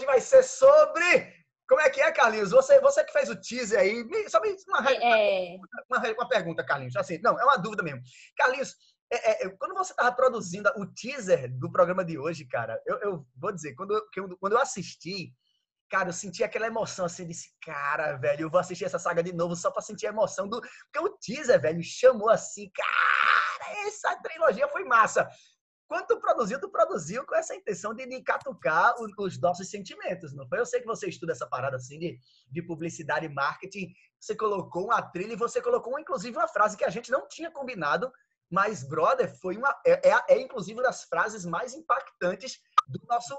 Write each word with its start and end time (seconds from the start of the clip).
hoje 0.00 0.06
vai 0.06 0.20
ser 0.20 0.42
sobre. 0.42 1.40
Como 1.68 1.80
é 1.80 1.90
que 1.90 2.00
é, 2.00 2.10
Carlinhos? 2.10 2.50
Você, 2.50 2.80
você 2.80 3.04
que 3.04 3.12
fez 3.12 3.28
o 3.28 3.40
teaser 3.40 3.78
aí, 3.78 4.04
só 4.28 4.40
me 4.40 4.56
uma, 4.66 4.90
é... 4.90 5.56
uma, 5.88 5.98
uma, 6.12 6.28
pergunta, 6.28 6.64
Carlinhos. 6.64 6.96
Assim, 6.96 7.18
não, 7.22 7.38
é 7.38 7.44
uma 7.44 7.56
dúvida 7.56 7.82
mesmo. 7.82 8.00
Carlinhos, 8.36 8.74
é, 9.12 9.46
é, 9.46 9.48
quando 9.50 9.74
você 9.74 9.92
estava 9.92 10.10
produzindo 10.10 10.68
o 10.76 10.86
teaser 10.86 11.48
do 11.58 11.70
programa 11.70 12.04
de 12.04 12.18
hoje, 12.18 12.44
cara, 12.44 12.80
eu, 12.86 12.98
eu 13.00 13.26
vou 13.36 13.52
dizer, 13.52 13.74
quando 13.74 13.94
eu, 13.94 14.36
quando 14.38 14.54
eu 14.54 14.58
assisti, 14.58 15.32
cara, 15.88 16.08
eu 16.08 16.12
senti 16.12 16.42
aquela 16.42 16.66
emoção 16.66 17.04
assim, 17.04 17.24
desse 17.24 17.50
cara, 17.62 18.16
velho, 18.16 18.42
eu 18.42 18.50
vou 18.50 18.58
assistir 18.58 18.84
essa 18.84 18.98
saga 18.98 19.22
de 19.22 19.32
novo 19.32 19.54
só 19.54 19.70
para 19.70 19.82
sentir 19.82 20.06
a 20.06 20.10
emoção 20.10 20.48
do. 20.48 20.60
Porque 20.60 20.98
o 20.98 21.16
teaser, 21.18 21.60
velho, 21.60 21.80
chamou 21.84 22.30
assim, 22.30 22.68
cara, 22.74 23.86
essa 23.86 24.16
trilogia 24.22 24.66
foi 24.68 24.82
massa. 24.84 25.28
Quando 25.90 26.06
tu 26.06 26.20
produziu, 26.20 26.60
tu 26.60 26.68
produziu 26.68 27.26
com 27.26 27.34
essa 27.34 27.52
intenção 27.52 27.92
de, 27.92 28.06
de 28.06 28.22
catucar 28.22 28.94
os, 29.02 29.10
os, 29.18 29.40
nossos 29.40 29.68
sentimentos, 29.68 30.32
não 30.32 30.46
foi? 30.46 30.60
Eu 30.60 30.64
sei 30.64 30.78
que 30.78 30.86
você 30.86 31.08
estuda 31.08 31.32
essa 31.32 31.48
parada 31.48 31.74
assim 31.74 31.98
de, 31.98 32.16
de 32.48 32.62
publicidade 32.62 33.26
e 33.26 33.28
marketing. 33.28 33.92
Você 34.20 34.36
colocou 34.36 34.84
uma 34.84 35.02
trilha 35.02 35.32
e 35.32 35.36
você 35.36 35.60
colocou, 35.60 35.98
inclusive, 35.98 36.36
uma 36.36 36.46
frase 36.46 36.76
que 36.76 36.84
a 36.84 36.90
gente 36.90 37.10
não 37.10 37.26
tinha 37.26 37.50
combinado, 37.50 38.08
mas, 38.48 38.84
brother, 38.84 39.36
foi 39.40 39.56
uma. 39.56 39.76
É, 39.84 40.10
é, 40.10 40.24
é 40.28 40.40
inclusive 40.40 40.78
uma 40.78 40.84
das 40.84 41.02
frases 41.02 41.44
mais 41.44 41.74
impactantes 41.74 42.60
do 42.86 43.00
nosso 43.08 43.36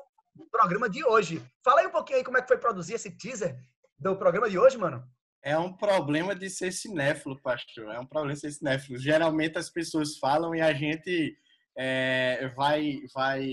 programa 0.51 0.89
de 0.89 1.05
hoje. 1.05 1.41
Fala 1.63 1.79
aí 1.79 1.87
um 1.87 1.91
pouquinho 1.91 2.17
aí 2.17 2.23
como 2.25 2.37
é 2.37 2.41
que 2.41 2.49
foi 2.49 2.57
produzir 2.57 2.95
esse 2.95 3.11
teaser 3.11 3.57
do 3.97 4.17
programa 4.17 4.49
de 4.49 4.59
hoje, 4.59 4.77
mano. 4.77 5.01
É 5.41 5.57
um 5.57 5.71
problema 5.71 6.35
de 6.35 6.49
ser 6.49 6.73
cinéfilo, 6.73 7.41
pastor. 7.41 7.93
É 7.93 7.99
um 8.01 8.05
problema 8.05 8.33
de 8.33 8.41
ser 8.41 8.51
cinéfilo. 8.51 8.97
Geralmente 8.97 9.57
as 9.57 9.69
pessoas 9.69 10.17
falam 10.17 10.53
e 10.53 10.59
a 10.59 10.73
gente 10.73 11.37
é, 11.77 12.51
vai, 12.55 12.99
vai, 13.13 13.47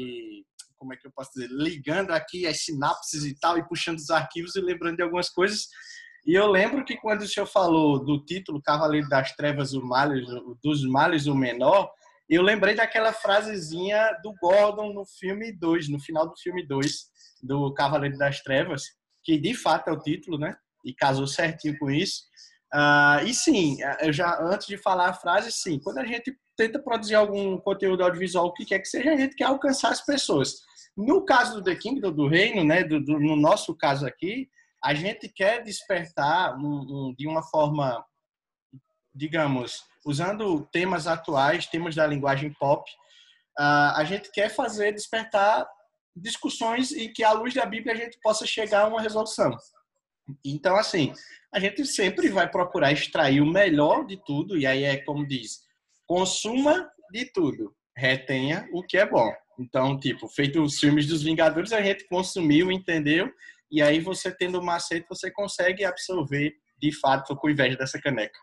como 0.77 0.93
é 0.93 0.97
que 0.97 1.07
eu 1.07 1.13
posso 1.13 1.31
dizer, 1.35 1.49
ligando 1.51 2.11
aqui 2.11 2.47
as 2.47 2.65
sinapses 2.65 3.25
e 3.25 3.39
tal, 3.39 3.59
e 3.59 3.67
puxando 3.67 3.99
os 3.99 4.11
arquivos 4.11 4.55
e 4.57 4.61
lembrando 4.61 4.97
de 4.97 5.03
algumas 5.03 5.29
coisas. 5.29 5.67
E 6.27 6.35
eu 6.35 6.47
lembro 6.47 6.85
que 6.85 6.97
quando 6.97 7.23
o 7.23 7.29
senhor 7.29 7.47
falou 7.47 8.05
do 8.05 8.25
título 8.25 8.63
Cavaleiro 8.63 9.09
das 9.09 9.33
Trevas, 9.33 9.73
o 9.73 9.85
males, 9.85 10.27
dos 10.63 10.85
Males 10.85 11.27
o 11.27 11.35
Menor, 11.35 11.91
eu 12.29 12.43
lembrei 12.43 12.75
daquela 12.75 13.13
frasezinha 13.13 14.13
do 14.23 14.35
Gordon 14.41 14.93
no 14.93 15.07
filme 15.07 15.51
2, 15.53 15.89
no 15.89 15.99
final 15.99 16.29
do 16.29 16.37
filme 16.37 16.67
2, 16.67 16.93
do 17.43 17.73
Cavaleiro 17.73 18.19
das 18.19 18.43
Trevas, 18.43 18.83
que 19.25 19.39
de 19.39 19.55
fato 19.55 19.89
é 19.89 19.93
o 19.93 20.01
título, 20.01 20.39
né? 20.39 20.55
E 20.85 20.95
casou 20.95 21.27
certinho 21.27 21.79
com 21.79 21.91
isso. 21.91 22.23
Uh, 22.75 23.25
e 23.25 23.33
sim, 23.33 23.79
eu 24.01 24.13
já 24.13 24.39
antes 24.43 24.67
de 24.67 24.77
falar 24.77 25.09
a 25.09 25.15
frase, 25.15 25.51
sim, 25.51 25.81
quando 25.83 25.99
a 25.99 26.05
gente 26.05 26.37
tenta 26.59 26.81
produzir 26.81 27.15
algum 27.15 27.57
conteúdo 27.57 28.03
audiovisual, 28.03 28.47
o 28.47 28.53
que 28.53 28.65
quer 28.65 28.81
que 28.81 28.89
seja, 28.89 29.13
a 29.13 29.17
gente 29.17 29.37
quer 29.37 29.45
alcançar 29.45 29.91
as 29.91 30.05
pessoas. 30.05 30.57
No 30.97 31.25
caso 31.25 31.55
do 31.55 31.63
The 31.63 31.77
Kingdom, 31.77 32.13
do 32.13 32.27
reino, 32.27 32.65
né, 32.65 32.83
do, 32.83 33.01
do 33.01 33.21
no 33.21 33.37
nosso 33.37 33.73
caso 33.77 34.05
aqui, 34.05 34.51
a 34.83 34.93
gente 34.93 35.29
quer 35.29 35.63
despertar 35.63 36.59
um, 36.59 36.67
um, 36.67 37.15
de 37.17 37.29
uma 37.29 37.45
forma, 37.45 38.05
digamos, 39.15 39.85
usando 40.05 40.69
temas 40.73 41.07
atuais, 41.07 41.67
temas 41.67 41.95
da 41.95 42.05
linguagem 42.05 42.53
pop, 42.59 42.91
uh, 43.59 43.95
a 43.95 44.03
gente 44.05 44.31
quer 44.33 44.49
fazer 44.49 44.93
despertar 44.93 45.65
discussões 46.17 46.91
e 46.91 47.09
que, 47.09 47.23
à 47.23 47.31
luz 47.31 47.55
da 47.55 47.65
Bíblia, 47.65 47.95
a 47.95 47.97
gente 47.97 48.19
possa 48.21 48.45
chegar 48.45 48.83
a 48.83 48.89
uma 48.89 49.01
resolução. 49.01 49.57
Então, 50.45 50.77
assim, 50.77 51.15
a 51.55 51.61
gente 51.61 51.87
sempre 51.87 52.29
vai 52.29 52.51
procurar 52.51 52.91
extrair 52.91 53.41
o 53.41 53.47
melhor 53.47 54.05
de 54.05 54.17
tudo, 54.25 54.59
e 54.59 54.67
aí 54.67 54.83
é 54.83 54.97
como 54.97 55.27
diz, 55.27 55.68
consuma 56.09 56.91
de 57.13 57.27
tudo, 57.27 57.77
retenha 57.95 58.67
o 58.73 58.83
que 58.83 58.97
é 58.97 59.07
bom. 59.07 59.31
Então, 59.61 60.01
tipo, 60.01 60.27
feito 60.29 60.63
os 60.63 60.79
filmes 60.79 61.07
dos 61.07 61.23
Vingadores, 61.23 61.73
a 61.73 61.83
gente 61.83 62.09
consumiu, 62.09 62.73
entendeu? 62.73 63.31
E 63.71 63.83
aí 63.83 64.01
você 64.01 64.35
tendo 64.35 64.59
o 64.59 64.65
macete, 64.65 65.07
você 65.09 65.31
consegue 65.31 65.85
absorver 65.85 66.55
de 66.81 66.93
fato, 66.93 67.27
tô 67.27 67.37
com 67.37 67.51
inveja 67.51 67.77
dessa 67.77 68.01
caneca. 68.01 68.39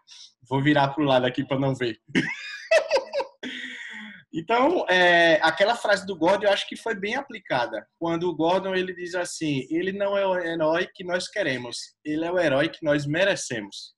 Vou 0.48 0.62
virar 0.62 0.90
pro 0.90 1.06
lado 1.06 1.26
aqui 1.26 1.44
para 1.44 1.58
não 1.58 1.74
ver. 1.74 1.98
então, 4.34 4.86
é, 4.90 5.40
aquela 5.42 5.76
frase 5.76 6.06
do 6.06 6.18
Gordon 6.18 6.46
eu 6.46 6.52
acho 6.52 6.68
que 6.68 6.76
foi 6.76 6.94
bem 6.94 7.16
aplicada. 7.16 7.88
Quando 7.98 8.30
o 8.30 8.36
Gordon 8.36 8.76
ele 8.76 8.94
diz 8.94 9.16
assim: 9.16 9.66
ele 9.70 9.94
não 9.94 10.18
é 10.18 10.28
o 10.28 10.38
herói 10.38 10.88
que 10.94 11.04
nós 11.04 11.30
queremos, 11.30 11.78
ele 12.04 12.26
é 12.26 12.32
o 12.32 12.38
herói 12.38 12.68
que 12.68 12.84
nós 12.84 13.06
merecemos. 13.06 13.96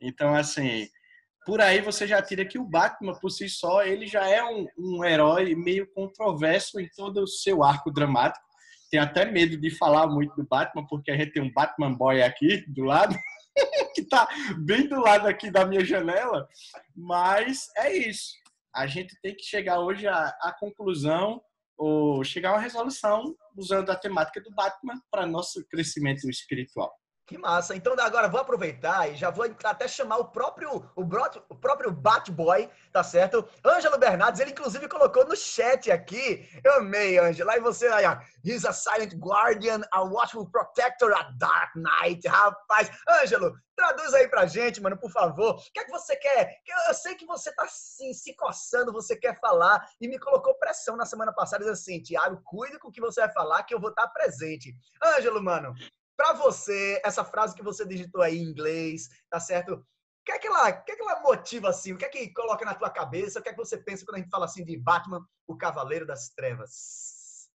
Então, 0.00 0.34
assim, 0.34 0.86
por 1.48 1.62
aí 1.62 1.80
você 1.80 2.06
já 2.06 2.20
tira 2.20 2.44
que 2.44 2.58
o 2.58 2.64
Batman, 2.64 3.14
por 3.14 3.30
si 3.30 3.48
só, 3.48 3.82
ele 3.82 4.06
já 4.06 4.28
é 4.28 4.44
um, 4.44 4.66
um 4.76 5.02
herói 5.02 5.54
meio 5.54 5.90
controverso 5.94 6.78
em 6.78 6.86
todo 6.94 7.22
o 7.22 7.26
seu 7.26 7.64
arco 7.64 7.90
dramático. 7.90 8.44
Tenho 8.90 9.02
até 9.02 9.24
medo 9.24 9.56
de 9.56 9.70
falar 9.70 10.06
muito 10.08 10.36
do 10.36 10.46
Batman, 10.46 10.86
porque 10.86 11.10
a 11.10 11.16
gente 11.16 11.32
tem 11.32 11.42
um 11.42 11.50
Batman 11.50 11.94
Boy 11.94 12.22
aqui 12.22 12.62
do 12.68 12.84
lado, 12.84 13.16
que 13.94 14.02
está 14.02 14.28
bem 14.58 14.86
do 14.86 15.00
lado 15.00 15.26
aqui 15.26 15.50
da 15.50 15.64
minha 15.64 15.82
janela. 15.82 16.46
Mas 16.94 17.70
é 17.78 17.96
isso. 17.96 18.34
A 18.74 18.86
gente 18.86 19.18
tem 19.22 19.34
que 19.34 19.42
chegar 19.42 19.80
hoje 19.80 20.06
à, 20.06 20.26
à 20.42 20.54
conclusão 20.60 21.40
ou 21.78 22.22
chegar 22.24 22.50
a 22.50 22.52
uma 22.56 22.60
resolução 22.60 23.34
usando 23.56 23.88
a 23.88 23.96
temática 23.96 24.42
do 24.42 24.50
Batman 24.50 25.00
para 25.10 25.26
nosso 25.26 25.66
crescimento 25.70 26.28
espiritual. 26.28 26.94
Que 27.28 27.36
massa. 27.36 27.76
Então 27.76 27.94
agora 28.00 28.26
vou 28.26 28.40
aproveitar 28.40 29.06
e 29.10 29.14
já 29.14 29.28
vou 29.28 29.44
até 29.62 29.86
chamar 29.86 30.16
o 30.16 30.28
próprio 30.28 30.90
o, 30.96 31.04
bro, 31.04 31.22
o 31.50 31.54
próprio 31.54 31.92
Batboy, 31.92 32.70
tá 32.90 33.04
certo? 33.04 33.46
Ângelo 33.62 33.98
Bernardes, 33.98 34.40
ele 34.40 34.52
inclusive 34.52 34.88
colocou 34.88 35.26
no 35.26 35.36
chat 35.36 35.90
aqui. 35.90 36.48
Eu 36.64 36.78
amei, 36.78 37.18
Ângelo. 37.18 37.50
Aí 37.50 37.60
você 37.60 37.86
aí, 37.88 38.06
ó. 38.06 38.16
He's 38.42 38.64
a 38.64 38.72
silent 38.72 39.12
guardian, 39.16 39.82
a 39.92 40.02
watchful 40.04 40.50
protector, 40.50 41.12
a 41.12 41.24
dark 41.36 41.76
knight. 41.76 42.26
Rapaz, 42.26 42.90
Ângelo, 43.06 43.52
traduz 43.76 44.14
aí 44.14 44.26
pra 44.26 44.46
gente, 44.46 44.80
mano, 44.80 44.96
por 44.96 45.10
favor. 45.10 45.56
O 45.56 45.72
que 45.74 45.80
é 45.80 45.84
que 45.84 45.90
você 45.90 46.16
quer? 46.16 46.62
Eu 46.88 46.94
sei 46.94 47.14
que 47.14 47.26
você 47.26 47.54
tá 47.54 47.64
assim, 47.64 48.14
se 48.14 48.34
coçando, 48.36 48.90
você 48.90 49.14
quer 49.14 49.38
falar 49.38 49.86
e 50.00 50.08
me 50.08 50.18
colocou 50.18 50.54
pressão 50.54 50.96
na 50.96 51.04
semana 51.04 51.34
passada, 51.34 51.58
dizendo 51.58 51.74
assim, 51.74 52.02
Tiago, 52.02 52.40
cuide 52.42 52.78
com 52.78 52.88
o 52.88 52.92
que 52.92 53.02
você 53.02 53.20
vai 53.20 53.30
falar 53.34 53.64
que 53.64 53.74
eu 53.74 53.80
vou 53.80 53.90
estar 53.90 54.08
presente. 54.08 54.74
Ângelo, 55.04 55.42
mano, 55.42 55.74
para 56.18 56.32
você, 56.32 57.00
essa 57.04 57.24
frase 57.24 57.54
que 57.54 57.62
você 57.62 57.86
digitou 57.86 58.20
aí 58.20 58.38
em 58.38 58.42
inglês, 58.42 59.08
tá 59.30 59.38
certo? 59.38 59.74
O 59.74 59.84
que 60.26 60.32
é 60.32 60.38
que 60.40 60.48
ela, 60.48 60.68
o 60.68 60.84
que 60.84 60.90
é 60.90 60.96
que 60.96 61.02
ela 61.02 61.22
motiva 61.22 61.68
assim? 61.68 61.92
O 61.92 61.96
que 61.96 62.04
é 62.04 62.08
que 62.08 62.32
coloca 62.32 62.64
na 62.64 62.74
tua 62.74 62.90
cabeça? 62.90 63.38
O 63.38 63.42
que 63.42 63.48
é 63.48 63.52
que 63.52 63.58
você 63.58 63.78
pensa 63.78 64.04
quando 64.04 64.16
a 64.16 64.18
gente 64.18 64.30
fala 64.30 64.44
assim 64.44 64.64
de 64.64 64.76
Batman, 64.76 65.24
o 65.46 65.56
Cavaleiro 65.56 66.04
das 66.04 66.28
Trevas? 66.30 67.48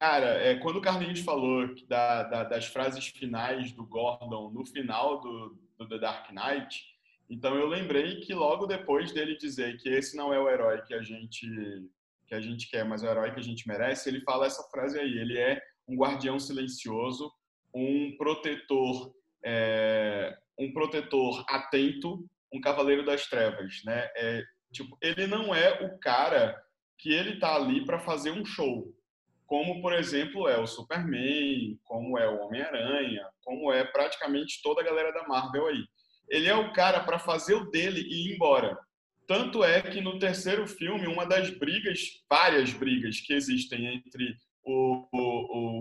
Cara, 0.00 0.42
é, 0.42 0.58
quando 0.60 0.76
o 0.76 0.80
Carlinhos 0.80 1.20
falou 1.20 1.68
da, 1.86 2.22
da, 2.22 2.44
das 2.44 2.64
frases 2.64 3.08
finais 3.08 3.72
do 3.72 3.84
Gordon 3.84 4.50
no 4.50 4.64
final 4.64 5.20
do, 5.20 5.58
do 5.76 5.86
The 5.86 5.98
Dark 5.98 6.30
Knight, 6.30 6.82
então 7.28 7.54
eu 7.54 7.66
lembrei 7.66 8.20
que 8.20 8.32
logo 8.32 8.66
depois 8.66 9.12
dele 9.12 9.36
dizer 9.36 9.76
que 9.76 9.90
esse 9.90 10.16
não 10.16 10.32
é 10.32 10.40
o 10.40 10.48
herói 10.48 10.80
que 10.82 10.94
a 10.94 11.02
gente 11.02 11.46
que 12.26 12.34
a 12.34 12.40
gente 12.40 12.70
quer, 12.70 12.86
mas 12.86 13.02
é 13.02 13.08
o 13.08 13.10
herói 13.10 13.34
que 13.34 13.40
a 13.40 13.42
gente 13.42 13.68
merece, 13.68 14.08
ele 14.08 14.22
fala 14.22 14.46
essa 14.46 14.62
frase 14.70 14.98
aí. 14.98 15.18
Ele 15.18 15.38
é 15.38 15.60
um 15.88 15.96
guardião 15.96 16.38
silencioso, 16.38 17.32
um 17.74 18.16
protetor, 18.16 19.12
é, 19.44 20.36
um 20.58 20.72
protetor 20.72 21.44
atento, 21.48 22.24
um 22.52 22.60
cavaleiro 22.60 23.04
das 23.04 23.26
trevas, 23.26 23.82
né? 23.84 24.08
É, 24.16 24.42
tipo, 24.72 24.96
ele 25.00 25.26
não 25.26 25.54
é 25.54 25.84
o 25.84 25.98
cara 25.98 26.60
que 26.98 27.12
ele 27.12 27.38
tá 27.38 27.54
ali 27.54 27.84
para 27.84 27.98
fazer 27.98 28.30
um 28.30 28.44
show, 28.44 28.94
como 29.46 29.80
por 29.82 29.92
exemplo 29.92 30.48
é 30.48 30.58
o 30.58 30.66
Superman, 30.66 31.78
como 31.84 32.18
é 32.18 32.28
o 32.28 32.40
Homem-Aranha, 32.40 33.26
como 33.42 33.72
é 33.72 33.84
praticamente 33.84 34.62
toda 34.62 34.80
a 34.80 34.84
galera 34.84 35.12
da 35.12 35.26
Marvel 35.26 35.66
aí. 35.66 35.84
Ele 36.28 36.48
é 36.48 36.54
o 36.54 36.72
cara 36.72 37.00
para 37.00 37.18
fazer 37.18 37.54
o 37.54 37.70
dele 37.70 38.00
e 38.00 38.28
ir 38.28 38.34
embora. 38.34 38.78
Tanto 39.26 39.62
é 39.64 39.82
que 39.82 40.00
no 40.00 40.18
terceiro 40.18 40.66
filme, 40.66 41.06
uma 41.06 41.24
das 41.24 41.50
brigas, 41.50 42.22
várias 42.28 42.72
brigas 42.72 43.20
que 43.20 43.32
existem 43.32 43.86
entre 43.86 44.36
o, 44.64 45.06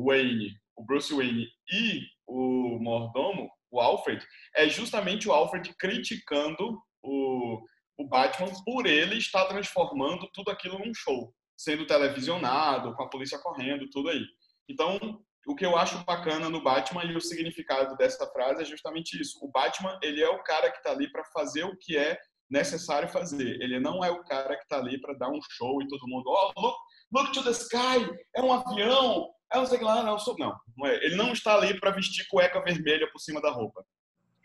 Wayne, 0.04 0.52
o 0.76 0.84
Bruce 0.84 1.14
Wayne 1.14 1.48
e 1.72 2.02
o 2.28 2.80
mordomo, 2.80 3.50
o 3.72 3.80
Alfred, 3.80 4.24
é 4.56 4.68
justamente 4.70 5.28
o 5.28 5.32
Alfred 5.32 5.74
criticando 5.78 6.78
o, 7.02 7.60
o 7.98 8.08
Batman 8.08 8.52
por 8.66 8.86
ele 8.86 9.18
estar 9.18 9.46
transformando 9.46 10.30
tudo 10.34 10.52
aquilo 10.52 10.80
num 10.80 10.94
show, 10.94 11.34
sendo 11.58 11.88
televisionado, 11.88 12.96
com 12.96 13.04
a 13.04 13.10
polícia 13.10 13.40
correndo, 13.40 13.90
tudo 13.90 14.10
aí. 14.10 14.24
Então, 14.70 15.00
o 15.48 15.56
que 15.56 15.66
eu 15.66 15.78
acho 15.78 16.04
bacana 16.06 16.50
no 16.50 16.64
Batman 16.64 17.04
e 17.04 17.16
o 17.16 17.22
significado 17.22 17.96
dessa 17.98 18.26
frase 18.28 18.62
é 18.62 18.66
justamente 18.66 19.20
isso. 19.20 19.38
O 19.42 19.52
Batman, 19.52 19.98
ele 20.02 20.22
é 20.22 20.30
o 20.30 20.42
cara 20.44 20.72
que 20.72 20.78
está 20.78 20.92
ali 20.92 21.12
para 21.12 21.26
fazer 21.26 21.64
o 21.64 21.78
que 21.78 21.98
é 21.98 22.18
necessário 22.50 23.10
fazer. 23.10 23.62
Ele 23.62 23.80
não 23.80 24.04
é 24.04 24.12
o 24.12 24.24
cara 24.24 24.56
que 24.56 24.64
está 24.64 24.78
ali 24.78 25.00
para 25.02 25.16
dar 25.16 25.30
um 25.30 25.40
show 25.52 25.82
e 25.82 25.88
todo 25.88 26.08
mundo, 26.08 26.26
oh, 26.28 26.62
look, 26.62 26.78
look 27.12 27.34
to 27.34 27.44
the 27.44 27.52
sky, 27.52 28.10
é 28.36 28.42
um 28.42 28.54
avião, 28.54 29.28
é 29.54 29.60
um 29.60 29.66
sei 29.66 29.80
lá, 29.80 30.04
não, 30.04 30.18
sou, 30.18 30.36
não, 30.38 30.56
não 30.76 30.88
é. 30.88 30.96
Ele 31.06 31.16
não 31.16 31.32
está 31.32 31.56
ali 31.56 31.80
para 31.80 31.92
vestir 31.92 32.28
cueca 32.28 32.62
vermelha 32.62 33.08
por 33.12 33.20
cima 33.20 33.42
da 33.42 33.52
roupa. 33.52 33.86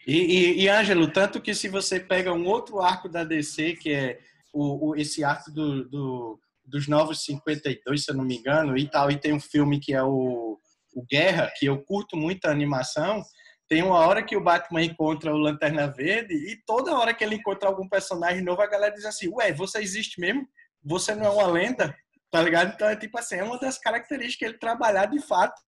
E, 0.06 0.16
e, 0.16 0.62
e 0.62 0.68
Ângelo, 0.68 1.10
tanto 1.10 1.40
que 1.40 1.54
se 1.54 1.68
você 1.68 1.98
pega 1.98 2.32
um 2.32 2.46
outro 2.46 2.80
arco 2.80 3.08
da 3.08 3.24
DC, 3.24 3.74
que 3.74 3.92
é 3.92 4.18
o, 4.52 4.90
o 4.90 4.96
esse 4.96 5.24
arco 5.24 5.50
do, 5.50 5.88
do, 5.88 6.40
dos 6.64 6.86
Novos 6.86 7.24
52, 7.24 8.04
se 8.04 8.10
eu 8.10 8.16
não 8.16 8.24
me 8.24 8.36
engano, 8.36 8.76
e 8.76 8.88
tal, 8.88 9.10
e 9.10 9.18
tem 9.18 9.32
um 9.32 9.40
filme 9.40 9.80
que 9.80 9.94
é 9.94 10.02
o, 10.02 10.58
o 10.94 11.06
Guerra, 11.10 11.50
que 11.58 11.66
eu 11.66 11.82
curto 11.82 12.16
muito 12.16 12.46
a 12.46 12.50
animação, 12.50 13.22
tem 13.68 13.82
uma 13.82 13.98
hora 13.98 14.22
que 14.22 14.36
o 14.36 14.42
Batman 14.42 14.82
encontra 14.82 15.32
o 15.32 15.36
Lanterna 15.36 15.86
Verde 15.86 16.34
e 16.34 16.56
toda 16.66 16.96
hora 16.96 17.12
que 17.12 17.22
ele 17.22 17.34
encontra 17.34 17.68
algum 17.68 17.86
personagem 17.86 18.42
novo, 18.42 18.62
a 18.62 18.66
galera 18.66 18.94
diz 18.94 19.04
assim, 19.04 19.28
ué, 19.28 19.52
você 19.52 19.78
existe 19.78 20.18
mesmo? 20.20 20.48
Você 20.82 21.14
não 21.14 21.26
é 21.26 21.30
uma 21.30 21.46
lenda? 21.46 21.94
Tá 22.30 22.42
ligado? 22.42 22.74
Então 22.74 22.88
é 22.88 22.96
tipo 22.96 23.18
assim, 23.18 23.36
é 23.36 23.44
uma 23.44 23.58
das 23.58 23.78
características 23.78 24.36
que 24.36 24.44
ele 24.44 24.58
trabalhar 24.58 25.06
de 25.06 25.20
fato 25.20 25.60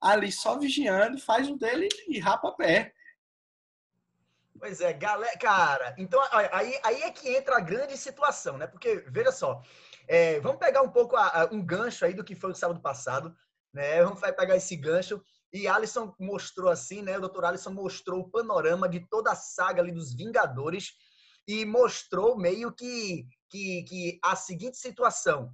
ali 0.00 0.32
só 0.32 0.58
vigiando, 0.58 1.20
faz 1.20 1.48
o 1.48 1.56
dele 1.56 1.88
e 2.08 2.18
rapa 2.18 2.52
pé. 2.52 2.92
Pois 4.58 4.80
é, 4.80 4.92
galera, 4.92 5.36
cara, 5.38 5.94
então 5.98 6.20
aí, 6.52 6.78
aí 6.82 7.02
é 7.02 7.10
que 7.10 7.34
entra 7.34 7.56
a 7.56 7.60
grande 7.60 7.96
situação, 7.96 8.58
né? 8.58 8.66
Porque, 8.66 9.04
veja 9.08 9.32
só, 9.32 9.62
é, 10.06 10.38
vamos 10.40 10.58
pegar 10.58 10.82
um 10.82 10.90
pouco 10.90 11.16
a, 11.16 11.42
a, 11.42 11.44
um 11.46 11.64
gancho 11.64 12.04
aí 12.04 12.12
do 12.12 12.22
que 12.22 12.34
foi 12.34 12.50
o 12.50 12.54
sábado 12.54 12.80
passado, 12.80 13.34
né? 13.72 14.02
Vamos 14.02 14.20
pegar 14.20 14.56
esse 14.56 14.76
gancho 14.76 15.22
e 15.52 15.66
Alisson 15.66 16.14
mostrou 16.18 16.68
assim, 16.70 17.02
né? 17.02 17.16
O 17.16 17.20
doutor 17.20 17.44
Alisson 17.46 17.70
mostrou 17.70 18.20
o 18.20 18.30
panorama 18.30 18.88
de 18.88 19.00
toda 19.08 19.32
a 19.32 19.36
saga 19.36 19.80
ali 19.80 19.92
dos 19.92 20.14
Vingadores 20.14 20.92
e 21.48 21.64
mostrou 21.64 22.36
meio 22.36 22.70
que, 22.72 23.26
que, 23.48 23.82
que 23.84 24.20
a 24.22 24.36
seguinte 24.36 24.76
situação. 24.76 25.52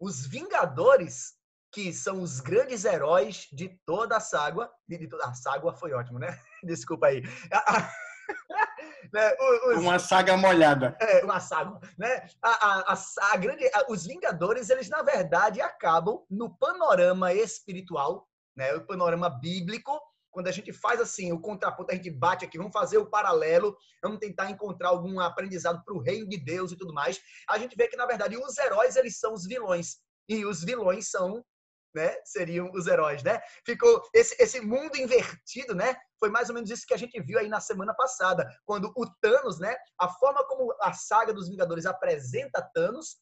Os 0.00 0.26
Vingadores, 0.26 1.34
que 1.72 1.92
são 1.92 2.22
os 2.22 2.40
grandes 2.40 2.84
heróis 2.84 3.48
de 3.52 3.68
toda 3.84 4.16
a 4.16 4.20
saga, 4.20 4.70
de, 4.88 4.98
de 4.98 5.08
toda 5.08 5.26
a 5.26 5.34
saga 5.34 5.72
foi 5.72 5.92
ótimo, 5.92 6.18
né? 6.18 6.40
Desculpa 6.64 7.08
aí. 7.08 7.22
né? 9.12 9.36
Os, 9.68 9.78
uma 9.78 9.98
saga 9.98 10.36
molhada. 10.36 10.96
É, 11.00 11.24
uma 11.24 11.40
saga. 11.40 11.78
Né? 11.98 12.26
A, 12.42 12.50
a, 12.50 12.92
a, 12.92 13.32
a 13.32 13.36
grande, 13.36 13.64
os 13.88 14.06
Vingadores, 14.06 14.70
eles 14.70 14.88
na 14.88 15.02
verdade 15.02 15.60
acabam 15.60 16.24
no 16.30 16.56
panorama 16.56 17.32
espiritual 17.34 18.28
né? 18.58 18.74
O 18.74 18.84
panorama 18.84 19.30
bíblico, 19.30 19.98
quando 20.38 20.46
a 20.46 20.52
gente 20.52 20.72
faz 20.72 21.00
assim, 21.00 21.32
o 21.32 21.40
contraponto, 21.40 21.90
a 21.90 21.96
gente 21.96 22.12
bate 22.12 22.44
aqui, 22.44 22.56
vamos 22.56 22.72
fazer 22.72 22.96
o 22.96 23.10
paralelo, 23.10 23.76
vamos 24.00 24.20
tentar 24.20 24.48
encontrar 24.48 24.90
algum 24.90 25.18
aprendizado 25.18 25.82
para 25.84 25.92
o 25.92 25.98
reino 25.98 26.28
de 26.28 26.36
Deus 26.36 26.70
e 26.70 26.76
tudo 26.76 26.94
mais, 26.94 27.20
a 27.48 27.58
gente 27.58 27.74
vê 27.74 27.88
que, 27.88 27.96
na 27.96 28.06
verdade, 28.06 28.36
os 28.36 28.56
heróis, 28.56 28.94
eles 28.94 29.18
são 29.18 29.34
os 29.34 29.44
vilões. 29.44 29.96
E 30.28 30.46
os 30.46 30.62
vilões 30.62 31.10
são 31.10 31.44
né, 31.92 32.16
seriam 32.24 32.70
os 32.72 32.86
heróis, 32.86 33.24
né? 33.24 33.40
Ficou 33.66 34.00
esse, 34.14 34.40
esse 34.40 34.60
mundo 34.60 34.96
invertido, 34.96 35.74
né? 35.74 35.96
Foi 36.20 36.30
mais 36.30 36.48
ou 36.48 36.54
menos 36.54 36.70
isso 36.70 36.86
que 36.86 36.94
a 36.94 36.98
gente 36.98 37.20
viu 37.20 37.40
aí 37.40 37.48
na 37.48 37.58
semana 37.58 37.92
passada, 37.92 38.48
quando 38.64 38.92
o 38.94 39.06
Thanos, 39.20 39.58
né? 39.58 39.76
A 39.98 40.08
forma 40.08 40.46
como 40.46 40.72
a 40.80 40.92
saga 40.92 41.32
dos 41.32 41.48
Vingadores 41.48 41.84
apresenta 41.84 42.62
Thanos 42.72 43.16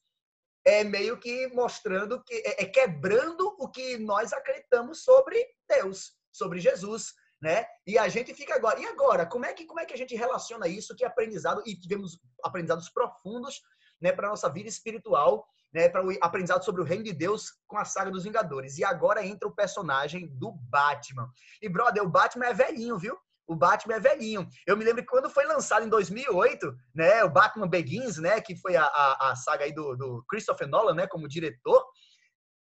é 0.67 0.85
meio 0.85 1.19
que 1.19 1.47
mostrando 1.55 2.23
que 2.25 2.35
é, 2.45 2.65
é 2.65 2.67
quebrando 2.67 3.57
o 3.59 3.71
que 3.71 3.97
nós 3.97 4.35
acreditamos 4.35 5.05
sobre 5.05 5.43
Deus, 5.67 6.16
sobre 6.37 6.61
Jesus, 6.61 7.13
né? 7.41 7.67
E 7.87 7.99
a 7.99 8.09
gente 8.09 8.35
fica 8.35 8.55
agora. 8.55 8.81
E 8.81 8.87
agora, 8.87 9.27
como 9.27 9.45
é 9.45 9.53
que 9.53 9.67
como 9.67 9.81
é 9.81 9.85
que 9.85 9.95
a 9.95 9.97
gente 9.97 10.15
relaciona 10.15 10.69
isso 10.69 10.95
que 10.95 11.05
é 11.05 11.07
aprendizado 11.07 11.63
e 11.67 11.77
tivemos 11.77 12.19
aprendizados 12.43 12.89
profundos, 12.89 13.61
né, 14.01 14.13
para 14.13 14.29
nossa 14.29 14.49
vida 14.49 14.69
espiritual, 14.69 15.47
né, 15.73 15.89
para 15.89 16.07
o 16.07 16.11
aprendizado 16.21 16.65
sobre 16.65 16.83
o 16.83 16.85
reino 16.85 17.05
de 17.05 17.13
Deus 17.13 17.53
com 17.67 17.79
a 17.79 17.85
saga 17.85 18.11
dos 18.11 18.25
Vingadores. 18.25 18.79
E 18.79 18.85
agora 18.85 19.25
entra 19.25 19.49
o 19.49 19.55
personagem 19.55 20.29
do 20.39 20.53
Batman. 20.53 21.31
E 21.61 21.69
brother, 21.69 22.03
o 22.03 22.09
Batman 22.09 22.47
é 22.47 22.55
velhinho, 22.55 22.99
viu? 22.99 23.19
o 23.47 23.55
Batman 23.55 23.95
é 23.95 24.01
velhinho. 24.01 24.49
Eu 24.67 24.77
me 24.77 24.85
lembro 24.85 25.03
que 25.03 25.09
quando 25.09 25.31
foi 25.31 25.47
lançado 25.47 25.87
em 25.87 25.89
2008, 25.89 26.75
né, 26.95 27.23
o 27.25 27.31
Batman 27.31 27.69
Begins, 27.69 28.19
né, 28.19 28.41
que 28.41 28.57
foi 28.57 28.77
a, 28.77 28.85
a, 28.85 29.31
a 29.31 29.37
saga 29.37 29.65
aí 29.65 29.73
do, 29.73 29.95
do, 29.97 30.25
Christopher 30.29 30.67
Nolan, 30.67 30.95
né, 30.95 31.07
como 31.07 31.29
diretor, 31.29 31.85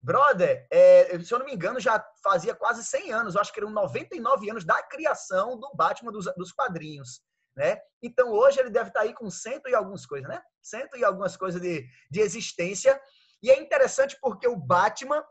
brother, 0.05 0.67
é, 0.71 1.19
se 1.19 1.33
eu 1.33 1.39
não 1.39 1.45
me 1.45 1.53
engano, 1.53 1.79
já 1.79 2.03
fazia 2.23 2.53
quase 2.53 2.83
100 2.83 3.11
anos, 3.11 3.35
eu 3.35 3.41
acho 3.41 3.51
que 3.51 3.59
eram 3.59 3.71
99 3.71 4.49
anos 4.49 4.63
da 4.63 4.81
criação 4.83 5.59
do 5.59 5.71
Batman 5.73 6.11
dos, 6.11 6.25
dos 6.37 6.51
quadrinhos, 6.51 7.21
né? 7.55 7.81
Então 8.01 8.29
hoje 8.31 8.59
ele 8.59 8.69
deve 8.69 8.89
estar 8.89 9.01
aí 9.01 9.13
com 9.13 9.29
cento 9.29 9.67
e 9.67 9.73
algumas 9.73 10.05
coisas, 10.05 10.29
né? 10.29 10.41
Cento 10.61 10.95
e 10.95 11.03
algumas 11.03 11.35
coisas 11.35 11.59
de, 11.59 11.87
de 12.11 12.19
existência. 12.19 13.01
E 13.41 13.49
é 13.49 13.59
interessante 13.59 14.15
porque 14.21 14.47
o 14.47 14.55
Batman, 14.55 15.23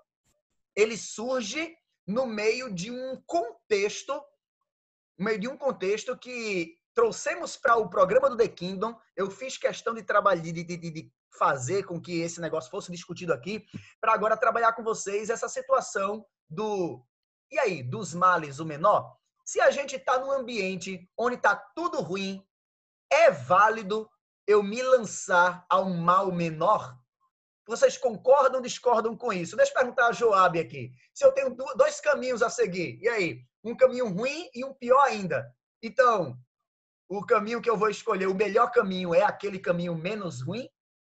ele 0.75 0.97
surge 0.97 1.73
no 2.07 2.27
meio 2.27 2.75
de 2.75 2.91
um 2.91 3.23
contexto 3.27 4.21
no 5.17 5.25
meio 5.25 5.39
de 5.39 5.49
um 5.49 5.57
contexto 5.57 6.17
que 6.19 6.77
trouxemos 6.93 7.57
para 7.57 7.77
o 7.77 7.89
programa 7.89 8.29
do 8.29 8.37
The 8.37 8.49
Kingdom. 8.49 8.99
Eu 9.17 9.31
fiz 9.31 9.57
questão 9.57 9.95
de 9.95 10.03
trabalhar, 10.03 10.43
de, 10.43 10.53
de, 10.53 10.77
de 10.77 11.13
fazer 11.39 11.85
com 11.85 12.01
que 12.01 12.21
esse 12.21 12.41
negócio 12.41 12.71
fosse 12.71 12.91
discutido 12.91 13.33
aqui, 13.33 13.65
para 14.01 14.13
agora 14.13 14.37
trabalhar 14.37 14.73
com 14.73 14.83
vocês 14.83 15.31
essa 15.31 15.49
situação 15.49 16.25
do. 16.49 17.05
E 17.51 17.59
aí, 17.59 17.83
dos 17.83 18.15
males 18.15 18.59
o 18.59 18.65
menor? 18.65 19.17
Se 19.45 19.61
a 19.61 19.71
gente 19.71 19.97
está 19.97 20.19
num 20.19 20.31
ambiente 20.31 21.09
onde 21.17 21.37
está 21.37 21.55
tudo 21.55 22.01
ruim, 22.01 22.45
é 23.11 23.31
válido 23.31 24.09
eu 24.47 24.63
me 24.63 24.83
lançar 24.83 25.65
a 25.69 25.81
um 25.81 25.97
mal 25.97 26.33
menor? 26.33 26.97
Vocês 27.67 27.97
concordam 27.97 28.57
ou 28.57 28.63
discordam 28.63 29.17
com 29.17 29.33
isso? 29.33 29.57
Deixa 29.57 29.73
eu 29.73 29.77
perguntar 29.77 30.09
a 30.09 30.13
Joab 30.13 30.59
aqui. 30.59 30.93
Se 31.15 31.25
eu 31.25 31.33
tenho 31.33 31.55
dois 31.77 32.01
caminhos 32.01 32.43
a 32.43 32.51
seguir, 32.51 32.99
e 33.01 33.09
aí? 33.09 33.41
Um 33.63 33.75
caminho 33.75 34.09
ruim 34.09 34.51
e 34.55 34.65
um 34.65 34.75
pior 34.75 35.01
ainda. 35.01 35.51
Então, 35.83 36.39
o 37.09 37.25
caminho 37.25 37.63
que 37.63 37.71
eu 37.71 37.77
vou 37.77 37.89
escolher, 37.89 38.27
o 38.27 38.35
melhor 38.35 38.71
caminho 38.71 39.15
é 39.15 39.23
aquele 39.23 39.59
caminho 39.59 39.95
menos 39.95 40.43
ruim? 40.43 40.69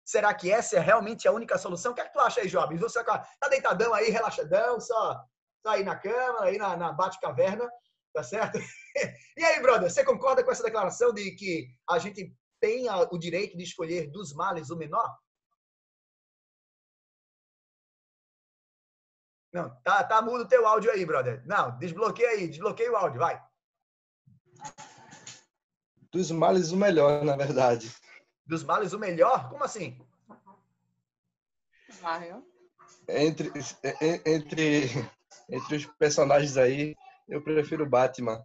Será 0.09 0.33
que 0.33 0.51
essa 0.51 0.75
é 0.75 0.79
realmente 0.79 1.27
a 1.27 1.31
única 1.31 1.55
solução? 1.55 1.91
O 1.91 1.95
que, 1.95 2.01
é 2.01 2.05
que 2.05 2.13
tu 2.13 2.19
acha 2.19 2.41
aí, 2.41 2.47
Job? 2.47 2.75
Você 2.77 3.03
tá 3.03 3.23
deitadão 3.47 3.93
aí, 3.93 4.09
relaxadão, 4.09 4.79
só, 4.79 5.23
só 5.61 5.69
aí 5.69 5.83
na 5.83 5.95
cama, 5.95 6.45
aí 6.45 6.57
na, 6.57 6.75
na 6.75 6.91
bate-caverna, 6.91 7.69
tá 8.11 8.23
certo? 8.23 8.57
e 9.37 9.43
aí, 9.45 9.61
brother, 9.61 9.87
você 9.87 10.03
concorda 10.03 10.43
com 10.43 10.49
essa 10.51 10.63
declaração 10.63 11.13
de 11.13 11.29
que 11.35 11.67
a 11.87 11.99
gente 11.99 12.35
tem 12.59 12.87
o 12.89 13.19
direito 13.19 13.55
de 13.55 13.61
escolher 13.61 14.09
dos 14.09 14.33
males 14.33 14.71
o 14.71 14.75
menor? 14.75 15.15
Não, 19.53 19.69
tá, 19.83 20.03
tá 20.03 20.23
mudo 20.23 20.43
o 20.43 20.47
teu 20.47 20.65
áudio 20.65 20.89
aí, 20.89 21.05
brother. 21.05 21.45
Não, 21.45 21.77
desbloqueia 21.77 22.29
aí, 22.29 22.47
desbloqueia 22.47 22.91
o 22.91 22.95
áudio, 22.95 23.19
vai. 23.19 23.39
Dos 26.11 26.31
males 26.31 26.71
o 26.71 26.77
melhor, 26.77 27.23
na 27.23 27.37
verdade. 27.37 27.95
Dos 28.49 28.63
males 28.63 28.93
o 28.93 28.99
melhor? 28.99 29.47
Como 29.47 29.63
assim? 29.63 29.95
Entre, 33.07 33.51
entre, 34.25 34.89
entre 35.47 35.75
os 35.75 35.85
personagens 35.85 36.57
aí, 36.57 36.95
eu 37.27 37.43
prefiro 37.43 37.87
Batman. 37.87 38.43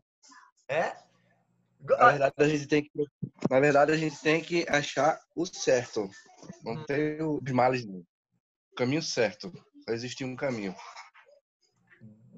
É? 0.69 0.95
Na 1.81 2.11
verdade, 2.11 2.35
a 2.37 2.49
gente 2.49 2.67
tem 2.67 2.83
que, 2.83 2.91
na 3.49 3.61
verdade, 3.61 3.93
a 3.93 3.97
gente 3.97 4.21
tem 4.21 4.43
que 4.43 4.67
achar 4.69 5.19
o 5.35 5.47
certo. 5.47 6.07
Não 6.63 6.75
hum. 6.75 6.85
tem 6.85 7.23
os 7.23 7.53
males, 7.53 7.87
não. 7.87 8.01
O 8.01 8.75
caminho 8.77 9.03
certo. 9.03 9.51
Só 9.87 9.95
existe 9.95 10.23
um 10.23 10.37
caminho. 10.37 10.75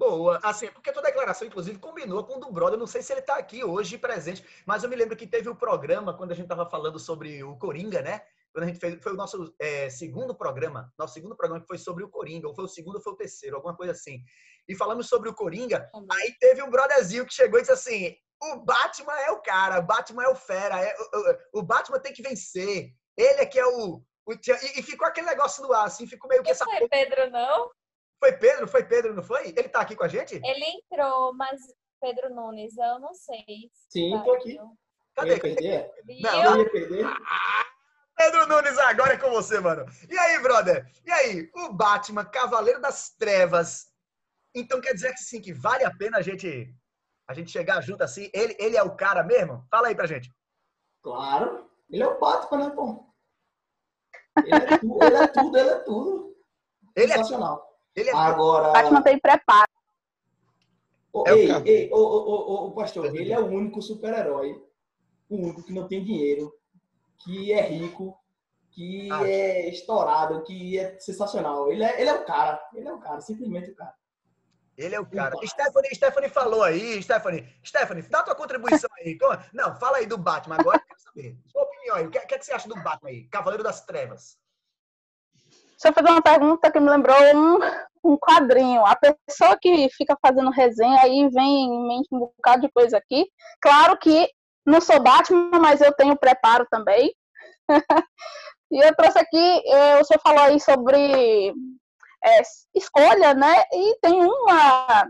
Boa. 0.09 0.39
Assim, 0.41 0.67
porque 0.67 0.89
a 0.89 0.93
tua 0.93 1.01
declaração, 1.01 1.47
inclusive, 1.47 1.77
combinou 1.79 2.23
com 2.23 2.37
o 2.37 2.39
do 2.39 2.51
brother. 2.51 2.79
Não 2.79 2.87
sei 2.87 3.01
se 3.01 3.11
ele 3.11 3.19
está 3.19 3.35
aqui 3.35 3.63
hoje 3.63 3.97
presente, 3.97 4.45
mas 4.65 4.83
eu 4.83 4.89
me 4.89 4.95
lembro 4.95 5.17
que 5.17 5.27
teve 5.27 5.49
o 5.49 5.51
um 5.51 5.55
programa 5.55 6.15
quando 6.15 6.31
a 6.31 6.35
gente 6.35 6.45
estava 6.45 6.69
falando 6.69 6.97
sobre 6.97 7.43
o 7.43 7.57
Coringa, 7.57 8.01
né? 8.01 8.21
Quando 8.53 8.63
a 8.63 8.67
gente 8.67 8.79
fez, 8.79 9.01
foi 9.03 9.13
o 9.13 9.17
nosso 9.17 9.53
é, 9.59 9.89
segundo 9.89 10.33
programa, 10.33 10.91
nosso 10.97 11.13
segundo 11.13 11.35
programa 11.35 11.61
que 11.61 11.67
foi 11.67 11.77
sobre 11.77 12.03
o 12.03 12.09
Coringa, 12.09 12.47
ou 12.47 12.55
foi 12.55 12.65
o 12.65 12.67
segundo 12.67 12.95
ou 12.95 13.01
foi 13.01 13.13
o 13.13 13.17
terceiro, 13.17 13.55
alguma 13.57 13.75
coisa 13.75 13.91
assim. 13.91 14.23
E 14.67 14.75
falamos 14.75 15.07
sobre 15.07 15.29
o 15.29 15.33
Coringa, 15.33 15.89
aí 16.11 16.33
teve 16.39 16.63
um 16.63 16.69
brotherzinho 16.69 17.25
que 17.25 17.33
chegou 17.33 17.59
e 17.59 17.61
disse 17.61 17.73
assim: 17.73 18.15
o 18.41 18.57
Batman 18.57 19.19
é 19.19 19.31
o 19.31 19.41
cara, 19.41 19.79
o 19.79 19.83
Batman 19.83 20.23
é 20.23 20.29
o 20.29 20.35
fera, 20.35 20.81
é, 20.81 20.95
o, 21.53 21.59
o, 21.59 21.63
Batman 21.63 21.99
tem 21.99 22.13
que 22.13 22.21
vencer. 22.21 22.89
Ele 23.15 23.41
é 23.41 23.45
que 23.45 23.59
é 23.59 23.65
o. 23.65 24.01
o 24.25 24.33
e, 24.33 24.79
e, 24.79 24.83
ficou 24.83 25.07
aquele 25.07 25.27
negócio 25.27 25.63
no 25.63 25.73
ar, 25.73 25.85
assim, 25.85 26.07
ficou 26.07 26.29
meio 26.29 26.43
que 26.43 26.49
essa. 26.49 26.65
Não 26.65 26.77
foi 26.77 26.87
Pedro, 26.87 27.29
não? 27.29 27.69
Foi 28.19 28.33
Pedro? 28.33 28.67
Foi 28.67 28.83
Pedro, 28.83 29.13
não 29.13 29.23
foi? 29.23 29.47
Ele 29.49 29.69
tá 29.69 29.81
aqui 29.81 29.95
com 29.95 30.03
a 30.03 30.07
gente? 30.07 30.35
Ele 30.35 30.65
entrou, 30.65 31.33
mas 31.35 31.59
Pedro 32.01 32.33
Nunes, 32.33 32.77
eu 32.77 32.99
não 32.99 33.13
sei. 33.13 33.71
Sim, 33.89 34.11
tá 34.11 34.23
tô 34.23 34.31
aqui. 34.33 34.59
Cadê? 35.15 35.33
Ia 35.33 35.39
perder? 35.39 35.91
Não, 36.21 36.43
não 36.43 36.59
ia 36.59 36.71
perder. 36.71 37.05
Ah, 37.05 37.65
Pedro 38.15 38.47
Nunes, 38.47 38.77
agora 38.79 39.13
é 39.13 39.17
com 39.17 39.29
você, 39.29 39.59
mano. 39.59 39.85
E 40.09 40.17
aí, 40.17 40.39
brother? 40.41 40.85
E 41.05 41.11
aí, 41.11 41.49
o 41.55 41.73
Batman, 41.73 42.25
Cavaleiro 42.25 42.81
das 42.81 43.11
Trevas. 43.15 43.87
Então 44.55 44.81
quer 44.81 44.93
dizer 44.93 45.13
que 45.13 45.19
sim, 45.19 45.39
que 45.39 45.53
vale 45.53 45.83
a 45.83 45.95
pena 45.95 46.17
a 46.17 46.21
gente 46.21 46.73
a 47.27 47.33
gente 47.33 47.51
chegar 47.51 47.81
junto 47.81 48.03
assim? 48.03 48.29
Ele, 48.33 48.55
ele 48.57 48.77
é 48.77 48.83
o 48.83 48.95
cara 48.95 49.21
mesmo? 49.21 49.65
Fala 49.69 49.89
aí 49.89 49.95
pra 49.95 50.07
gente. 50.07 50.33
Claro. 51.03 51.69
Ele 51.89 52.01
é 52.01 52.07
o 52.07 52.19
Batman, 52.19 52.69
né, 52.69 52.75
pô? 52.75 53.05
Ele 54.37 54.53
é 54.53 54.77
tudo, 54.77 55.03
ele 55.03 55.15
é 55.15 55.27
tudo, 55.27 55.57
ele 55.57 55.69
é 55.69 55.79
tudo. 55.79 56.37
Ele 56.95 57.11
é 57.11 57.15
Sensacional. 57.17 57.63
É... 57.63 57.66
Ele 57.97 58.11
é 58.11 58.15
Agora. 58.15 58.71
Batman 58.71 59.01
tem 59.01 59.17
preparo. 59.17 59.67
Oh, 61.11 61.23
é 61.27 61.33
ei, 61.33 61.51
ei, 61.65 61.89
oh, 61.91 61.97
oh, 61.97 62.67
oh, 62.67 62.71
pastor, 62.73 63.07
ele 63.07 63.33
é 63.33 63.39
o 63.39 63.47
único 63.47 63.81
super-herói, 63.81 64.63
o 65.27 65.35
único 65.35 65.63
que 65.63 65.73
não 65.73 65.87
tem 65.87 66.03
dinheiro, 66.03 66.53
que 67.17 67.51
é 67.51 67.61
rico, 67.61 68.15
que 68.69 69.11
ah. 69.11 69.27
é 69.27 69.67
estourado, 69.67 70.43
que 70.43 70.77
é 70.77 70.99
sensacional. 70.99 71.71
Ele 71.71 71.83
é, 71.83 71.99
ele 71.99 72.09
é 72.09 72.13
o 72.13 72.23
cara, 72.23 72.61
ele 72.75 72.87
é 72.87 72.93
o 72.93 72.99
cara, 72.99 73.19
simplesmente 73.19 73.71
o 73.71 73.75
cara. 73.75 73.95
Ele 74.77 74.93
é 74.93 74.99
o 74.99 75.05
cara. 75.07 75.35
Stephanie, 75.43 75.95
Stephanie 75.95 76.29
falou 76.29 76.61
aí, 76.61 77.01
Stephanie, 77.01 77.51
Stephanie, 77.65 78.03
dá 78.03 78.21
tua 78.21 78.35
contribuição 78.35 78.89
aí. 78.99 79.17
Não, 79.51 79.75
fala 79.79 79.97
aí 79.97 80.05
do 80.05 80.19
Batman 80.19 80.57
agora, 80.59 80.77
eu 80.77 80.85
quero 80.85 80.99
saber. 80.99 81.37
Sua 81.47 81.63
opinião 81.63 81.95
aí, 81.95 82.05
o 82.05 82.11
que, 82.11 82.19
que, 82.19 82.37
que 82.37 82.45
você 82.45 82.53
acha 82.53 82.69
do 82.69 82.75
Batman 82.75 83.09
aí? 83.09 83.23
Cavaleiro 83.23 83.63
das 83.63 83.83
Trevas. 83.83 84.37
Eu 85.85 85.93
fazer 85.93 86.09
uma 86.09 86.21
pergunta 86.21 86.71
que 86.71 86.79
me 86.79 86.89
lembrou 86.89 87.15
um, 87.35 87.59
um 88.11 88.17
quadrinho. 88.17 88.85
A 88.85 88.95
pessoa 88.95 89.57
que 89.61 89.89
fica 89.91 90.17
fazendo 90.21 90.49
resenha 90.49 91.01
aí 91.01 91.29
vem 91.29 91.65
em 91.65 91.87
mente 91.87 92.07
um 92.11 92.19
bocado 92.19 92.61
de 92.61 92.71
coisa 92.71 92.97
aqui. 92.97 93.27
Claro 93.61 93.97
que 93.97 94.27
não 94.65 94.81
sou 94.81 95.01
Batman, 95.01 95.59
mas 95.59 95.79
eu 95.81 95.93
tenho 95.93 96.17
preparo 96.17 96.65
também. 96.69 97.13
e 98.71 98.85
eu 98.85 98.95
trouxe 98.95 99.19
aqui, 99.19 99.61
eh, 99.65 100.01
o 100.01 100.03
senhor 100.03 100.19
falou 100.21 100.41
aí 100.41 100.59
sobre 100.59 101.53
é, 102.23 102.41
escolha, 102.75 103.33
né? 103.33 103.63
E 103.71 103.99
tem 104.01 104.25
uma, 104.25 105.07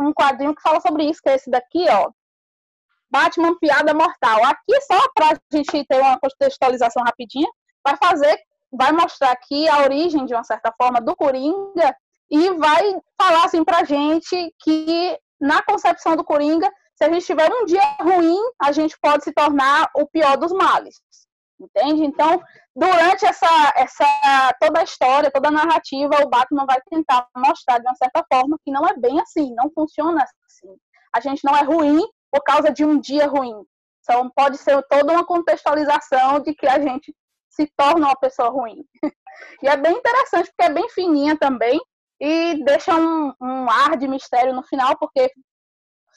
um 0.00 0.12
quadrinho 0.12 0.54
que 0.54 0.62
fala 0.62 0.80
sobre 0.80 1.04
isso, 1.04 1.20
que 1.22 1.28
é 1.28 1.34
esse 1.34 1.50
daqui, 1.50 1.86
ó. 1.90 2.10
Batman 3.10 3.56
Piada 3.58 3.94
Mortal. 3.94 4.44
Aqui, 4.44 4.80
só 4.82 4.98
para 5.14 5.30
a 5.30 5.56
gente 5.56 5.84
ter 5.86 6.00
uma 6.00 6.18
contextualização 6.18 7.02
rapidinha, 7.04 7.48
vai 7.84 7.96
fazer, 7.96 8.36
vai 8.72 8.92
mostrar 8.92 9.32
aqui 9.32 9.68
a 9.68 9.82
origem, 9.82 10.24
de 10.24 10.34
uma 10.34 10.44
certa 10.44 10.72
forma, 10.76 11.00
do 11.00 11.14
Coringa 11.16 11.96
e 12.30 12.50
vai 12.50 12.96
falar 13.20 13.44
assim 13.44 13.64
pra 13.64 13.84
gente 13.84 14.52
que 14.62 15.18
na 15.40 15.62
concepção 15.62 16.16
do 16.16 16.24
Coringa, 16.24 16.70
se 16.94 17.04
a 17.04 17.12
gente 17.12 17.26
tiver 17.26 17.50
um 17.52 17.64
dia 17.66 17.82
ruim, 18.00 18.38
a 18.60 18.72
gente 18.72 18.96
pode 19.00 19.24
se 19.24 19.32
tornar 19.32 19.88
o 19.94 20.06
pior 20.06 20.36
dos 20.36 20.52
males. 20.52 20.96
Entende? 21.58 22.04
Então, 22.04 22.42
durante 22.74 23.24
essa, 23.24 23.72
essa 23.76 24.54
toda 24.60 24.80
a 24.80 24.84
história, 24.84 25.30
toda 25.30 25.48
a 25.48 25.52
narrativa, 25.52 26.22
o 26.22 26.28
Batman 26.28 26.66
vai 26.66 26.78
tentar 26.90 27.26
mostrar 27.34 27.78
de 27.78 27.86
uma 27.86 27.94
certa 27.94 28.24
forma 28.30 28.58
que 28.62 28.70
não 28.70 28.86
é 28.86 28.94
bem 28.94 29.20
assim, 29.20 29.54
não 29.54 29.70
funciona 29.70 30.22
assim. 30.22 30.68
A 31.14 31.20
gente 31.20 31.42
não 31.44 31.56
é 31.56 31.62
ruim 31.62 32.02
por 32.30 32.42
causa 32.42 32.70
de 32.70 32.84
um 32.84 33.00
dia 33.00 33.26
ruim. 33.26 33.54
Então, 34.02 34.30
pode 34.36 34.58
ser 34.58 34.82
toda 34.88 35.12
uma 35.12 35.24
contextualização 35.24 36.40
de 36.40 36.54
que 36.54 36.66
a 36.66 36.78
gente 36.78 37.14
se 37.56 37.70
torna 37.76 38.06
uma 38.06 38.16
pessoa 38.16 38.50
ruim. 38.50 38.84
e 39.62 39.68
é 39.68 39.76
bem 39.76 39.96
interessante, 39.96 40.50
porque 40.50 40.70
é 40.70 40.74
bem 40.74 40.88
fininha 40.90 41.36
também 41.36 41.80
e 42.20 42.62
deixa 42.64 42.94
um, 42.94 43.32
um 43.40 43.70
ar 43.70 43.96
de 43.96 44.06
mistério 44.06 44.54
no 44.54 44.62
final, 44.62 44.96
porque 44.98 45.30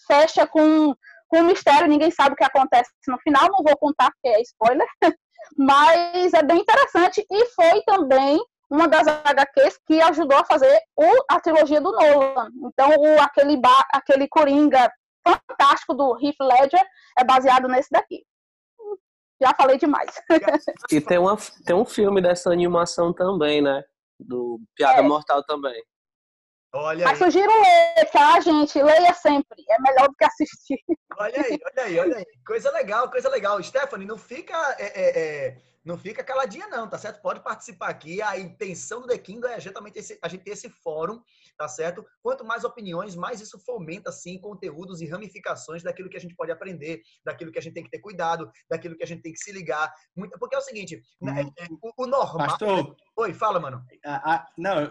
fecha 0.07 0.45
com 0.45 0.93
com 1.29 1.43
mistério, 1.43 1.87
ninguém 1.87 2.09
sabe 2.09 2.33
o 2.33 2.35
que 2.35 2.43
acontece 2.43 2.89
no 3.07 3.19
final, 3.19 3.47
não 3.51 3.63
vou 3.63 3.77
contar 3.77 4.11
porque 4.11 4.35
é 4.35 4.41
spoiler, 4.41 4.87
mas 5.55 6.33
é 6.33 6.41
bem 6.41 6.59
interessante 6.59 7.23
e 7.29 7.45
foi 7.49 7.83
também 7.83 8.39
uma 8.69 8.87
das 8.87 9.07
HQs 9.07 9.79
que 9.85 10.01
ajudou 10.01 10.37
a 10.37 10.45
fazer 10.45 10.79
o, 10.95 11.25
a 11.29 11.39
trilogia 11.39 11.79
do 11.81 11.91
Nolan. 11.91 12.49
Então, 12.65 12.89
o, 12.89 13.21
aquele, 13.21 13.59
aquele 13.93 14.27
Coringa 14.27 14.91
fantástico 15.27 15.93
do 15.93 16.17
Heath 16.19 16.35
Ledger 16.39 16.83
é 17.17 17.23
baseado 17.23 17.67
nesse 17.67 17.89
daqui. 17.91 18.23
Já 19.41 19.53
falei 19.55 19.77
demais. 19.77 20.09
E 20.91 20.99
tem, 20.99 21.17
uma, 21.17 21.37
tem 21.65 21.75
um 21.75 21.85
filme 21.85 22.21
dessa 22.21 22.51
animação 22.51 23.13
também, 23.13 23.61
né? 23.61 23.83
Do 24.19 24.59
Piada 24.75 24.99
é. 24.99 25.01
Mortal 25.01 25.43
também. 25.45 25.81
Olha 26.73 27.05
Mas 27.05 27.21
aí. 27.21 27.31
sugiro 27.31 27.51
ler, 27.51 28.05
tá, 28.11 28.39
gente? 28.41 28.81
Leia 28.81 29.13
sempre. 29.13 29.63
É 29.69 29.81
melhor 29.81 30.07
do 30.07 30.15
que 30.15 30.25
assistir. 30.25 30.77
Olha 31.17 31.41
aí, 31.41 31.59
olha 31.65 31.85
aí, 31.85 31.99
olha 31.99 32.17
aí. 32.17 32.25
Coisa 32.45 32.71
legal, 32.71 33.09
coisa 33.09 33.29
legal. 33.29 33.61
Stephanie, 33.63 34.05
não 34.05 34.17
fica, 34.17 34.55
é, 34.77 34.85
é, 34.85 35.19
é, 35.19 35.57
não 35.89 35.97
fica 35.97 36.23
caladinha, 36.23 36.67
não, 36.67 36.87
tá 36.87 36.97
certo? 36.97 37.21
Pode 37.21 37.41
participar 37.41 37.89
aqui. 37.89 38.21
A 38.21 38.39
intenção 38.39 39.01
do 39.01 39.07
The 39.07 39.17
King 39.17 39.45
é 39.47 39.59
justamente 39.59 39.99
esse, 39.99 40.17
a 40.21 40.27
gente 40.27 40.43
ter 40.43 40.51
esse 40.51 40.69
fórum 40.69 41.21
tá 41.59 41.67
certo? 41.67 42.05
Quanto 42.23 42.45
mais 42.45 42.63
opiniões, 42.63 43.17
mais 43.17 43.41
isso 43.41 43.59
fomenta, 43.59 44.13
sim, 44.13 44.39
conteúdos 44.39 45.01
e 45.01 45.05
ramificações 45.05 45.83
daquilo 45.83 46.09
que 46.09 46.15
a 46.15 46.19
gente 46.19 46.33
pode 46.33 46.53
aprender, 46.53 47.01
daquilo 47.23 47.51
que 47.51 47.59
a 47.59 47.61
gente 47.61 47.73
tem 47.73 47.83
que 47.83 47.89
ter 47.89 47.99
cuidado, 47.99 48.49
daquilo 48.69 48.95
que 48.95 49.03
a 49.03 49.05
gente 49.05 49.21
tem 49.21 49.33
que 49.33 49.39
se 49.39 49.51
ligar. 49.51 49.93
Porque 50.39 50.55
é 50.55 50.57
o 50.57 50.61
seguinte, 50.61 51.03
né, 51.21 51.43
uhum. 51.43 51.53
é, 51.57 51.67
o, 51.81 52.03
o, 52.03 52.07
normal... 52.07 52.47
Pastor, 52.47 52.95
Oi, 53.17 53.33
fala, 53.33 53.59
mano. 53.59 53.83
A, 54.05 54.35
a, 54.35 54.47
não, 54.57 54.83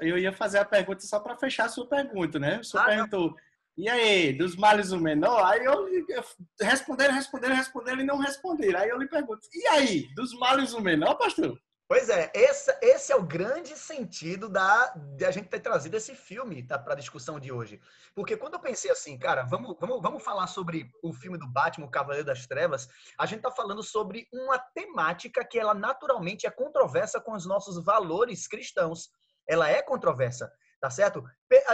eu 0.00 0.18
ia 0.18 0.34
fazer 0.34 0.58
a 0.58 0.66
pergunta 0.66 1.00
só 1.00 1.18
para 1.18 1.34
fechar 1.34 1.64
a 1.64 1.70
sua 1.70 1.88
pergunta, 1.88 2.38
né? 2.38 2.62
Senhor 2.62 2.82
ah, 2.82 2.86
perguntou... 2.88 3.28
Não. 3.28 3.51
E 3.76 3.88
aí, 3.88 4.36
dos 4.36 4.54
males 4.56 4.92
o 4.92 5.00
menor? 5.00 5.42
Aí 5.44 5.64
eu, 5.64 5.88
eu 5.88 6.24
responderam, 6.60 7.14
responderam, 7.14 7.56
responderam 7.56 8.00
e 8.00 8.04
não 8.04 8.18
responderam. 8.18 8.80
Aí 8.80 8.88
eu 8.88 8.98
lhe 8.98 9.08
pergunto, 9.08 9.40
e 9.52 9.66
aí, 9.68 10.14
dos 10.14 10.32
males 10.38 10.74
o 10.74 10.80
menor, 10.80 11.14
pastor? 11.14 11.58
Pois 11.88 12.08
é, 12.08 12.32
esse, 12.34 12.74
esse 12.80 13.12
é 13.12 13.16
o 13.16 13.22
grande 13.22 13.76
sentido 13.76 14.48
da, 14.48 14.94
de 15.14 15.26
a 15.26 15.30
gente 15.30 15.50
ter 15.50 15.60
trazido 15.60 15.94
esse 15.94 16.14
filme 16.14 16.62
tá, 16.62 16.78
para 16.78 16.94
a 16.94 16.96
discussão 16.96 17.38
de 17.38 17.52
hoje. 17.52 17.78
Porque 18.14 18.34
quando 18.34 18.54
eu 18.54 18.60
pensei 18.60 18.90
assim, 18.90 19.18
cara, 19.18 19.42
vamos, 19.42 19.76
vamos, 19.78 20.00
vamos 20.00 20.22
falar 20.22 20.46
sobre 20.46 20.90
o 21.02 21.12
filme 21.12 21.36
do 21.36 21.46
Batman, 21.46 21.84
o 21.84 21.90
Cavaleiro 21.90 22.26
das 22.26 22.46
Trevas, 22.46 22.88
a 23.18 23.26
gente 23.26 23.40
está 23.40 23.50
falando 23.50 23.82
sobre 23.82 24.26
uma 24.32 24.58
temática 24.58 25.44
que 25.44 25.58
ela 25.58 25.74
naturalmente 25.74 26.46
é 26.46 26.50
controversa 26.50 27.20
com 27.20 27.32
os 27.32 27.44
nossos 27.44 27.84
valores 27.84 28.48
cristãos. 28.48 29.10
Ela 29.46 29.68
é 29.68 29.82
controversa. 29.82 30.50
Tá 30.82 30.90
certo? 30.90 31.22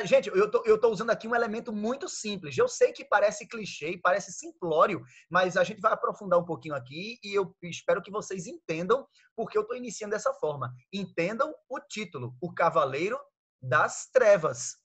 Gente, 0.05 0.29
eu 0.29 0.51
tô, 0.51 0.63
eu 0.67 0.79
tô 0.79 0.91
usando 0.91 1.09
aqui 1.09 1.27
um 1.27 1.35
elemento 1.35 1.73
muito 1.73 2.11
simples. 2.11 2.59
Eu 2.59 2.69
sei 2.69 2.93
que 2.93 3.07
parece 3.07 3.49
clichê, 3.49 3.99
parece 4.03 4.31
simplório, 4.31 5.03
mas 5.31 5.57
a 5.57 5.65
gente 5.65 5.81
vai 5.81 5.95
aprofundar 5.95 6.39
um 6.39 6.45
pouquinho 6.45 6.75
aqui 6.75 7.19
e 7.25 7.33
eu 7.35 7.57
espero 7.63 8.03
que 8.03 8.11
vocês 8.11 8.47
entendam 8.47 9.09
porque 9.35 9.57
eu 9.57 9.65
tô 9.65 9.75
iniciando 9.75 10.15
dessa 10.15 10.35
forma. 10.35 10.71
Entendam 10.93 11.55
o 11.71 11.81
título, 11.81 12.37
O 12.39 12.53
Cavaleiro 12.53 13.19
das 13.63 14.11
Trevas. 14.13 14.77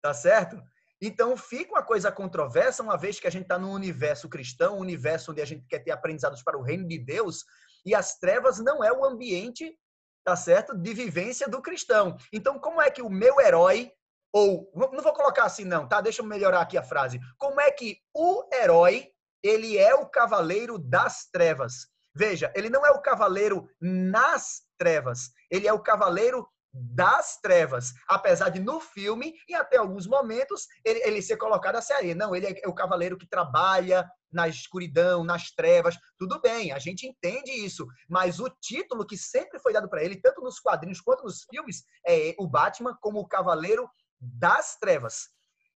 Tá 0.00 0.14
certo? 0.14 0.56
Então 1.02 1.36
fica 1.36 1.72
uma 1.72 1.82
coisa 1.82 2.12
controversa, 2.12 2.80
uma 2.80 2.96
vez 2.96 3.18
que 3.18 3.26
a 3.26 3.30
gente 3.30 3.42
está 3.42 3.58
no 3.58 3.72
universo 3.72 4.28
cristão, 4.28 4.76
um 4.76 4.82
universo 4.82 5.32
onde 5.32 5.42
a 5.42 5.44
gente 5.44 5.66
quer 5.66 5.80
ter 5.80 5.90
aprendizados 5.90 6.44
para 6.44 6.56
o 6.56 6.62
reino 6.62 6.86
de 6.86 6.96
Deus, 6.96 7.44
e 7.84 7.92
as 7.92 8.20
trevas 8.20 8.60
não 8.60 8.84
é 8.84 8.92
o 8.92 9.04
ambiente 9.04 9.76
tá 10.24 10.34
certo? 10.34 10.74
De 10.74 10.94
vivência 10.94 11.46
do 11.46 11.60
cristão. 11.60 12.16
Então, 12.32 12.58
como 12.58 12.80
é 12.80 12.90
que 12.90 13.02
o 13.02 13.10
meu 13.10 13.40
herói, 13.40 13.92
ou, 14.32 14.70
não 14.74 15.02
vou 15.02 15.12
colocar 15.12 15.44
assim 15.44 15.64
não, 15.64 15.86
tá? 15.86 16.00
Deixa 16.00 16.22
eu 16.22 16.26
melhorar 16.26 16.60
aqui 16.60 16.78
a 16.78 16.82
frase. 16.82 17.20
Como 17.38 17.60
é 17.60 17.70
que 17.70 17.98
o 18.14 18.48
herói, 18.52 19.10
ele 19.42 19.76
é 19.76 19.94
o 19.94 20.06
cavaleiro 20.06 20.78
das 20.78 21.26
trevas? 21.30 21.86
Veja, 22.16 22.50
ele 22.54 22.70
não 22.70 22.86
é 22.86 22.90
o 22.90 23.02
cavaleiro 23.02 23.68
nas 23.80 24.62
trevas, 24.78 25.30
ele 25.50 25.66
é 25.66 25.72
o 25.72 25.82
cavaleiro 25.82 26.48
das 26.74 27.40
trevas, 27.40 27.92
apesar 28.08 28.48
de 28.48 28.58
no 28.60 28.80
filme 28.80 29.34
e 29.48 29.54
até 29.54 29.76
alguns 29.76 30.06
momentos 30.08 30.66
ele, 30.84 31.00
ele 31.04 31.22
ser 31.22 31.36
colocado 31.36 31.76
assim 31.76 31.92
aí, 31.92 32.14
não, 32.14 32.34
ele 32.34 32.46
é 32.46 32.68
o 32.68 32.74
cavaleiro 32.74 33.16
que 33.16 33.28
trabalha 33.28 34.04
na 34.32 34.48
escuridão, 34.48 35.22
nas 35.22 35.52
trevas, 35.52 35.96
tudo 36.18 36.40
bem, 36.40 36.72
a 36.72 36.78
gente 36.80 37.06
entende 37.06 37.52
isso, 37.52 37.86
mas 38.08 38.40
o 38.40 38.50
título 38.50 39.06
que 39.06 39.16
sempre 39.16 39.60
foi 39.60 39.72
dado 39.72 39.88
para 39.88 40.02
ele, 40.02 40.20
tanto 40.20 40.40
nos 40.40 40.58
quadrinhos 40.58 41.00
quanto 41.00 41.22
nos 41.22 41.44
filmes, 41.48 41.84
é 42.04 42.34
o 42.38 42.48
Batman 42.48 42.98
como 43.00 43.20
o 43.20 43.28
cavaleiro 43.28 43.88
das 44.20 44.76
trevas. 44.76 45.28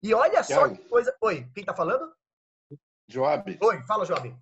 E 0.02 0.14
olha 0.14 0.44
só 0.44 0.70
que 0.70 0.78
coisa. 0.88 1.16
Oi, 1.22 1.50
quem 1.54 1.66
tá 1.66 1.74
falando? 1.74 2.12
Joab. 3.08 3.58
Oi, 3.62 3.84
fala, 3.84 4.06
Joab. 4.06 4.36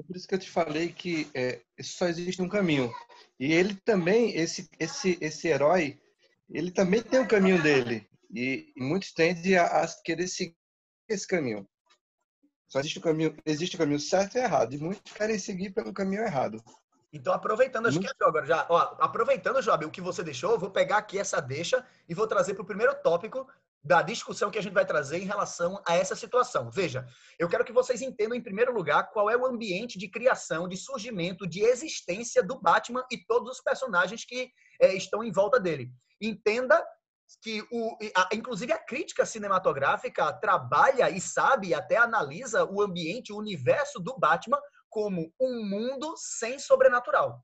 É 0.00 0.02
por 0.02 0.16
isso 0.16 0.26
que 0.26 0.34
eu 0.34 0.38
te 0.38 0.50
falei 0.50 0.90
que 0.90 1.30
é, 1.34 1.60
só 1.82 2.08
existe 2.08 2.40
um 2.40 2.48
caminho. 2.48 2.90
E 3.38 3.52
ele 3.52 3.74
também, 3.84 4.34
esse, 4.34 4.66
esse, 4.78 5.18
esse 5.20 5.46
herói, 5.46 6.00
ele 6.48 6.70
também 6.70 7.02
tem 7.02 7.20
o 7.20 7.24
um 7.24 7.28
caminho 7.28 7.62
dele. 7.62 8.08
E, 8.34 8.72
e 8.74 8.82
muitos 8.82 9.12
tendem 9.12 9.58
a, 9.58 9.66
a, 9.66 9.86
querer 10.02 10.26
seguir 10.26 10.56
esse 11.06 11.26
caminho. 11.26 11.68
Só 12.66 12.80
existe 12.80 12.98
o 12.98 13.02
caminho, 13.02 13.36
existe 13.44 13.76
o 13.76 13.78
caminho 13.78 14.00
certo 14.00 14.36
e 14.36 14.40
errado. 14.40 14.74
E 14.74 14.78
muitos 14.78 15.12
querem 15.12 15.38
seguir 15.38 15.68
pelo 15.68 15.92
caminho 15.92 16.22
errado. 16.22 16.64
Então, 17.12 17.34
aproveitando, 17.34 17.86
acho 17.86 18.00
que 18.00 18.06
é 18.06 18.10
agora 18.20 18.46
já, 18.46 18.66
ó, 18.70 18.96
aproveitando, 19.00 19.60
Joab, 19.60 19.84
o 19.84 19.90
que 19.90 20.00
você 20.00 20.22
deixou, 20.22 20.52
eu 20.52 20.58
vou 20.58 20.70
pegar 20.70 20.96
aqui 20.96 21.18
essa 21.18 21.42
deixa 21.42 21.84
e 22.08 22.14
vou 22.14 22.26
trazer 22.26 22.54
para 22.54 22.62
o 22.62 22.66
primeiro 22.66 22.94
tópico 23.02 23.46
da 23.82 24.02
discussão 24.02 24.50
que 24.50 24.58
a 24.58 24.62
gente 24.62 24.74
vai 24.74 24.84
trazer 24.84 25.18
em 25.18 25.26
relação 25.26 25.82
a 25.86 25.94
essa 25.94 26.14
situação. 26.14 26.70
Veja, 26.70 27.06
eu 27.38 27.48
quero 27.48 27.64
que 27.64 27.72
vocês 27.72 28.02
entendam, 28.02 28.36
em 28.36 28.42
primeiro 28.42 28.74
lugar, 28.74 29.10
qual 29.10 29.30
é 29.30 29.36
o 29.36 29.46
ambiente 29.46 29.98
de 29.98 30.08
criação, 30.08 30.68
de 30.68 30.76
surgimento, 30.76 31.46
de 31.46 31.62
existência 31.62 32.42
do 32.42 32.60
Batman 32.60 33.04
e 33.10 33.24
todos 33.24 33.56
os 33.56 33.62
personagens 33.62 34.24
que 34.24 34.50
é, 34.80 34.94
estão 34.94 35.24
em 35.24 35.32
volta 35.32 35.58
dele. 35.58 35.90
Entenda 36.20 36.84
que, 37.42 37.62
o, 37.72 37.96
a, 38.14 38.28
inclusive, 38.34 38.72
a 38.72 38.78
crítica 38.78 39.24
cinematográfica 39.24 40.30
trabalha 40.34 41.08
e 41.08 41.20
sabe, 41.20 41.72
até 41.72 41.96
analisa 41.96 42.64
o 42.64 42.82
ambiente, 42.82 43.32
o 43.32 43.38
universo 43.38 43.98
do 43.98 44.18
Batman 44.18 44.60
como 44.90 45.32
um 45.40 45.64
mundo 45.64 46.14
sem 46.16 46.58
sobrenatural. 46.58 47.42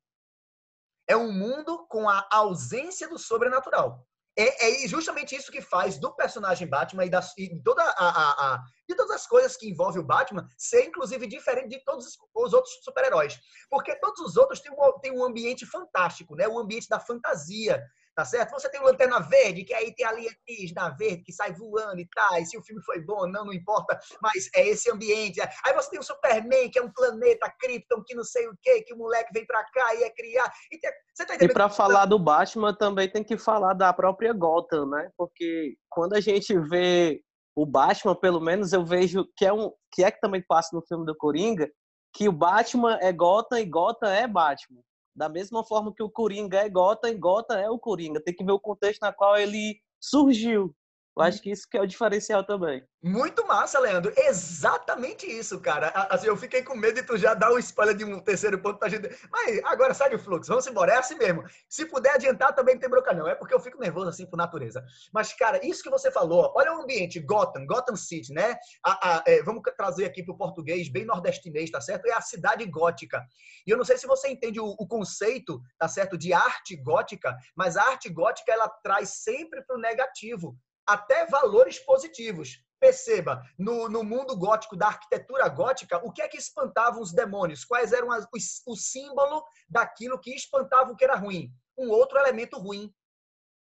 É 1.09 1.16
um 1.16 1.33
mundo 1.33 1.87
com 1.88 2.09
a 2.09 2.28
ausência 2.31 3.09
do 3.09 3.19
sobrenatural 3.19 4.07
é, 4.37 4.85
é, 4.85 4.88
justamente 4.88 5.35
isso 5.35 5.50
que 5.50 5.62
faz 5.62 5.99
do 5.99 6.14
personagem 6.14 6.69
Batman 6.69 7.07
e, 7.07 7.11
das, 7.11 7.33
e 7.38 7.61
toda 7.62 7.83
a, 7.83 7.88
a, 7.88 8.55
a, 8.55 8.62
de 8.87 8.95
todas 8.95 9.16
as 9.16 9.26
coisas 9.26 9.57
que 9.57 9.69
envolvem 9.69 10.02
o 10.02 10.07
Batman 10.07 10.47
ser, 10.59 10.85
inclusive, 10.85 11.26
diferente 11.26 11.71
de 11.71 11.85
todos 11.85 12.07
os 12.35 12.52
outros 12.52 12.75
super-heróis. 12.83 13.38
Porque 13.71 13.97
todos 13.97 14.21
os 14.21 14.37
outros 14.37 14.61
têm 14.61 14.71
um, 14.71 14.99
têm 15.00 15.12
um 15.12 15.25
ambiente 15.25 15.64
fantástico, 15.64 16.37
né? 16.37 16.47
o 16.47 16.59
ambiente 16.59 16.88
da 16.88 17.00
fantasia. 17.00 17.83
Tá 18.16 18.25
certo? 18.25 18.50
Você 18.52 18.70
tem 18.70 18.80
o 18.80 18.85
Lanterna 18.85 19.20
Verde, 19.20 19.62
que 19.62 19.75
aí 19.75 19.94
tem 19.94 20.06
a 20.06 20.08
alienígena 20.08 20.88
verde 20.99 21.23
que 21.23 21.32
sai 21.32 21.52
voando 21.52 22.00
e 22.00 22.08
tal, 22.08 22.38
e 22.38 22.46
se 22.46 22.56
o 22.56 22.62
filme 22.62 22.82
foi 22.82 22.99
bom 23.00 23.18
ou 23.18 23.28
não, 23.28 23.44
não 23.44 23.52
importa, 23.52 24.00
mas 24.23 24.49
é 24.54 24.66
esse 24.66 24.90
ambiente. 24.90 25.38
Aí 25.64 25.75
você 25.75 25.90
tem 25.90 26.00
o 26.00 26.02
Superman, 26.02 26.70
que 26.70 26.78
é 26.78 26.82
um 26.82 26.90
planeta 26.90 27.52
Krypton, 27.61 28.02
que 28.04 28.14
não 28.14 28.25
sei 28.25 28.49
o 28.49 28.56
quê, 28.62 28.82
que 28.82 28.94
o 28.94 28.96
moleque 28.96 29.32
vem 29.35 29.46
pra 29.46 29.62
cá 29.64 29.94
e 29.94 30.04
é 30.04 30.11
criar. 30.11 30.50
E, 30.73 30.78
tem, 30.78 30.90
você 31.14 31.26
tá 31.26 31.35
e 31.38 31.49
pra 31.52 31.68
falar 31.68 32.06
do 32.06 32.18
Batman, 32.18 32.75
também 32.75 33.11
tem 33.11 33.23
que 33.23 33.37
falar 33.37 33.75
da 33.75 33.92
própria 33.92 34.32
Gotham, 34.32 34.87
né? 34.87 35.11
Porque 35.18 35.76
quando 35.90 36.14
a 36.14 36.20
gente 36.20 36.58
vê 36.58 37.20
o 37.54 37.66
Batman, 37.66 38.14
pelo 38.14 38.40
menos 38.40 38.73
eu 38.73 38.85
vejo 38.85 39.26
que 39.37 39.44
é 39.44 39.52
um 39.52 39.70
que 39.92 40.02
é 40.02 40.11
que 40.11 40.20
também 40.20 40.42
passa 40.46 40.75
no 40.75 40.82
filme 40.87 41.04
do 41.04 41.16
Coringa, 41.16 41.70
que 42.14 42.28
o 42.28 42.32
Batman 42.32 42.99
é 43.02 43.12
Gotham 43.12 43.58
e 43.58 43.66
Gotham 43.66 44.08
é 44.08 44.26
Batman. 44.26 44.80
Da 45.16 45.30
mesma 45.30 45.64
forma 45.64 45.94
que 45.94 46.02
o 46.02 46.11
Coringa 46.11 46.58
é 46.58 46.68
Gotham 46.68 47.08
e 47.08 47.14
Gotham 47.14 47.56
é 47.56 47.70
o 47.70 47.78
Coringa. 47.78 48.20
Tem 48.20 48.35
que 48.35 48.44
ver 48.44 48.52
o 48.52 48.61
contexto 48.61 49.00
na 49.00 49.12
qual 49.12 49.35
ele 49.38 49.80
surgiu. 49.99 50.76
Eu 51.16 51.23
acho 51.23 51.40
que 51.40 51.50
isso 51.50 51.66
que 51.68 51.78
é 51.78 51.80
o 51.80 51.87
diferencial 51.87 52.44
também. 52.44 52.85
Muito 53.02 53.46
massa, 53.46 53.78
Leandro. 53.78 54.12
Exatamente 54.16 55.25
isso, 55.26 55.58
cara. 55.61 55.88
Assim, 56.11 56.26
eu 56.26 56.37
fiquei 56.37 56.62
com 56.62 56.76
medo 56.76 56.96
de 56.96 57.06
tu 57.06 57.16
já 57.16 57.32
dar 57.32 57.52
o 57.52 57.58
spoiler 57.58 57.96
de 57.96 58.04
um 58.04 58.20
terceiro 58.20 58.58
ponto 58.61 58.78
pra 58.78 58.90
gente. 58.90 59.08
Mas 59.30 59.61
agora 59.64 59.94
segue 59.94 60.16
o 60.16 60.18
fluxo. 60.18 60.50
Vamos 60.50 60.66
embora. 60.66 60.92
É 60.92 60.99
assim 60.99 61.14
mesmo. 61.14 61.42
Se 61.68 61.87
puder 61.87 62.16
adiantar, 62.16 62.54
também 62.54 62.75
não 62.75 62.80
tem 62.80 62.90
bronca, 62.90 63.14
não. 63.14 63.26
É 63.26 63.35
porque 63.35 63.54
eu 63.54 63.61
fico 63.61 63.78
nervoso 63.78 64.08
assim 64.08 64.26
por 64.26 64.37
natureza. 64.37 64.85
Mas, 65.11 65.32
cara, 65.32 65.64
isso 65.64 65.82
que 65.82 65.88
você 65.88 66.11
falou, 66.11 66.52
olha 66.54 66.75
o 66.75 66.82
ambiente, 66.82 67.18
Gotham, 67.20 67.64
Gotham 67.64 67.96
City, 67.96 68.35
né? 68.35 68.54
A, 68.85 69.16
a, 69.16 69.25
é, 69.26 69.42
vamos 69.42 69.62
trazer 69.75 70.04
aqui 70.04 70.23
pro 70.23 70.37
português, 70.37 70.90
bem 70.90 71.06
nordestinês, 71.06 71.70
tá 71.70 71.80
certo? 71.80 72.06
É 72.06 72.12
a 72.12 72.20
cidade 72.20 72.66
gótica. 72.66 73.25
E 73.66 73.70
eu 73.70 73.78
não 73.78 73.85
sei 73.85 73.96
se 73.96 74.06
você 74.06 74.28
entende 74.28 74.61
o, 74.61 74.66
o 74.78 74.87
conceito, 74.87 75.62
tá 75.78 75.88
certo, 75.88 76.18
de 76.18 76.35
arte 76.35 76.76
gótica, 76.76 77.35
mas 77.56 77.76
a 77.76 77.85
arte 77.85 78.11
gótica, 78.11 78.52
ela 78.52 78.68
traz 78.68 79.23
sempre 79.23 79.62
pro 79.64 79.78
negativo 79.78 80.58
até 80.87 81.26
valores 81.26 81.78
positivos. 81.78 82.64
Perceba, 82.78 83.43
no, 83.59 83.88
no 83.88 84.05
mundo 84.05 84.37
gótico, 84.37 84.76
da 84.76 84.88
arquitetura 84.88 85.49
gótica, 85.49 85.99
o 86.05 86.12
que 86.12 86.21
é 86.21 86.28
que 86.28 86.37
espantavam 86.37 87.00
os 87.00 87.12
demônios? 87.12 87.64
Quais 87.64 87.93
eram 87.93 88.12
as, 88.12 88.25
o, 88.25 88.73
o 88.73 88.76
símbolo 88.76 89.43
daquilo 89.69 90.21
que 90.21 90.35
espantava 90.35 90.93
o 90.93 90.97
que 90.97 91.05
era 91.05 91.16
ruim? 91.16 91.50
Um 91.76 91.88
outro 91.90 92.19
elemento 92.19 92.59
ruim. 92.59 92.93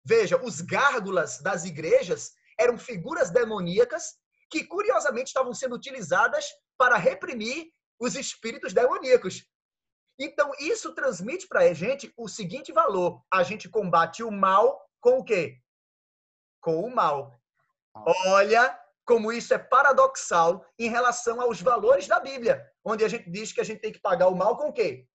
Veja, 0.04 0.40
os 0.42 0.60
gárgulas 0.60 1.40
das 1.40 1.64
igrejas 1.64 2.32
eram 2.58 2.78
figuras 2.78 3.30
demoníacas 3.30 4.14
que, 4.50 4.64
curiosamente, 4.64 5.28
estavam 5.28 5.54
sendo 5.54 5.74
utilizadas 5.74 6.46
para 6.76 6.96
reprimir 6.96 7.70
os 8.00 8.14
espíritos 8.14 8.72
demoníacos. 8.72 9.44
Então, 10.18 10.50
isso 10.58 10.94
transmite 10.94 11.46
para 11.46 11.60
a 11.60 11.72
gente 11.72 12.12
o 12.16 12.28
seguinte 12.28 12.72
valor: 12.72 13.22
a 13.32 13.42
gente 13.42 13.68
combate 13.68 14.22
o 14.22 14.30
mal 14.30 14.80
com 15.00 15.18
o 15.18 15.24
quê? 15.24 15.58
Com 16.60 16.80
o 16.80 16.94
mal. 16.94 17.38
Olha 18.26 18.78
como 19.08 19.32
isso 19.32 19.54
é 19.54 19.58
paradoxal 19.58 20.64
em 20.78 20.90
relação 20.90 21.40
aos 21.40 21.62
valores 21.62 22.06
da 22.06 22.20
Bíblia, 22.20 22.62
onde 22.84 23.02
a 23.04 23.08
gente 23.08 23.30
diz 23.30 23.52
que 23.52 23.60
a 23.60 23.64
gente 23.64 23.80
tem 23.80 23.90
que 23.90 24.00
pagar 24.00 24.28
o 24.28 24.36
mal 24.36 24.56
com 24.56 24.68
o 24.68 24.72
quê? 24.72 25.06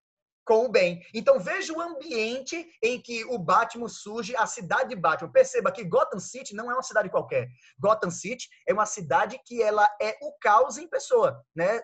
Com 0.46 0.66
o 0.66 0.70
bem. 0.70 1.06
Então 1.14 1.40
veja 1.40 1.72
o 1.72 1.80
ambiente 1.80 2.68
em 2.82 3.00
que 3.00 3.24
o 3.26 3.38
Batman 3.38 3.88
surge, 3.88 4.36
a 4.36 4.48
cidade 4.48 4.90
de 4.90 4.96
Batman. 4.96 5.32
Perceba 5.32 5.72
que 5.72 5.84
Gotham 5.84 6.20
City 6.20 6.56
não 6.56 6.72
é 6.72 6.74
uma 6.74 6.82
cidade 6.82 7.10
qualquer. 7.10 7.48
Gotham 7.80 8.10
City 8.10 8.50
é 8.68 8.74
uma 8.74 8.88
cidade 8.88 9.40
que 9.46 9.62
ela 9.62 9.88
é 10.02 10.18
o 10.22 10.34
caos 10.42 10.78
em 10.78 10.90
pessoa, 10.90 11.42
né? 11.56 11.80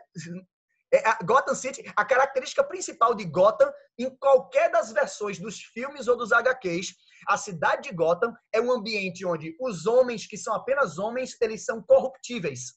É, 0.91 1.07
a 1.07 1.19
Gotham 1.23 1.53
City, 1.53 1.83
a 1.95 2.03
característica 2.03 2.63
principal 2.63 3.13
de 3.13 3.23
Gotham, 3.23 3.71
em 3.97 4.09
qualquer 4.17 4.71
das 4.71 4.91
versões 4.91 5.37
dos 5.37 5.61
filmes 5.61 6.07
ou 6.07 6.17
dos 6.17 6.31
HQs, 6.31 6.95
a 7.27 7.37
cidade 7.37 7.89
de 7.89 7.95
Gotham 7.95 8.33
é 8.53 8.61
um 8.61 8.71
ambiente 8.71 9.25
onde 9.25 9.55
os 9.59 9.85
homens 9.85 10.25
que 10.25 10.37
são 10.37 10.53
apenas 10.53 10.97
homens, 10.97 11.35
eles 11.41 11.65
são 11.65 11.81
corruptíveis. 11.81 12.73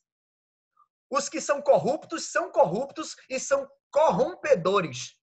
Os 1.11 1.29
que 1.29 1.41
são 1.41 1.61
corruptos 1.61 2.31
são 2.31 2.51
corruptos 2.51 3.15
e 3.29 3.39
são 3.39 3.69
corrompedores. 3.91 5.15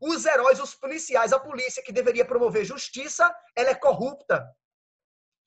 Os 0.00 0.26
heróis, 0.26 0.60
os 0.60 0.74
policiais, 0.74 1.32
a 1.32 1.38
polícia 1.38 1.82
que 1.82 1.92
deveria 1.92 2.24
promover 2.24 2.64
justiça, 2.64 3.34
ela 3.56 3.70
é 3.70 3.74
corrupta. 3.74 4.44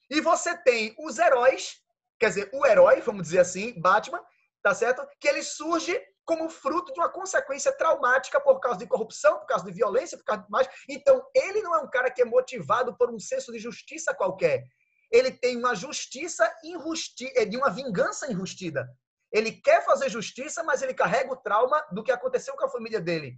E 0.09 0.21
você 0.21 0.57
tem 0.63 0.95
os 0.97 1.19
heróis, 1.19 1.75
quer 2.19 2.29
dizer, 2.29 2.49
o 2.53 2.65
herói, 2.65 3.01
vamos 3.01 3.23
dizer 3.23 3.39
assim, 3.39 3.79
Batman, 3.79 4.23
tá 4.63 4.73
certo? 4.73 5.05
Que 5.19 5.27
ele 5.27 5.43
surge 5.43 6.01
como 6.29 6.47
fruto 6.47 6.93
de 6.93 6.99
uma 6.99 7.09
consequência 7.09 7.71
traumática 7.71 8.39
por 8.39 8.59
causa 8.59 8.77
de 8.77 8.85
corrupção, 8.85 9.39
por 9.39 9.47
causa 9.47 9.65
de 9.65 9.71
violência, 9.71 10.15
por 10.15 10.23
causa 10.23 10.43
de 10.43 10.49
mais. 10.51 10.69
Então, 10.87 11.25
ele 11.33 11.59
não 11.63 11.73
é 11.73 11.79
um 11.79 11.89
cara 11.89 12.11
que 12.11 12.21
é 12.21 12.25
motivado 12.25 12.95
por 12.95 13.09
um 13.09 13.17
senso 13.17 13.51
de 13.51 13.57
justiça 13.57 14.13
qualquer. 14.13 14.63
Ele 15.11 15.31
tem 15.31 15.57
uma 15.57 15.73
justiça 15.73 16.47
injusti 16.63 17.33
é, 17.35 17.45
de 17.45 17.57
uma 17.57 17.71
vingança 17.71 18.31
enrustida. 18.31 18.87
Ele 19.31 19.53
quer 19.53 19.83
fazer 19.83 20.07
justiça, 20.07 20.61
mas 20.61 20.83
ele 20.83 20.93
carrega 20.93 21.33
o 21.33 21.35
trauma 21.35 21.83
do 21.91 22.03
que 22.03 22.11
aconteceu 22.11 22.55
com 22.55 22.65
a 22.65 22.69
família 22.69 23.01
dele. 23.01 23.35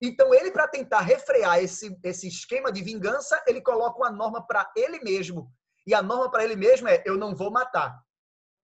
Então, 0.00 0.32
ele, 0.32 0.52
para 0.52 0.68
tentar 0.68 1.00
refrear 1.00 1.58
esse, 1.58 1.98
esse 2.04 2.28
esquema 2.28 2.70
de 2.70 2.84
vingança, 2.84 3.42
ele 3.48 3.60
coloca 3.60 3.98
uma 3.98 4.12
norma 4.12 4.46
para 4.46 4.70
ele 4.76 5.00
mesmo. 5.00 5.52
E 5.84 5.92
a 5.92 6.00
norma 6.00 6.30
para 6.30 6.44
ele 6.44 6.54
mesmo 6.54 6.86
é: 6.86 7.02
eu 7.04 7.16
não 7.18 7.34
vou 7.34 7.50
matar. 7.50 8.00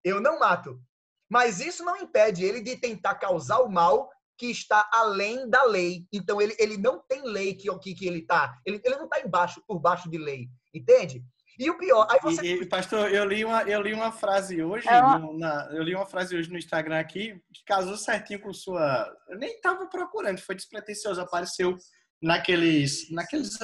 Eu 0.05 0.21
não 0.21 0.39
mato. 0.39 0.81
Mas 1.29 1.61
isso 1.61 1.85
não 1.85 1.97
impede 1.97 2.45
ele 2.45 2.61
de 2.61 2.77
tentar 2.77 3.15
causar 3.17 3.61
o 3.61 3.71
mal 3.71 4.09
que 4.37 4.47
está 4.47 4.89
além 4.93 5.49
da 5.51 5.65
lei. 5.65 6.07
Então 6.13 6.41
ele, 6.41 6.55
ele 6.59 6.77
não 6.77 7.03
tem 7.09 7.23
lei 7.23 7.55
que, 7.55 7.69
que, 7.79 7.95
que 7.95 8.07
ele 8.07 8.21
está. 8.21 8.57
Ele, 8.65 8.81
ele 8.85 8.97
não 8.97 9.05
está 9.05 9.21
embaixo, 9.21 9.63
por 9.67 9.81
baixo 9.81 10.09
de 10.09 10.17
lei. 10.17 10.49
Entende? 10.73 11.25
E 11.59 11.69
o 11.69 11.77
pior, 11.77 12.07
aí 12.09 12.21
você. 12.23 12.55
E, 12.55 12.67
pastor, 12.67 13.13
eu 13.13 13.25
li 13.25 13.45
uma, 13.45 13.63
eu 13.63 13.83
li 13.83 13.93
uma 13.93 14.13
frase 14.13 14.63
hoje, 14.63 14.89
é 14.89 15.01
uma... 15.01 15.19
no, 15.19 15.37
na, 15.37 15.69
eu 15.73 15.83
li 15.83 15.93
uma 15.93 16.07
frase 16.07 16.37
hoje 16.37 16.49
no 16.49 16.57
Instagram 16.57 17.01
aqui, 17.01 17.35
que 17.53 17.65
casou 17.67 17.97
certinho 17.97 18.41
com 18.41 18.53
sua. 18.53 19.13
Eu 19.29 19.37
nem 19.39 19.57
estava 19.57 19.85
procurando, 19.89 20.39
foi 20.39 20.55
despretensioso, 20.55 21.21
apareceu 21.21 21.77
naqueles. 22.23 23.11
naqueles 23.11 23.59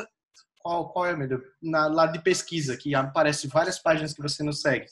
qual, 0.58 0.92
qual 0.92 1.06
é, 1.06 1.14
meu 1.14 1.28
Deus? 1.28 1.42
Na, 1.62 1.86
lá 1.86 2.06
de 2.06 2.20
pesquisa, 2.20 2.76
que 2.76 2.96
aparece 2.96 3.46
várias 3.46 3.78
páginas 3.78 4.12
que 4.12 4.22
você 4.22 4.42
não 4.42 4.52
segue. 4.52 4.86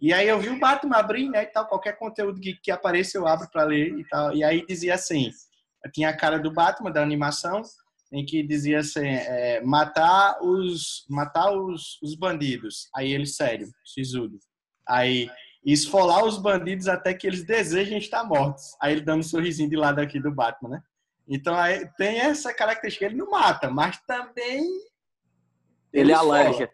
E 0.00 0.12
aí 0.12 0.28
eu 0.28 0.38
vi 0.38 0.48
o 0.48 0.58
Batman 0.58 0.96
abrir, 0.96 1.28
né, 1.28 1.42
e 1.42 1.46
tal, 1.46 1.66
qualquer 1.66 1.98
conteúdo 1.98 2.40
que, 2.40 2.54
que 2.54 2.70
apareça 2.70 3.18
eu 3.18 3.26
abro 3.26 3.48
para 3.50 3.64
ler 3.64 3.98
e 3.98 4.06
tal. 4.08 4.34
E 4.34 4.44
aí 4.44 4.64
dizia 4.64 4.94
assim, 4.94 5.30
tinha 5.92 6.10
a 6.10 6.16
cara 6.16 6.38
do 6.38 6.52
Batman, 6.52 6.92
da 6.92 7.02
animação, 7.02 7.62
em 8.12 8.24
que 8.24 8.42
dizia 8.42 8.78
assim, 8.78 9.06
é, 9.06 9.60
matar 9.60 10.38
os 10.40 11.04
matar 11.08 11.50
os, 11.52 12.00
os 12.02 12.14
bandidos. 12.14 12.88
Aí 12.94 13.12
ele, 13.12 13.26
sério, 13.26 13.68
sisudo. 13.84 14.38
Aí, 14.86 15.28
esfolar 15.64 16.24
os 16.24 16.38
bandidos 16.38 16.88
até 16.88 17.12
que 17.12 17.26
eles 17.26 17.44
desejem 17.44 17.98
estar 17.98 18.24
mortos. 18.24 18.76
Aí 18.80 18.92
ele 18.92 19.02
dando 19.02 19.20
um 19.20 19.24
sorrisinho 19.24 19.68
de 19.68 19.76
lado 19.76 20.00
aqui 20.00 20.18
do 20.20 20.32
Batman, 20.32 20.70
né? 20.70 20.82
Então 21.28 21.54
aí 21.54 21.86
tem 21.98 22.20
essa 22.20 22.54
característica, 22.54 23.04
ele 23.04 23.16
não 23.16 23.30
mata, 23.30 23.68
mas 23.68 23.98
também 24.06 24.62
ele, 25.92 26.10
ele 26.10 26.12
aleja. 26.12 26.70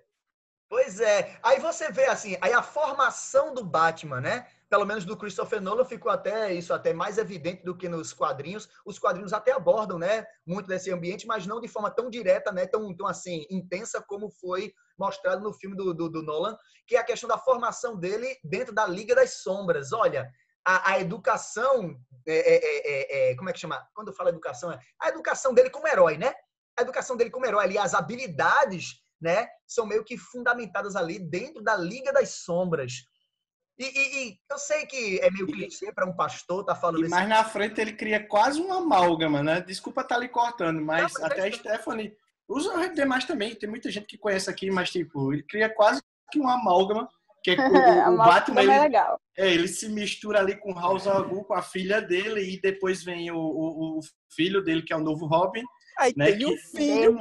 Pois 0.68 0.98
é. 0.98 1.38
Aí 1.42 1.61
você 1.61 1.90
vê 1.90 2.07
assim, 2.07 2.37
aí 2.40 2.53
a 2.53 2.62
formação 2.62 3.55
do 3.55 3.64
Batman, 3.64 4.20
né? 4.20 4.46
Pelo 4.68 4.87
menos 4.87 5.05
do 5.05 5.16
Christopher 5.16 5.61
Nolan 5.61 5.85
ficou 5.85 6.11
até 6.11 6.53
isso 6.53 6.72
até 6.72 6.92
mais 6.92 7.16
evidente 7.16 7.62
do 7.62 7.77
que 7.77 7.88
nos 7.88 8.12
quadrinhos. 8.12 8.68
Os 8.85 8.98
quadrinhos 8.98 9.33
até 9.33 9.53
abordam, 9.53 9.98
né, 9.98 10.27
muito 10.44 10.66
desse 10.66 10.90
ambiente, 10.90 11.27
mas 11.27 11.46
não 11.46 11.61
de 11.61 11.68
forma 11.68 11.90
tão 11.90 12.11
direta, 12.11 12.50
né, 12.50 12.66
tão, 12.66 12.92
tão 12.96 13.07
assim 13.07 13.46
intensa 13.50 14.03
como 14.03 14.31
foi 14.31 14.72
mostrado 14.98 15.42
no 15.42 15.53
filme 15.53 15.77
do, 15.77 15.94
do, 15.94 16.09
do 16.09 16.22
Nolan, 16.22 16.57
que 16.88 16.96
é 16.96 16.98
a 16.98 17.05
questão 17.05 17.29
da 17.29 17.38
formação 17.38 17.96
dele 17.96 18.37
dentro 18.42 18.74
da 18.74 18.87
Liga 18.87 19.14
das 19.14 19.42
Sombras. 19.42 19.92
Olha, 19.92 20.29
a, 20.66 20.92
a 20.92 21.00
educação, 21.00 21.94
é, 22.27 22.35
é, 22.35 23.29
é, 23.29 23.31
é 23.31 23.37
como 23.37 23.50
é 23.50 23.53
que 23.53 23.61
chama? 23.61 23.87
Quando 23.94 24.09
eu 24.09 24.14
falo 24.14 24.31
educação, 24.31 24.72
é 24.72 24.81
a 25.00 25.09
educação 25.09 25.53
dele 25.55 25.70
como 25.70 25.87
herói, 25.87 26.16
né? 26.16 26.35
A 26.77 26.83
educação 26.83 27.16
dele 27.16 27.31
como 27.31 27.46
herói, 27.46 27.64
ali, 27.64 27.79
as 27.79 27.94
habilidades 27.94 29.03
né, 29.24 29.48
são 29.66 29.87
meio 29.87 30.04
que 30.04 30.18
fundamentadas 30.18 30.94
ali 30.94 31.18
dentro 31.18 31.62
da 31.62 31.74
Liga 31.74 32.12
das 32.12 32.42
Sombras. 32.44 32.92
E, 33.78 33.84
e, 33.84 34.28
e 34.28 34.38
eu 34.50 34.58
sei 34.58 34.84
que 34.84 35.18
é 35.20 35.30
meio 35.30 35.46
clichê 35.46 35.90
para 35.92 36.06
um 36.06 36.14
pastor 36.14 36.60
estar 36.60 36.74
tá 36.74 36.80
falando 36.80 37.00
isso. 37.00 37.10
Mas 37.10 37.26
na 37.26 37.42
frente 37.42 37.80
ele 37.80 37.94
cria 37.94 38.24
quase 38.24 38.60
uma 38.60 38.76
amálgama, 38.76 39.42
né? 39.42 39.62
Desculpa 39.62 40.02
estar 40.02 40.16
tá 40.16 40.20
lhe 40.20 40.28
cortando, 40.28 40.80
mas, 40.80 41.14
Não, 41.14 41.22
mas 41.22 41.32
até 41.32 41.48
a 41.48 41.50
Stephanie 41.52 42.14
usa 42.46 42.72
o 42.76 42.94
demais 42.94 43.24
também. 43.24 43.54
Tem 43.54 43.68
muita 43.68 43.90
gente 43.90 44.06
que 44.06 44.18
conhece 44.18 44.50
aqui, 44.50 44.70
mas 44.70 44.90
tipo, 44.90 45.32
ele 45.32 45.42
cria 45.42 45.70
quase 45.70 46.02
que 46.30 46.38
uma 46.38 46.54
amálgama. 46.54 47.08
Que 47.42 47.52
é 47.52 47.56
o, 48.08 48.14
o 48.14 48.16
Batman, 48.18 48.60
é 48.60 48.64
ele, 48.64 48.72
é 48.72 48.80
legal. 48.80 49.20
É, 49.37 49.52
ele 49.52 49.68
se 49.68 49.88
mistura 49.88 50.38
ali 50.38 50.56
com 50.56 50.74
House 50.74 51.06
Algu, 51.06 51.44
com 51.44 51.54
a 51.54 51.62
filha 51.62 52.00
dele, 52.00 52.42
e 52.42 52.60
depois 52.60 53.02
vem 53.02 53.30
o, 53.30 53.38
o, 53.38 53.98
o 53.98 54.00
filho 54.34 54.62
dele, 54.62 54.82
que 54.82 54.92
é 54.92 54.96
o 54.96 55.00
novo 55.00 55.26
Robin. 55.26 55.64
Aí 55.98 56.12
né, 56.16 56.26
tem 56.26 56.38
que, 56.38 56.46
o 56.46 56.56
filho 56.76 57.18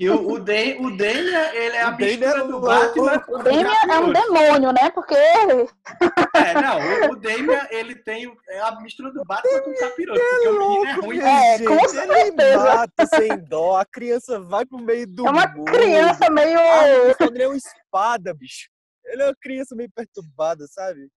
Que 0.00 0.08
o, 0.08 0.32
o, 0.32 0.38
de, 0.38 0.78
o 0.78 0.96
Damian, 0.96 1.52
ele 1.52 1.76
é 1.76 1.82
a 1.82 1.90
mistura 1.90 2.44
do 2.46 2.58
Batman. 2.58 3.22
O 3.28 3.42
Damian 3.42 3.68
é 3.68 3.98
um 3.98 4.10
demônio, 4.10 4.72
né? 4.72 4.88
Porque. 4.88 5.14
É, 5.14 6.54
não, 6.54 7.10
o, 7.10 7.12
o 7.12 7.16
Damian, 7.16 7.68
ele 7.70 7.94
tem 7.96 8.34
é 8.48 8.60
a 8.60 8.80
mistura 8.80 9.12
do 9.12 9.22
Batman 9.26 9.60
com 9.60 9.70
o 9.70 9.76
capiroto. 9.76 10.18
Porque 10.18 10.48
o 10.48 10.58
menino 10.58 10.86
é 10.86 10.92
ruim. 10.92 11.20
É, 11.20 11.58
gente, 11.58 11.68
com 11.68 11.86
certeza. 11.86 12.34
Ele 12.38 12.56
mata 12.56 13.06
sem 13.08 13.44
dó, 13.44 13.76
a 13.76 13.84
criança 13.84 14.40
vai 14.40 14.64
pro 14.64 14.78
meio 14.78 15.06
do. 15.06 15.26
É 15.26 15.30
uma 15.30 15.46
mundo. 15.48 15.70
criança 15.70 16.30
meio. 16.30 16.58
Ah, 16.58 16.88
ele 17.26 17.42
é 17.42 17.48
uma 17.48 17.56
espada, 17.58 18.32
bicho. 18.32 18.70
Ele 19.04 19.20
é 19.20 19.26
uma 19.26 19.36
criança 19.38 19.76
meio 19.76 19.90
perturbada, 19.94 20.64
sabe? 20.66 21.10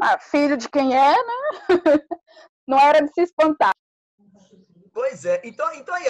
Ah, 0.00 0.16
filho 0.16 0.56
de 0.56 0.68
quem 0.68 0.96
é, 0.96 1.10
né? 1.10 1.68
Não 2.68 2.78
era 2.78 3.00
de 3.00 3.12
se 3.12 3.22
espantar. 3.22 3.75
Pois 4.96 5.26
é. 5.26 5.42
Então, 5.44 5.70
então 5.74 5.94
aí, 5.94 6.06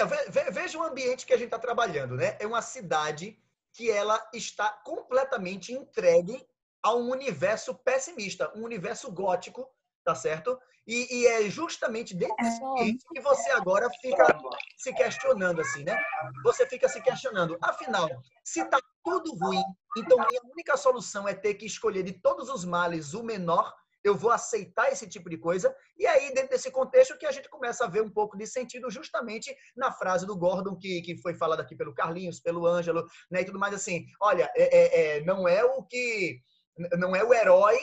veja 0.49 0.77
o 0.77 0.81
ambiente 0.81 1.25
que 1.25 1.33
a 1.33 1.35
gente 1.35 1.47
está 1.47 1.59
trabalhando, 1.59 2.15
né? 2.15 2.37
É 2.39 2.47
uma 2.47 2.61
cidade 2.61 3.37
que 3.73 3.91
ela 3.91 4.25
está 4.33 4.69
completamente 4.69 5.73
entregue 5.73 6.41
a 6.81 6.95
um 6.95 7.09
universo 7.09 7.75
pessimista, 7.75 8.49
um 8.55 8.63
universo 8.63 9.11
gótico, 9.11 9.69
tá 10.05 10.15
certo? 10.15 10.57
E, 10.87 11.05
e 11.19 11.27
é 11.27 11.49
justamente 11.49 12.15
dentro 12.15 12.37
desse 12.37 12.63
ambiente 12.63 13.03
que 13.13 13.19
você 13.19 13.51
agora 13.51 13.89
fica 14.01 14.25
se 14.77 14.93
questionando, 14.93 15.59
assim, 15.59 15.83
né? 15.83 16.01
Você 16.45 16.65
fica 16.65 16.87
se 16.87 17.01
questionando. 17.01 17.57
Afinal, 17.61 18.07
se 18.41 18.63
tá 18.69 18.79
tudo 19.03 19.35
ruim, 19.35 19.65
então 19.97 20.17
a 20.17 20.27
única 20.49 20.77
solução 20.77 21.27
é 21.27 21.33
ter 21.33 21.55
que 21.55 21.65
escolher 21.65 22.03
de 22.03 22.13
todos 22.13 22.47
os 22.47 22.63
males 22.63 23.13
o 23.13 23.21
menor 23.21 23.75
eu 24.03 24.15
vou 24.15 24.31
aceitar 24.31 24.91
esse 24.91 25.07
tipo 25.07 25.29
de 25.29 25.37
coisa. 25.37 25.75
E 25.97 26.05
aí, 26.05 26.33
dentro 26.33 26.49
desse 26.49 26.71
contexto, 26.71 27.17
que 27.17 27.25
a 27.25 27.31
gente 27.31 27.49
começa 27.49 27.85
a 27.85 27.89
ver 27.89 28.01
um 28.01 28.09
pouco 28.09 28.37
de 28.37 28.47
sentido 28.47 28.89
justamente 28.89 29.55
na 29.75 29.91
frase 29.91 30.25
do 30.25 30.37
Gordon, 30.37 30.75
que, 30.75 31.01
que 31.01 31.17
foi 31.17 31.33
falada 31.33 31.61
aqui 31.61 31.75
pelo 31.75 31.93
Carlinhos, 31.93 32.39
pelo 32.39 32.65
Ângelo, 32.65 33.05
né, 33.29 33.41
e 33.41 33.45
tudo 33.45 33.59
mais 33.59 33.73
assim. 33.73 34.05
Olha, 34.21 34.49
é, 34.55 34.63
é, 34.63 35.17
é, 35.17 35.21
não 35.21 35.47
é 35.47 35.63
o 35.63 35.83
que. 35.83 36.41
Não 36.97 37.15
é 37.15 37.23
o 37.23 37.33
herói, 37.33 37.77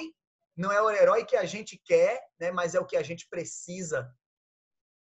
não 0.57 0.71
é 0.71 0.81
o 0.81 0.91
herói 0.91 1.25
que 1.25 1.37
a 1.37 1.45
gente 1.45 1.81
quer, 1.85 2.21
né, 2.39 2.53
mas 2.53 2.75
é 2.75 2.81
o 2.81 2.87
que 2.87 2.97
a 2.97 3.03
gente 3.03 3.29
precisa 3.29 4.09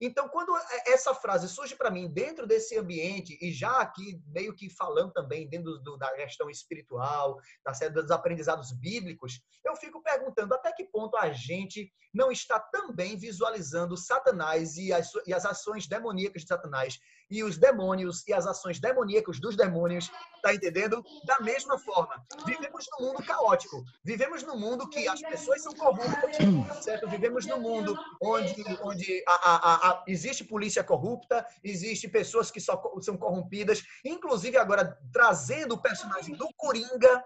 então, 0.00 0.28
quando 0.28 0.56
essa 0.86 1.14
frase 1.14 1.48
surge 1.48 1.76
para 1.76 1.90
mim 1.90 2.08
dentro 2.08 2.46
desse 2.46 2.78
ambiente, 2.78 3.38
e 3.40 3.52
já 3.52 3.80
aqui 3.80 4.20
meio 4.28 4.54
que 4.54 4.70
falando 4.70 5.12
também 5.12 5.48
dentro 5.48 5.78
do, 5.78 5.96
da 5.98 6.10
questão 6.14 6.48
espiritual, 6.48 7.38
tá 7.62 7.74
certo? 7.74 8.00
dos 8.00 8.10
aprendizados 8.10 8.72
bíblicos, 8.72 9.40
eu 9.64 9.76
fico 9.76 10.02
perguntando 10.02 10.54
até 10.54 10.72
que 10.72 10.84
ponto 10.84 11.16
a 11.16 11.30
gente 11.32 11.92
não 12.12 12.32
está 12.32 12.58
também 12.58 13.16
visualizando 13.16 13.96
Satanás 13.96 14.76
e 14.76 14.92
as, 14.92 15.10
e 15.26 15.32
as 15.32 15.44
ações 15.44 15.86
demoníacas 15.86 16.42
de 16.42 16.48
Satanás 16.48 16.98
e 17.30 17.44
os 17.44 17.56
demônios 17.56 18.26
e 18.26 18.32
as 18.32 18.46
ações 18.46 18.80
demoníacas 18.80 19.38
dos 19.38 19.56
demônios, 19.56 20.10
tá 20.42 20.52
entendendo? 20.52 21.02
Da 21.24 21.38
mesma 21.40 21.78
forma. 21.78 22.20
Vivemos 22.44 22.86
num 22.92 23.06
mundo 23.06 23.22
caótico. 23.24 23.84
Vivemos 24.04 24.42
num 24.42 24.58
mundo 24.58 24.88
que 24.88 25.06
as 25.06 25.20
pessoas 25.20 25.62
são 25.62 25.72
corruptas, 25.74 26.36
certo? 26.84 27.08
Vivemos 27.08 27.46
num 27.46 27.60
mundo 27.60 27.96
onde, 28.20 28.64
onde 28.82 29.22
a, 29.28 29.32
a, 29.32 29.74
a, 29.89 29.89
existe 30.06 30.44
polícia 30.44 30.82
corrupta, 30.82 31.46
existe 31.62 32.08
pessoas 32.08 32.50
que 32.50 32.60
só 32.60 32.80
são 33.00 33.16
corrompidas, 33.16 33.82
inclusive 34.04 34.56
agora 34.56 34.98
trazendo 35.12 35.74
o 35.74 35.82
personagem 35.82 36.34
do 36.34 36.48
Coringa, 36.56 37.24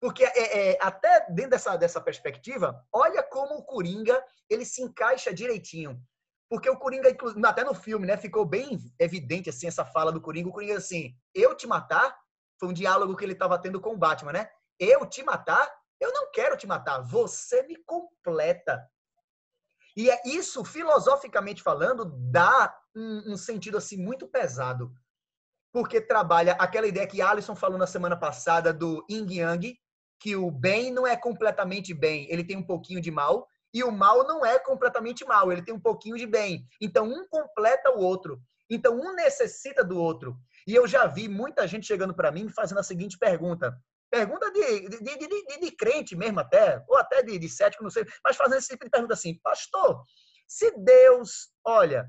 porque 0.00 0.24
é, 0.24 0.72
é, 0.72 0.78
até 0.80 1.26
dentro 1.30 1.52
dessa, 1.52 1.76
dessa 1.76 2.00
perspectiva, 2.00 2.78
olha 2.92 3.22
como 3.22 3.54
o 3.54 3.64
Coringa 3.64 4.22
ele 4.50 4.64
se 4.64 4.82
encaixa 4.82 5.32
direitinho. 5.32 5.98
Porque 6.48 6.68
o 6.68 6.76
Coringa, 6.76 7.08
até 7.46 7.64
no 7.64 7.74
filme, 7.74 8.06
né, 8.06 8.16
ficou 8.16 8.44
bem 8.44 8.78
evidente 8.98 9.48
assim 9.48 9.66
essa 9.66 9.84
fala 9.84 10.12
do 10.12 10.20
Coringa. 10.20 10.48
O 10.48 10.52
Coringa 10.52 10.76
assim, 10.76 11.14
eu 11.34 11.56
te 11.56 11.66
matar, 11.66 12.14
foi 12.60 12.68
um 12.68 12.72
diálogo 12.72 13.16
que 13.16 13.24
ele 13.24 13.32
estava 13.32 13.58
tendo 13.58 13.80
com 13.80 13.94
o 13.94 13.96
Batman, 13.96 14.32
né? 14.32 14.48
Eu 14.78 15.06
te 15.06 15.22
matar? 15.22 15.72
Eu 16.00 16.12
não 16.12 16.30
quero 16.30 16.56
te 16.56 16.66
matar, 16.66 17.00
você 17.00 17.62
me 17.62 17.76
completa. 17.84 18.86
E 19.96 20.10
é 20.10 20.20
isso, 20.24 20.64
filosoficamente 20.64 21.62
falando, 21.62 22.04
dá 22.30 22.74
um, 22.94 23.32
um 23.32 23.36
sentido 23.36 23.78
assim 23.78 23.96
muito 23.96 24.26
pesado. 24.26 24.92
Porque 25.72 26.00
trabalha 26.00 26.52
aquela 26.54 26.86
ideia 26.86 27.06
que 27.06 27.22
Alisson 27.22 27.54
falou 27.54 27.78
na 27.78 27.86
semana 27.86 28.16
passada 28.16 28.72
do 28.72 29.04
Yin 29.08 29.26
Yang, 29.30 29.78
que 30.20 30.36
o 30.36 30.50
bem 30.50 30.90
não 30.90 31.06
é 31.06 31.16
completamente 31.16 31.92
bem, 31.92 32.26
ele 32.30 32.44
tem 32.44 32.56
um 32.56 32.62
pouquinho 32.62 33.00
de 33.00 33.10
mal, 33.10 33.46
e 33.74 33.82
o 33.82 33.90
mal 33.90 34.26
não 34.26 34.46
é 34.46 34.58
completamente 34.58 35.24
mal, 35.24 35.50
ele 35.50 35.62
tem 35.62 35.74
um 35.74 35.80
pouquinho 35.80 36.16
de 36.16 36.26
bem. 36.26 36.64
Então, 36.80 37.06
um 37.06 37.26
completa 37.28 37.90
o 37.90 37.98
outro. 37.98 38.40
Então, 38.70 38.96
um 38.96 39.14
necessita 39.14 39.84
do 39.84 39.98
outro. 39.98 40.36
E 40.66 40.74
eu 40.74 40.86
já 40.86 41.06
vi 41.06 41.28
muita 41.28 41.66
gente 41.66 41.86
chegando 41.86 42.14
para 42.14 42.30
mim 42.30 42.48
fazendo 42.48 42.78
a 42.78 42.84
seguinte 42.84 43.18
pergunta. 43.18 43.76
Pergunta 44.14 44.48
de, 44.52 44.88
de, 44.88 45.00
de, 45.00 45.58
de, 45.58 45.70
crente 45.72 46.14
mesmo 46.14 46.38
até, 46.38 46.80
ou 46.86 46.96
até 46.96 47.20
de, 47.20 47.48
cético, 47.48 47.82
não 47.82 47.90
sei, 47.90 48.06
mas 48.22 48.36
fazendo 48.36 48.58
esse 48.58 48.68
tipo 48.68 48.84
de 48.84 48.90
pergunta 48.92 49.12
assim, 49.12 49.40
pastor, 49.40 50.04
se 50.46 50.70
Deus, 50.78 51.50
olha, 51.64 52.08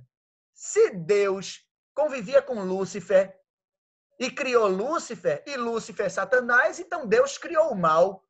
se 0.53 0.91
Deus 0.91 1.67
convivia 1.95 2.43
com 2.43 2.63
Lúcifer 2.63 3.35
e 4.19 4.29
criou 4.29 4.67
Lúcifer, 4.67 5.43
e 5.47 5.57
Lúcifer 5.57 6.05
é 6.05 6.09
Satanás, 6.09 6.77
então 6.77 7.07
Deus 7.07 7.39
criou 7.39 7.71
o 7.71 7.75
mal. 7.75 8.23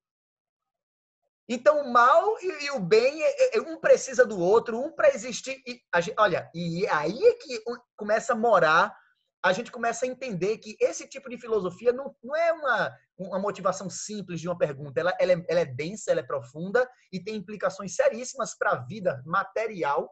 Então, 1.49 1.81
o 1.81 1.91
mal 1.91 2.37
e, 2.39 2.65
e 2.67 2.71
o 2.71 2.79
bem, 2.79 3.21
é, 3.21 3.57
é, 3.57 3.59
um 3.61 3.77
precisa 3.77 4.25
do 4.25 4.39
outro, 4.39 4.79
um 4.79 4.89
para 4.89 5.13
existir. 5.13 5.61
E, 5.67 5.81
gente, 6.01 6.15
olha, 6.17 6.49
e 6.55 6.87
aí 6.87 7.21
é 7.21 7.33
que 7.33 7.61
começa 7.97 8.31
a 8.31 8.37
morar, 8.37 8.95
a 9.45 9.53
gente 9.53 9.71
começa 9.71 10.05
a 10.05 10.07
entender 10.07 10.57
que 10.57 10.75
esse 10.81 11.07
tipo 11.07 11.29
de 11.29 11.37
filosofia 11.37 11.93
não, 11.93 12.15
não 12.23 12.35
é 12.35 12.51
uma, 12.51 12.91
uma 13.15 13.37
motivação 13.37 13.87
simples 13.87 14.41
de 14.41 14.47
uma 14.47 14.57
pergunta. 14.57 14.99
Ela, 14.99 15.13
ela, 15.19 15.33
é, 15.33 15.45
ela 15.47 15.59
é 15.59 15.65
densa, 15.65 16.09
ela 16.09 16.21
é 16.21 16.23
profunda 16.23 16.89
e 17.13 17.23
tem 17.23 17.35
implicações 17.35 17.93
seríssimas 17.93 18.57
para 18.57 18.71
a 18.71 18.75
vida 18.77 19.21
material 19.23 20.11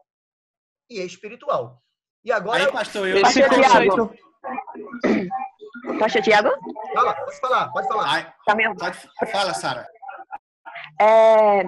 e 0.88 1.00
espiritual. 1.00 1.82
E 2.24 2.30
agora. 2.30 2.64
Aí, 2.64 2.70
pastor, 2.70 3.08
eu. 3.08 3.20
Pastor 3.22 3.48
Tiago. 3.50 4.14
Pastor 5.98 6.22
Tiago? 6.22 6.50
Fala, 6.94 7.14
pode 7.14 7.40
falar, 7.40 7.72
pode 7.72 7.88
falar. 7.88 8.04
Ai, 8.06 8.32
tá 8.46 8.56
pode, 8.78 9.32
fala, 9.32 9.52
Sara. 9.52 9.88
É, 11.00 11.62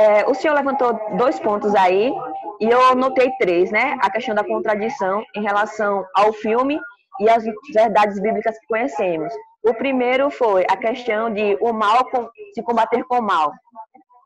é, 0.00 0.26
o 0.26 0.34
senhor 0.34 0.54
levantou 0.54 0.98
dois 1.16 1.38
pontos 1.38 1.76
aí 1.76 2.12
e 2.60 2.68
eu 2.68 2.96
notei 2.96 3.30
três, 3.38 3.70
né? 3.70 3.96
A 4.02 4.10
questão 4.10 4.34
da 4.34 4.42
contradição 4.42 5.24
em 5.36 5.42
relação 5.42 6.04
ao 6.16 6.32
filme 6.32 6.80
e 7.20 7.28
as 7.28 7.44
verdades 7.72 8.20
bíblicas 8.20 8.58
que 8.58 8.66
conhecemos. 8.66 9.32
O 9.62 9.74
primeiro 9.74 10.30
foi 10.30 10.64
a 10.68 10.76
questão 10.76 11.32
de 11.32 11.56
o 11.60 11.72
mal 11.72 12.08
se 12.54 12.62
combater 12.62 13.02
com 13.04 13.18
o 13.18 13.22
mal, 13.22 13.52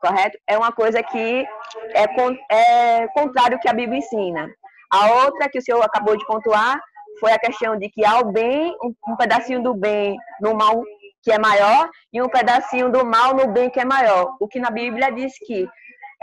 correto? 0.00 0.38
É 0.46 0.56
uma 0.56 0.72
coisa 0.72 1.02
que 1.02 1.46
é, 1.94 2.04
é 2.50 3.08
contrário 3.08 3.56
ao 3.56 3.60
que 3.60 3.68
a 3.68 3.72
Bíblia 3.72 3.98
ensina. 3.98 4.48
A 4.90 5.24
outra 5.24 5.48
que 5.48 5.58
o 5.58 5.62
senhor 5.62 5.82
acabou 5.82 6.16
de 6.16 6.26
pontuar 6.26 6.80
foi 7.20 7.32
a 7.32 7.38
questão 7.38 7.76
de 7.76 7.88
que 7.88 8.04
há 8.04 8.18
o 8.20 8.32
bem, 8.32 8.74
um, 8.82 9.16
pedacinho 9.16 9.62
do 9.62 9.74
bem 9.74 10.16
no 10.40 10.54
mal 10.54 10.82
que 11.22 11.32
é 11.32 11.38
maior, 11.38 11.90
e 12.12 12.22
um 12.22 12.28
pedacinho 12.28 12.90
do 12.90 13.04
mal 13.04 13.34
no 13.34 13.48
bem 13.48 13.68
que 13.68 13.80
é 13.80 13.84
maior. 13.84 14.36
O 14.40 14.48
que 14.48 14.58
na 14.58 14.70
Bíblia 14.70 15.10
diz 15.12 15.32
que 15.38 15.68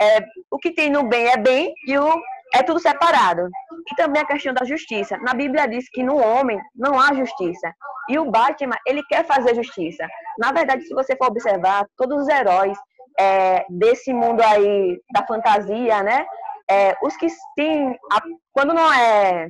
é, 0.00 0.18
o 0.50 0.58
que 0.58 0.72
tem 0.72 0.90
no 0.90 1.04
bem 1.04 1.28
é 1.28 1.36
bem 1.36 1.72
e 1.86 1.96
o 1.96 2.20
é 2.54 2.62
tudo 2.62 2.80
separado. 2.80 3.48
E 3.90 3.94
também 3.96 4.22
a 4.22 4.26
questão 4.26 4.52
da 4.52 4.64
justiça. 4.64 5.16
Na 5.18 5.34
Bíblia 5.34 5.68
diz 5.68 5.88
que 5.90 6.02
no 6.02 6.16
homem 6.16 6.58
não 6.74 6.98
há 7.00 7.14
justiça. 7.14 7.72
E 8.08 8.18
o 8.18 8.30
Batman, 8.30 8.76
ele 8.86 9.02
quer 9.08 9.24
fazer 9.24 9.54
justiça. 9.54 10.06
Na 10.38 10.52
verdade, 10.52 10.82
se 10.82 10.94
você 10.94 11.16
for 11.16 11.28
observar, 11.28 11.86
todos 11.96 12.22
os 12.22 12.28
heróis 12.28 12.78
é, 13.18 13.64
desse 13.68 14.12
mundo 14.12 14.40
aí 14.42 15.00
da 15.12 15.26
fantasia, 15.26 16.02
né? 16.02 16.26
É, 16.68 16.96
os 17.02 17.16
que 17.16 17.26
têm, 17.54 17.96
a, 18.12 18.20
quando 18.52 18.74
não 18.74 18.92
é 18.92 19.48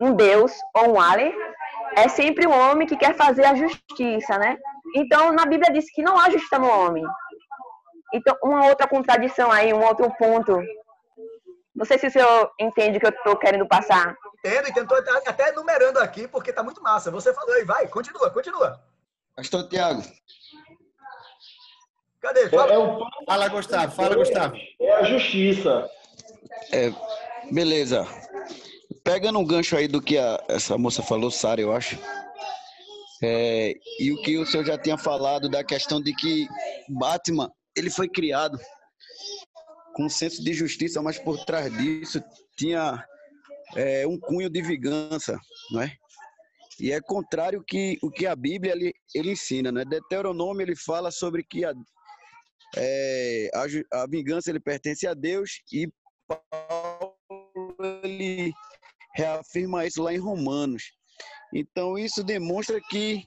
um 0.00 0.12
deus 0.12 0.52
ou 0.74 0.94
um 0.94 1.00
alien, 1.00 1.34
é 1.96 2.08
sempre 2.08 2.46
o 2.46 2.50
homem 2.50 2.86
que 2.86 2.96
quer 2.96 3.14
fazer 3.14 3.44
a 3.44 3.54
justiça, 3.54 4.38
né? 4.38 4.56
Então, 4.94 5.32
na 5.32 5.46
Bíblia 5.46 5.72
diz 5.72 5.90
que 5.92 6.02
não 6.02 6.18
há 6.18 6.30
justiça 6.30 6.58
no 6.58 6.68
homem. 6.68 7.04
Então, 8.14 8.36
uma 8.42 8.66
outra 8.66 8.86
contradição 8.86 9.50
aí, 9.50 9.72
um 9.72 9.84
outro 9.84 10.10
ponto. 10.16 10.60
Não 11.76 11.84
sei 11.84 11.98
se 11.98 12.06
o 12.06 12.10
senhor 12.10 12.50
entende 12.58 12.96
o 12.96 13.00
que 13.00 13.06
eu 13.06 13.10
estou 13.10 13.36
querendo 13.36 13.68
passar. 13.68 14.16
Entendo, 14.38 14.68
entendo. 14.68 14.94
Estou 14.94 15.16
até 15.26 15.50
enumerando 15.50 15.98
aqui, 15.98 16.26
porque 16.26 16.48
está 16.48 16.62
muito 16.62 16.82
massa. 16.82 17.10
Você 17.10 17.34
falou 17.34 17.54
aí, 17.54 17.64
vai, 17.64 17.86
continua, 17.86 18.30
continua. 18.30 18.82
Pastor 19.36 19.68
Tiago. 19.68 20.02
Cadê? 22.18 22.48
Fala, 22.48 22.72
é, 22.72 22.76
é 22.76 23.24
fala 23.26 23.48
Gustavo, 23.48 23.94
fala, 23.94 24.16
Gustavo. 24.16 24.56
É 24.80 24.92
a 24.94 25.02
justiça. 25.02 25.88
É, 26.72 26.90
beleza. 27.52 28.06
Pegando 29.04 29.38
um 29.38 29.46
gancho 29.46 29.76
aí 29.76 29.86
do 29.86 30.00
que 30.00 30.16
a, 30.16 30.42
essa 30.48 30.78
moça 30.78 31.02
falou, 31.02 31.30
Sara, 31.30 31.60
eu 31.60 31.72
acho. 31.72 31.98
É, 33.22 33.74
e 34.00 34.12
o 34.12 34.22
que 34.22 34.38
o 34.38 34.46
senhor 34.46 34.64
já 34.64 34.78
tinha 34.78 34.96
falado 34.96 35.48
da 35.48 35.62
questão 35.62 36.00
de 36.00 36.14
que 36.14 36.48
Batman 36.88 37.50
ele 37.76 37.90
foi 37.90 38.08
criado 38.08 38.58
com 39.96 40.04
um 40.04 40.10
senso 40.10 40.44
de 40.44 40.52
justiça, 40.52 41.00
mas 41.00 41.18
por 41.18 41.42
trás 41.46 41.72
disso 41.72 42.22
tinha 42.54 43.02
é, 43.74 44.06
um 44.06 44.20
cunho 44.20 44.50
de 44.50 44.60
vingança, 44.60 45.40
não 45.70 45.80
é? 45.80 45.96
E 46.78 46.92
é 46.92 47.00
contrário 47.00 47.64
que 47.66 47.98
o 48.02 48.10
que 48.10 48.26
a 48.26 48.36
Bíblia 48.36 48.74
ele, 48.74 48.92
ele 49.14 49.30
ensina, 49.32 49.72
né? 49.72 49.86
Deuteronômio 49.86 50.62
ele 50.62 50.76
fala 50.76 51.10
sobre 51.10 51.42
que 51.42 51.64
a, 51.64 51.72
é, 52.76 53.50
a, 53.54 54.02
a 54.02 54.06
vingança 54.06 54.50
ele 54.50 54.60
pertence 54.60 55.06
a 55.06 55.14
Deus 55.14 55.62
e 55.72 55.88
Paulo 56.28 57.16
ele 58.04 58.52
reafirma 59.14 59.86
isso 59.86 60.02
lá 60.02 60.12
em 60.12 60.18
Romanos. 60.18 60.92
Então 61.54 61.96
isso 61.96 62.22
demonstra 62.22 62.78
que 62.90 63.22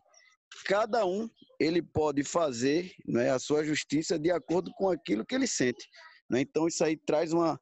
cada 0.66 1.04
um 1.04 1.28
ele 1.60 1.82
pode 1.82 2.24
fazer 2.24 2.94
né, 3.08 3.32
a 3.32 3.40
sua 3.40 3.64
justiça 3.64 4.20
de 4.20 4.30
acordo 4.30 4.72
com 4.78 4.88
aquilo 4.88 5.26
que 5.26 5.34
ele 5.34 5.48
sente. 5.48 5.84
Né? 6.30 6.42
Então 6.42 6.68
isso 6.68 6.84
aí 6.84 6.96
traz 6.96 7.34
uma 7.34 7.60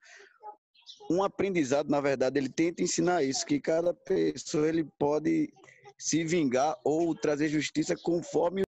um 1.09 1.23
aprendizado, 1.23 1.89
na 1.89 2.01
verdade, 2.01 2.37
ele 2.37 2.49
tenta 2.49 2.83
ensinar 2.83 3.23
isso, 3.23 3.45
que 3.45 3.59
cada 3.59 3.93
pessoa 3.93 4.67
ele 4.67 4.83
pode 4.99 5.49
se 5.97 6.23
vingar 6.23 6.77
ou 6.83 7.15
trazer 7.15 7.47
justiça 7.47 7.95
conforme. 7.95 8.63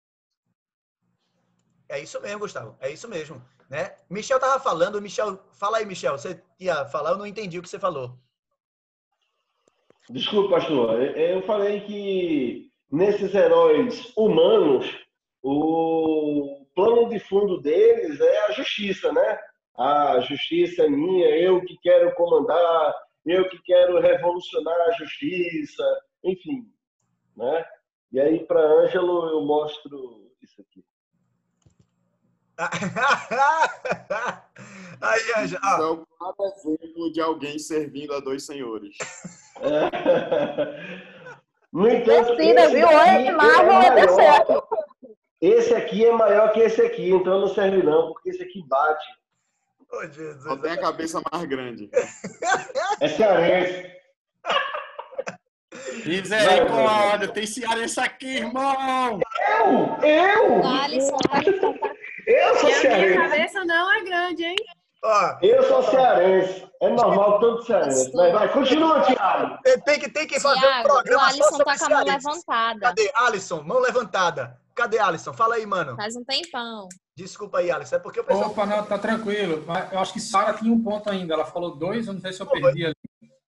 É 1.89 2.01
isso 2.01 2.21
mesmo, 2.21 2.41
Gustavo. 2.41 2.77
É 2.81 2.91
isso 2.91 3.09
mesmo. 3.09 3.43
Né? 3.71 3.95
Michel 4.11 4.41
tava 4.41 4.61
falando, 4.61 5.01
Michel, 5.01 5.39
fala 5.53 5.79
aí, 5.79 5.87
Michel. 5.87 6.19
Você 6.19 6.43
ia 6.59 6.85
falar, 6.87 7.11
eu 7.11 7.19
não 7.19 7.27
entendi 7.27 7.59
o 7.59 7.63
que 7.63 7.69
você 7.69 7.79
falou. 7.79 8.19
Desculpa, 10.11 10.57
pastor. 10.57 11.01
Eu 11.17 11.43
falei 11.43 11.81
que 11.83 12.71
nesses 12.91 13.35
heróis 13.35 14.13
humanos, 14.17 14.87
o 15.43 16.67
plano 16.75 17.09
de 17.09 17.19
fundo 17.21 17.61
deles 17.61 18.21
é 18.21 18.47
a 18.47 18.53
justiça, 18.53 19.13
né? 19.13 19.39
A 19.77 20.21
justiça 20.21 20.85
é 20.85 20.89
minha, 20.89 21.29
eu 21.37 21.61
que 21.65 21.77
quero 21.83 22.15
comandar, 22.15 22.95
eu 23.27 23.49
que 23.49 23.61
quero 23.63 24.01
revolucionar 24.01 24.77
a 24.89 24.93
justiça, 24.93 25.83
enfim, 26.23 26.73
né? 27.37 27.65
E 28.13 28.21
aí, 28.21 28.47
para 28.47 28.61
Ângelo, 28.61 29.31
eu 29.31 29.41
mostro 29.43 30.31
isso 30.41 30.61
aqui. 30.61 30.85
aí, 35.01 35.33
Ângelo. 35.39 35.61
Ah. 35.65 35.75
Então, 35.75 36.07
cada 36.21 36.45
exemplo 36.55 37.11
de 37.13 37.21
alguém 37.21 37.59
servindo 37.59 38.15
a 38.15 38.21
dois 38.21 38.47
senhores. 38.47 38.97
No 41.75 41.89
entanto, 41.89 42.37
Decida, 42.37 42.69
viu? 42.69 42.89
É 42.89 43.33
Marvel 43.33 43.99
é 43.99 44.07
certo. 44.07 44.63
Esse 45.41 45.75
aqui 45.75 46.07
é 46.07 46.13
maior 46.13 46.53
que 46.53 46.61
esse 46.61 46.81
aqui, 46.81 47.11
então 47.11 47.41
não 47.41 47.49
serve 47.49 47.83
não, 47.83 48.13
porque 48.13 48.31
esse 48.31 48.45
aqui 48.45 48.63
bate. 48.69 49.05
Oh, 49.97 50.07
Jesus. 50.07 50.43
Só 50.43 50.57
tem 50.57 50.73
a 50.73 50.81
cabeça 50.81 51.21
mais 51.31 51.45
grande. 51.45 51.91
É 53.01 53.09
cearense. 53.09 53.95
Misericórdia, 56.05 57.29
tem 57.29 57.47
cearense 57.47 58.01
aqui, 58.01 58.37
irmão! 58.39 59.21
Eu? 59.49 60.07
Eu? 60.07 60.67
Alisson, 60.67 61.17
eu 62.27 62.57
sou 62.57 62.71
cearense. 62.71 62.87
A 62.87 62.99
minha 62.99 63.29
cabeça 63.29 63.65
não 63.65 63.93
é 63.93 64.05
grande, 64.05 64.45
hein? 64.45 64.57
eu 65.43 65.63
sou 65.65 65.83
cearense. 65.85 66.67
É 66.81 66.89
normal 66.89 67.39
todo 67.41 67.63
cearense. 67.65 68.11
Mas 68.15 68.33
vai, 68.33 68.53
continua, 68.53 69.01
Thiago. 69.03 69.59
Tem 69.85 70.01
que, 70.01 70.11
tem 70.11 70.27
que 70.27 70.41
fazer 70.41 70.61
Thiago, 70.61 70.81
um 70.81 70.83
programa 70.83 71.23
o 71.23 71.27
Alisson 71.27 71.51
só 71.51 71.65
tá 71.65 71.79
com 71.79 71.85
a 71.85 71.89
mão 71.89 72.05
levantada. 72.05 72.81
Cadê? 72.81 73.13
Alisson, 73.15 73.63
mão 73.63 73.81
levantada. 73.81 74.61
Cadê 74.75 74.99
Alisson? 74.99 75.33
Fala 75.33 75.57
aí, 75.57 75.67
mano. 75.67 75.97
Faz 75.97 76.17
um 76.17 76.25
tempão. 76.25 76.89
Desculpa 77.17 77.59
aí, 77.59 77.71
Alisson. 77.71 77.97
É 77.97 77.99
porque 77.99 78.19
eu 78.21 78.25
pensava... 78.25 78.49
Opa, 78.49 78.67
não, 78.67 78.85
tá 78.85 78.99
tranquilo. 78.99 79.65
Eu 79.93 80.01
acho 80.01 80.13
que 80.13 80.21
Sara 80.21 80.53
tinha 80.55 80.73
um 80.73 80.83
ponto 80.83 81.09
ainda. 81.09 81.35
Ela 81.35 81.45
falou 81.45 81.77
dois, 81.77 82.07
eu 82.07 82.13
não 82.13 82.21
sei 82.21 82.33
se 82.33 82.41
eu 82.41 82.47
perdi 82.47 82.87
ali. 82.87 82.95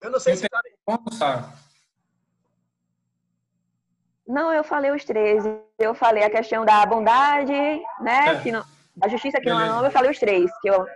Eu 0.00 0.10
não 0.10 0.20
sei 0.20 0.34
eu 0.34 0.36
se 0.36 0.46
Sara... 0.48 0.62
ponto, 0.84 1.14
Sara. 1.14 1.52
Não, 4.26 4.52
eu 4.52 4.62
falei 4.62 4.90
os 4.90 5.04
três. 5.04 5.44
Eu 5.78 5.94
falei 5.94 6.24
a 6.24 6.30
questão 6.30 6.64
da 6.64 6.84
bondade, 6.86 7.52
né? 8.00 8.28
É. 8.28 8.40
Que 8.40 8.52
não, 8.52 8.64
da 8.96 9.08
justiça 9.08 9.38
que 9.38 9.44
Beleza. 9.44 9.60
não 9.60 9.72
é 9.72 9.74
nome, 9.74 9.88
eu 9.88 9.92
falei 9.92 10.10
os 10.10 10.18
três. 10.18 10.50
Que 10.60 10.68
eu... 10.68 10.86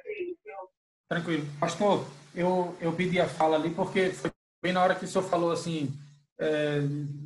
Tranquilo. 1.09 1.46
Pastor, 1.59 2.04
eu, 2.35 2.76
eu 2.80 2.92
pedi 2.92 3.20
a 3.20 3.28
fala 3.28 3.56
ali 3.56 3.70
porque 3.70 4.11
foi 4.11 4.30
bem 4.62 4.72
na 4.72 4.83
hora 4.83 4.94
que 4.94 5.04
o 5.04 5.09
senhor 5.09 5.24
falou 5.24 5.50
assim, 5.50 5.92
é, 6.40 6.81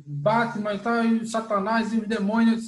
Batman 0.05 0.73
e 0.73 0.79
tal, 0.79 1.05
e 1.05 1.25
Satanás 1.25 1.93
e 1.93 1.99
os 1.99 2.07
demônios. 2.07 2.67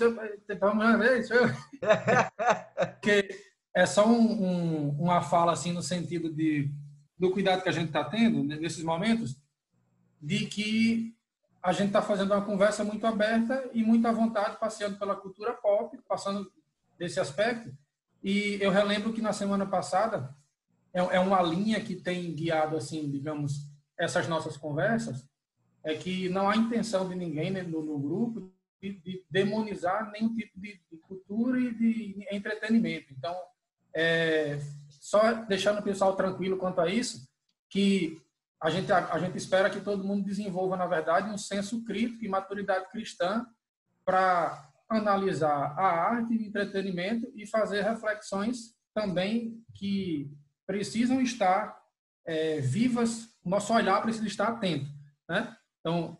Vamos 0.60 1.00
ver 1.00 1.20
isso. 1.20 1.34
Porque 2.96 3.30
é 3.74 3.86
só 3.86 4.08
um, 4.08 4.44
um, 4.44 4.90
uma 4.98 5.22
fala 5.22 5.52
assim 5.52 5.74
no 5.74 5.84
sentido 5.84 6.34
de 6.34 6.72
do 7.20 7.32
cuidado 7.32 7.64
que 7.64 7.70
a 7.70 7.74
gente 7.74 7.88
está 7.88 8.04
tendo 8.04 8.44
nesses 8.44 8.84
momentos, 8.84 9.36
de 10.22 10.46
que 10.46 11.16
a 11.64 11.74
gente 11.74 11.88
está 11.88 12.02
fazendo 12.02 12.32
uma 12.32 12.46
conversa 12.46 12.84
muito 12.84 13.06
aberta 13.08 13.70
e 13.74 13.84
muito 13.84 14.08
à 14.08 14.12
vontade, 14.12 14.60
passeando 14.60 15.00
pela 15.00 15.16
cultura 15.16 15.54
pop, 15.54 15.98
passando 16.08 16.50
desse 16.98 17.20
aspecto. 17.20 17.76
E 18.24 18.60
eu 18.62 18.72
relembro 18.72 19.12
que 19.12 19.22
na 19.22 19.34
semana 19.34 19.66
passada 19.66 20.34
é, 20.94 21.00
é 21.00 21.20
uma 21.20 21.42
linha 21.42 21.82
que 21.82 21.96
tem 21.96 22.34
guiado, 22.36 22.78
assim, 22.78 23.10
digamos, 23.10 23.68
essas 23.98 24.28
nossas 24.28 24.56
conversas, 24.56 25.26
é 25.84 25.96
que 25.96 26.30
não 26.30 26.50
há 26.50 26.56
intenção 26.56 27.08
de 27.08 27.16
ninguém 27.16 27.52
né, 27.52 27.64
no, 27.64 27.82
no, 27.82 28.00
grupo 28.00 28.52
de, 28.82 28.94
de, 28.94 29.26
demonizar 29.30 30.12
nenhum 30.12 30.36
tipo 30.36 30.60
de, 30.60 30.80
de, 30.92 30.98
cultura 30.98 31.60
e 31.60 31.74
de 31.74 32.28
entretenimento. 32.32 33.14
Então, 33.14 33.36
é, 33.94 34.60
só 34.90 35.34
deixando 35.46 35.80
o 35.80 35.84
pessoal 35.84 36.16
tranquilo 36.16 36.58
quanto 36.58 36.82
a 36.82 36.90
isso, 36.90 37.28
que 37.70 38.22
a 38.62 38.70
gente, 38.70 38.92
a, 38.92 39.14
a, 39.14 39.20
gente 39.20 39.38
espera 39.38 39.70
que 39.70 39.80
todo 39.80 40.04
mundo 40.04 40.26
desenvolva, 40.26 40.76
na 40.76 40.88
verdade, 40.88 41.30
um 41.30 41.38
senso 41.38 41.84
crítico 41.86 42.26
e 42.26 42.30
maturidade 42.30 42.90
cristã 42.90 43.46
para 44.04 44.72
analisar 44.90 45.78
a 45.78 45.86
arte 45.86 46.34
e 46.34 46.46
entretenimento 46.46 47.32
e 47.36 47.46
fazer 47.46 47.82
reflexões 47.82 48.76
também 48.94 49.64
que 49.76 50.32
precisam 50.66 51.22
estar 51.22 51.78
é, 52.26 52.60
vivas, 52.60 53.30
nosso 53.44 53.74
olhar 53.74 54.02
precisa 54.02 54.28
estar 54.28 54.48
atento. 54.50 54.90
Né? 55.30 55.56
Então, 55.88 56.18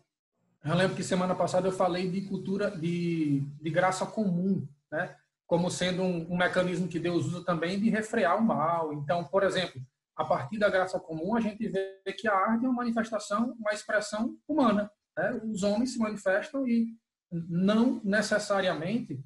eu 0.64 0.74
lembro 0.74 0.96
que 0.96 1.02
semana 1.02 1.34
passada 1.34 1.68
eu 1.68 1.72
falei 1.72 2.10
de 2.10 2.22
cultura, 2.22 2.70
de, 2.70 3.40
de 3.60 3.70
graça 3.70 4.06
comum, 4.06 4.66
né? 4.90 5.14
como 5.46 5.70
sendo 5.70 6.02
um, 6.02 6.32
um 6.32 6.38
mecanismo 6.38 6.88
que 6.88 6.98
Deus 6.98 7.26
usa 7.26 7.44
também 7.44 7.78
de 7.78 7.90
refrear 7.90 8.38
o 8.38 8.42
mal. 8.42 8.94
Então, 8.94 9.24
por 9.24 9.42
exemplo, 9.42 9.78
a 10.16 10.24
partir 10.24 10.58
da 10.58 10.70
graça 10.70 10.98
comum, 10.98 11.36
a 11.36 11.40
gente 11.40 11.68
vê 11.68 12.00
que 12.16 12.26
a 12.26 12.34
arte 12.34 12.64
é 12.64 12.68
uma 12.68 12.78
manifestação, 12.78 13.54
uma 13.60 13.74
expressão 13.74 14.38
humana. 14.48 14.90
Né? 15.14 15.38
Os 15.44 15.62
homens 15.62 15.92
se 15.92 15.98
manifestam 15.98 16.66
e 16.66 16.96
não 17.30 18.00
necessariamente, 18.02 19.22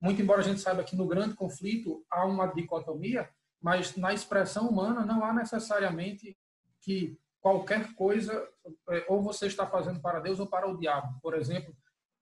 muito 0.00 0.20
embora 0.20 0.40
a 0.40 0.44
gente 0.44 0.60
saiba 0.60 0.82
que 0.82 0.96
no 0.96 1.06
grande 1.06 1.36
conflito 1.36 2.04
há 2.10 2.26
uma 2.26 2.48
dicotomia, 2.48 3.30
mas 3.62 3.96
na 3.96 4.12
expressão 4.12 4.68
humana 4.68 5.06
não 5.06 5.24
há 5.24 5.32
necessariamente 5.32 6.36
que 6.80 7.16
qualquer 7.46 7.94
coisa 7.94 8.44
é, 8.88 9.04
ou 9.06 9.22
você 9.22 9.46
está 9.46 9.64
fazendo 9.64 10.00
para 10.00 10.18
Deus 10.18 10.40
ou 10.40 10.48
para 10.48 10.68
o 10.68 10.76
diabo. 10.76 11.16
Por 11.22 11.32
exemplo, 11.32 11.72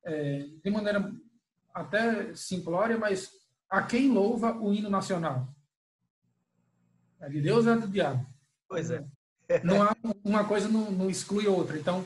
é, 0.05 0.45
de 0.63 0.71
maneira 0.71 1.11
até 1.73 2.35
simplória, 2.35 2.99
mas 2.99 3.33
a 3.71 3.81
quem 3.81 4.13
louva 4.13 4.53
o 4.53 4.75
hino 4.75 4.91
nacional? 4.91 5.49
É 7.19 7.31
de 7.31 7.41
Deus 7.41 7.65
ou 7.65 7.73
é 7.73 7.77
do 7.79 7.89
diabo? 7.89 8.27
Pois 8.69 8.91
é. 8.91 9.03
Não 9.65 9.83
há 9.83 9.97
uma 10.23 10.45
coisa 10.45 10.69
não, 10.69 10.91
não 10.91 11.09
exclui 11.09 11.47
outra. 11.47 11.79
Então, 11.79 12.05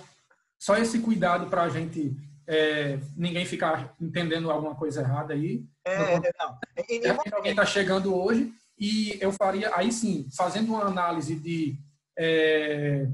só 0.56 0.76
esse 0.76 1.00
cuidado 1.00 1.48
para 1.48 1.62
a 1.62 1.68
gente 1.68 2.16
é, 2.46 3.00
ninguém 3.16 3.46
ficar 3.46 3.96
entendendo 4.00 4.48
alguma 4.48 4.76
coisa 4.76 5.00
errada 5.00 5.34
aí. 5.34 5.64
É, 5.84 6.20
não. 6.38 6.58
É, 6.76 7.34
alguém 7.34 7.50
está 7.50 7.66
chegando 7.66 8.14
hoje 8.14 8.52
e 8.78 9.18
eu 9.20 9.32
faria 9.32 9.72
aí 9.74 9.90
sim, 9.92 10.28
fazendo 10.36 10.68
uma 10.68 10.84
análise 10.84 11.34
de 11.34 11.78
é, 12.18 13.08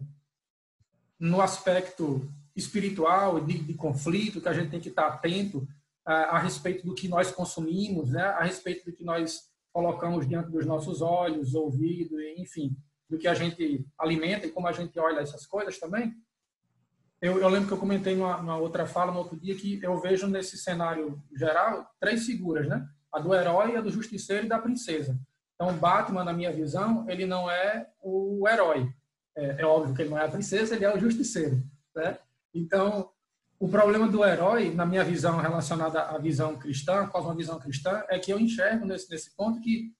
no 1.21 1.43
aspecto 1.43 2.27
espiritual 2.57 3.40
de, 3.40 3.59
de, 3.59 3.75
conflito 3.75 4.40
que 4.40 4.49
a 4.49 4.53
gente 4.53 4.71
tem 4.71 4.81
que 4.81 4.88
estar 4.88 5.07
atento 5.07 5.69
a, 6.05 6.37
a 6.37 6.38
respeito 6.38 6.87
do 6.87 6.95
que 6.95 7.07
nós 7.07 7.31
consumimos, 7.31 8.11
né? 8.11 8.23
A 8.23 8.45
respeito 8.45 8.87
do 8.87 8.97
que 8.97 9.05
nós 9.05 9.53
colocamos 9.73 10.27
diante 10.27 10.51
dos 10.51 10.64
nossos 10.64 11.03
olhos, 11.03 11.55
ouvidos, 11.55 12.19
enfim, 12.37 12.77
do 13.11 13.19
que 13.19 13.29
a 13.29 13.35
gente 13.35 13.87
alimenta 13.99 14.47
e 14.47 14.51
como 14.51 14.69
a 14.69 14.73
gente 14.73 14.99
olha 14.99 15.21
essas 15.21 15.45
coisas 15.45 15.79
também. 15.79 16.14
Eu, 17.21 17.38
eu 17.38 17.49
lembro 17.49 17.69
que 17.69 17.75
eu 17.75 17.79
comentei 17.79 18.14
numa, 18.14 18.38
numa, 18.38 18.57
outra 18.57 18.87
fala 18.87 19.12
no 19.12 19.19
outro 19.19 19.38
dia 19.38 19.57
que 19.57 19.81
eu 19.83 20.01
vejo 20.01 20.27
nesse 20.27 20.57
cenário 20.57 21.23
geral 21.37 21.87
três 22.01 22.25
figuras, 22.25 22.69
né? 22.69 22.88
A 23.12 23.19
do 23.19 23.35
herói, 23.35 23.77
a 23.77 23.81
do 23.81 23.90
justiceiro 23.90 24.47
e 24.47 24.49
da 24.49 24.59
princesa. 24.59 25.19
Então, 25.55 25.77
Batman, 25.77 26.25
na 26.25 26.33
minha 26.33 26.53
visão, 26.53 27.09
ele 27.09 27.27
não 27.27 27.51
é 27.51 27.88
o 28.03 28.47
herói. 28.49 28.93
É, 29.37 29.62
é 29.62 29.67
óbvio 29.67 29.95
que 29.95 30.03
ele 30.03 30.11
não 30.11 30.19
é 30.19 30.25
a 30.25 30.31
princesa, 30.31 30.75
ele 30.75 30.85
é 30.85 30.95
o 30.95 30.99
justiceiro, 30.99 31.62
né? 31.95 32.19
Então, 32.53 33.11
o 33.59 33.69
problema 33.69 34.09
do 34.09 34.25
herói, 34.25 34.75
na 34.75 34.85
minha 34.85 35.05
visão 35.05 35.38
relacionada 35.38 36.03
à 36.03 36.19
visão 36.19 36.57
cristã, 36.57 37.07
quase 37.07 37.27
uma 37.27 37.35
visão 37.35 37.59
cristã, 37.59 38.05
é 38.09 38.19
que 38.19 38.33
eu 38.33 38.38
enxergo 38.38 38.85
nesse, 38.85 39.11
nesse 39.11 39.35
ponto 39.37 39.61
que, 39.61 39.93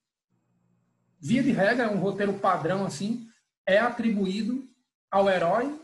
via 1.19 1.41
de 1.41 1.51
regra, 1.51 1.89
um 1.89 1.99
roteiro 1.99 2.33
padrão 2.33 2.85
assim, 2.85 3.27
é 3.65 3.77
atribuído 3.77 4.67
ao 5.09 5.29
herói 5.29 5.79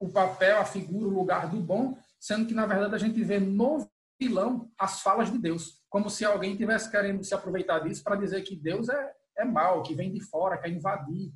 o 0.00 0.08
papel, 0.08 0.60
a 0.60 0.64
figura, 0.64 1.08
o 1.08 1.12
lugar 1.12 1.50
do 1.50 1.60
bom, 1.60 1.98
sendo 2.20 2.46
que, 2.46 2.54
na 2.54 2.66
verdade, 2.66 2.94
a 2.94 2.98
gente 2.98 3.22
vê 3.22 3.40
no 3.40 3.88
vilão 4.18 4.70
as 4.78 5.00
falas 5.00 5.30
de 5.30 5.38
Deus, 5.38 5.82
como 5.88 6.10
se 6.10 6.24
alguém 6.24 6.56
tivesse 6.56 6.90
querendo 6.90 7.22
se 7.24 7.34
aproveitar 7.34 7.80
disso 7.80 8.02
para 8.02 8.16
dizer 8.16 8.42
que 8.42 8.56
Deus 8.56 8.88
é, 8.88 9.12
é 9.38 9.44
mal, 9.44 9.82
que 9.82 9.94
vem 9.94 10.12
de 10.12 10.20
fora, 10.20 10.58
quer 10.58 10.70
invadir 10.70 11.32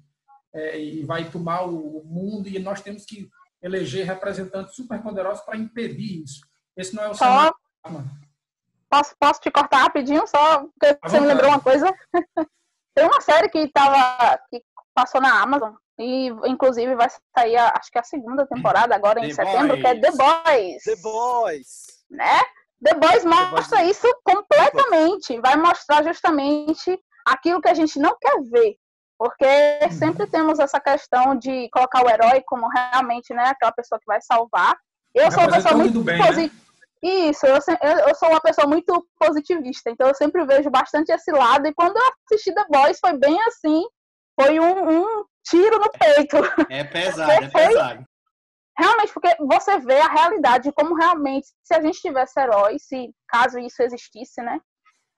é, 0.52 0.78
e 0.78 1.04
vai 1.04 1.30
tomar 1.30 1.62
o 1.62 2.02
mundo 2.04 2.48
e 2.48 2.58
nós 2.58 2.80
temos 2.80 3.04
que 3.04 3.28
eleger 3.62 4.06
representantes 4.06 4.74
superpoderosos 4.74 5.44
para 5.44 5.56
impedir 5.56 6.22
isso. 6.24 6.40
Esse 6.76 6.94
não 6.94 7.04
é 7.04 7.08
o 7.10 7.14
cenário. 7.14 7.54
Posso, 8.90 9.16
posso 9.18 9.40
te 9.40 9.50
cortar 9.50 9.78
rapidinho, 9.78 10.26
só 10.26 10.66
porque 10.66 10.98
você 11.02 11.20
me 11.20 11.26
lembrou 11.26 11.50
uma 11.50 11.60
coisa? 11.60 11.94
Tem 12.94 13.06
uma 13.06 13.22
série 13.22 13.48
que, 13.48 13.66
tava, 13.68 14.38
que 14.50 14.62
passou 14.94 15.20
na 15.20 15.40
Amazon, 15.40 15.74
e 15.98 16.26
inclusive 16.46 16.94
vai 16.94 17.08
sair, 17.34 17.56
acho 17.56 17.90
que 17.90 17.98
a 17.98 18.02
segunda 18.02 18.46
temporada 18.46 18.94
agora 18.94 19.20
em 19.20 19.28
The 19.28 19.34
setembro, 19.34 19.68
Boys. 19.68 19.80
que 19.80 19.86
é 19.86 20.00
The 20.00 20.10
Boys. 20.10 20.82
The 20.84 20.96
Boys. 20.96 21.86
Né? 22.10 22.40
The 22.82 22.94
Boys 22.94 23.24
mostra 23.24 23.78
The 23.78 23.84
Boys. 23.84 23.96
isso 23.96 24.20
completamente. 24.24 25.40
Vai 25.40 25.56
mostrar 25.56 26.02
justamente 26.02 26.98
aquilo 27.26 27.60
que 27.60 27.68
a 27.68 27.74
gente 27.74 27.98
não 27.98 28.16
quer 28.20 28.40
ver. 28.50 28.76
Porque 29.18 29.46
uhum. 29.82 29.92
sempre 29.92 30.26
temos 30.26 30.58
essa 30.58 30.80
questão 30.80 31.36
de 31.36 31.68
colocar 31.70 32.04
o 32.04 32.10
herói 32.10 32.42
como 32.44 32.68
realmente 32.68 33.32
né, 33.32 33.44
aquela 33.44 33.72
pessoa 33.72 33.98
que 33.98 34.06
vai 34.06 34.20
salvar. 34.20 34.76
Eu 35.14 35.30
sou 35.30 35.44
uma 35.44 35.52
pessoa 35.52 35.74
muito 35.76 36.04
positiva. 36.04 36.54
Né? 36.54 36.62
Isso, 37.04 37.44
eu, 37.46 37.54
eu, 37.54 38.14
sou 38.14 38.28
uma 38.28 38.40
pessoa 38.40 38.64
muito 38.64 39.04
positivista, 39.18 39.90
então 39.90 40.06
eu 40.06 40.14
sempre 40.14 40.44
vejo 40.46 40.70
bastante 40.70 41.10
esse 41.10 41.32
lado. 41.32 41.66
E 41.66 41.74
quando 41.74 41.96
eu 41.96 42.02
assisti 42.30 42.54
The 42.54 42.64
Boys, 42.70 42.98
foi 43.00 43.18
bem 43.18 43.36
assim: 43.42 43.82
foi 44.40 44.60
um, 44.60 44.88
um 44.88 45.24
tiro 45.44 45.80
no 45.80 45.90
peito. 45.90 46.36
É 46.70 46.84
pesado, 46.84 47.32
é 47.32 47.48
pesado. 47.48 48.04
Realmente, 48.78 49.12
porque 49.12 49.36
você 49.40 49.78
vê 49.78 50.00
a 50.00 50.08
realidade, 50.08 50.72
como 50.72 50.94
realmente, 50.94 51.46
se 51.62 51.74
a 51.74 51.80
gente 51.80 52.00
tivesse 52.00 52.40
heróis, 52.40 52.82
se 52.86 53.10
caso 53.28 53.58
isso 53.58 53.82
existisse, 53.82 54.40
né? 54.40 54.58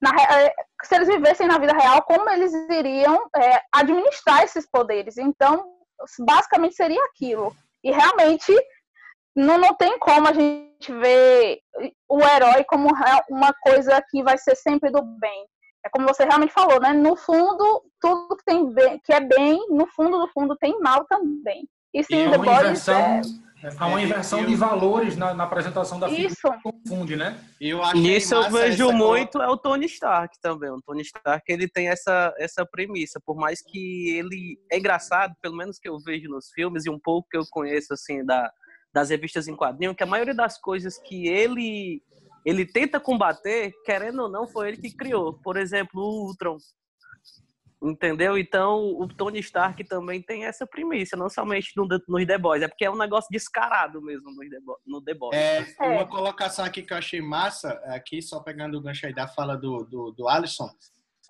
Na, 0.02 0.10
é, 0.10 0.52
se 0.82 0.94
eles 0.94 1.08
vivessem 1.08 1.46
na 1.46 1.58
vida 1.58 1.72
real, 1.72 2.02
como 2.02 2.28
eles 2.28 2.52
iriam 2.68 3.28
é, 3.36 3.60
administrar 3.72 4.42
esses 4.42 4.68
poderes? 4.68 5.16
Então, 5.16 5.64
basicamente 6.20 6.74
seria 6.74 7.02
aquilo. 7.04 7.54
E 7.82 7.90
realmente 7.90 8.52
não, 9.36 9.58
não 9.58 9.74
tem 9.74 9.98
como 9.98 10.28
a 10.28 10.32
gente 10.32 10.92
ver 10.92 11.60
o 12.08 12.20
herói 12.20 12.64
como 12.64 12.88
uma 13.30 13.52
coisa 13.62 14.02
que 14.10 14.22
vai 14.22 14.36
ser 14.38 14.56
sempre 14.56 14.90
do 14.90 15.02
bem. 15.02 15.46
É 15.84 15.90
como 15.90 16.06
você 16.06 16.24
realmente 16.24 16.52
falou, 16.52 16.80
né? 16.80 16.92
No 16.92 17.14
fundo, 17.14 17.82
tudo 18.00 18.36
que 18.36 18.44
tem 18.44 18.72
bem, 18.72 18.98
que 19.04 19.12
é 19.12 19.20
bem, 19.20 19.66
no 19.68 19.86
fundo 19.86 20.18
do 20.18 20.28
fundo 20.28 20.56
tem 20.56 20.78
mal 20.80 21.04
também. 21.06 21.68
E 21.94 22.02
sim, 22.02 22.16
e 22.16 22.26
uma 22.26 22.44
inversão, 22.44 23.20
é... 23.20 23.44
Há 23.78 23.86
uma 23.86 24.02
inversão 24.02 24.40
eu... 24.40 24.46
de 24.46 24.54
valores 24.54 25.16
na, 25.16 25.32
na, 25.32 25.44
apresentação 25.44 25.98
da 25.98 26.10
Isso. 26.10 26.36
figura 26.36 26.58
que 26.58 26.62
confunde, 26.62 27.16
né? 27.16 27.38
Eu 27.58 27.80
Nisso 27.94 28.34
eu 28.34 28.50
vejo 28.50 28.92
muito 28.92 29.40
é 29.40 29.48
o 29.48 29.56
Tony 29.56 29.86
Stark 29.86 30.38
também. 30.40 30.70
O 30.70 30.82
Tony 30.82 31.00
Stark 31.02 31.42
ele 31.50 31.66
tem 31.66 31.88
essa, 31.88 32.34
essa 32.38 32.66
premissa, 32.66 33.18
por 33.24 33.36
mais 33.36 33.62
que 33.62 34.10
ele 34.18 34.58
é 34.70 34.78
engraçado, 34.78 35.34
pelo 35.40 35.56
menos 35.56 35.78
que 35.78 35.88
eu 35.88 35.98
vejo 35.98 36.28
nos 36.28 36.50
filmes 36.50 36.84
e 36.84 36.90
um 36.90 36.98
pouco 36.98 37.28
que 37.30 37.38
eu 37.38 37.44
conheço 37.50 37.94
assim 37.94 38.22
da, 38.24 38.50
das 38.92 39.08
revistas 39.08 39.48
em 39.48 39.56
quadrinho, 39.56 39.94
que 39.94 40.02
a 40.02 40.06
maioria 40.06 40.34
das 40.34 40.60
coisas 40.60 40.98
que 40.98 41.26
ele 41.28 42.02
ele 42.44 42.66
tenta 42.66 43.00
combater, 43.00 43.72
querendo 43.86 44.24
ou 44.24 44.28
não, 44.28 44.46
foi 44.46 44.68
ele 44.68 44.76
que 44.76 44.94
criou. 44.94 45.32
Por 45.42 45.56
exemplo, 45.56 46.02
o 46.02 46.26
Ultron. 46.26 46.58
Entendeu? 47.84 48.38
Então, 48.38 48.98
o 48.98 49.06
Tony 49.06 49.40
Stark 49.40 49.84
também 49.84 50.22
tem 50.22 50.46
essa 50.46 50.66
premissa, 50.66 51.16
não 51.16 51.28
somente 51.28 51.72
no, 51.76 51.86
nos 52.08 52.26
The 52.26 52.38
Boys, 52.38 52.62
é 52.62 52.68
porque 52.68 52.86
é 52.86 52.90
um 52.90 52.96
negócio 52.96 53.28
descarado 53.30 54.00
mesmo 54.00 54.30
no 54.30 54.40
The, 54.48 54.58
no 54.86 55.02
The 55.02 55.14
Boys. 55.14 55.36
É, 55.36 55.66
uma 55.80 56.06
colocação 56.06 56.64
aqui 56.64 56.82
que 56.82 56.94
eu 56.94 56.96
achei 56.96 57.20
massa, 57.20 57.72
aqui 57.84 58.22
só 58.22 58.40
pegando 58.40 58.78
o 58.78 58.80
gancho 58.80 59.04
aí 59.04 59.14
da 59.14 59.28
fala 59.28 59.54
do, 59.54 59.84
do, 59.84 60.12
do 60.12 60.28
Alisson. 60.28 60.70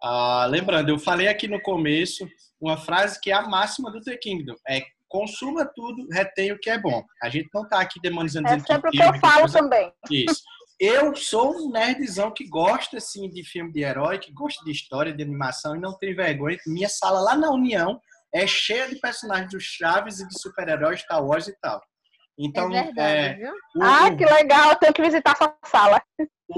Ah, 0.00 0.46
lembrando, 0.48 0.90
eu 0.90 0.98
falei 0.98 1.26
aqui 1.26 1.48
no 1.48 1.60
começo 1.60 2.24
uma 2.60 2.76
frase 2.76 3.20
que 3.20 3.32
é 3.32 3.34
a 3.34 3.48
máxima 3.48 3.90
do 3.90 4.00
The 4.00 4.16
Kingdom, 4.16 4.54
é 4.68 4.82
consuma 5.08 5.64
tudo, 5.64 6.06
retém 6.12 6.52
o 6.52 6.58
que 6.58 6.70
é 6.70 6.78
bom. 6.78 7.04
A 7.22 7.28
gente 7.28 7.48
não 7.52 7.62
está 7.62 7.80
aqui 7.80 8.00
demonizando... 8.00 8.48
É 8.48 8.58
sempre 8.60 8.90
o 8.90 8.92
que 8.92 9.02
eu 9.02 9.14
falo 9.20 9.40
coisa... 9.40 9.58
também. 9.58 9.92
Isso. 10.10 10.42
Eu 10.86 11.16
sou 11.16 11.56
um 11.56 11.70
nerdzão 11.70 12.30
que 12.30 12.46
gosta, 12.46 12.98
assim, 12.98 13.30
de 13.30 13.42
filme 13.42 13.72
de 13.72 13.82
herói, 13.82 14.18
que 14.18 14.30
gosta 14.30 14.62
de 14.62 14.70
história, 14.70 15.14
de 15.14 15.22
animação 15.22 15.74
e 15.74 15.80
não 15.80 15.96
tem 15.96 16.14
vergonha. 16.14 16.58
Minha 16.66 16.90
sala 16.90 17.20
lá 17.20 17.34
na 17.34 17.50
União 17.50 17.98
é 18.34 18.46
cheia 18.46 18.86
de 18.86 18.96
personagens 18.96 19.50
do 19.50 19.58
Chaves 19.58 20.20
e 20.20 20.28
de 20.28 20.38
super-heróis, 20.38 21.00
Star 21.00 21.24
Wars 21.24 21.48
e 21.48 21.58
tal. 21.58 21.80
Então, 22.38 22.66
é 22.74 22.82
verdade, 22.82 23.42
é, 23.44 23.50
o, 23.50 23.82
ah, 23.82 24.14
que 24.14 24.26
legal, 24.26 24.72
eu 24.72 24.76
tenho 24.76 24.92
que 24.92 25.00
visitar 25.00 25.34
sua 25.36 25.56
sala 25.64 26.02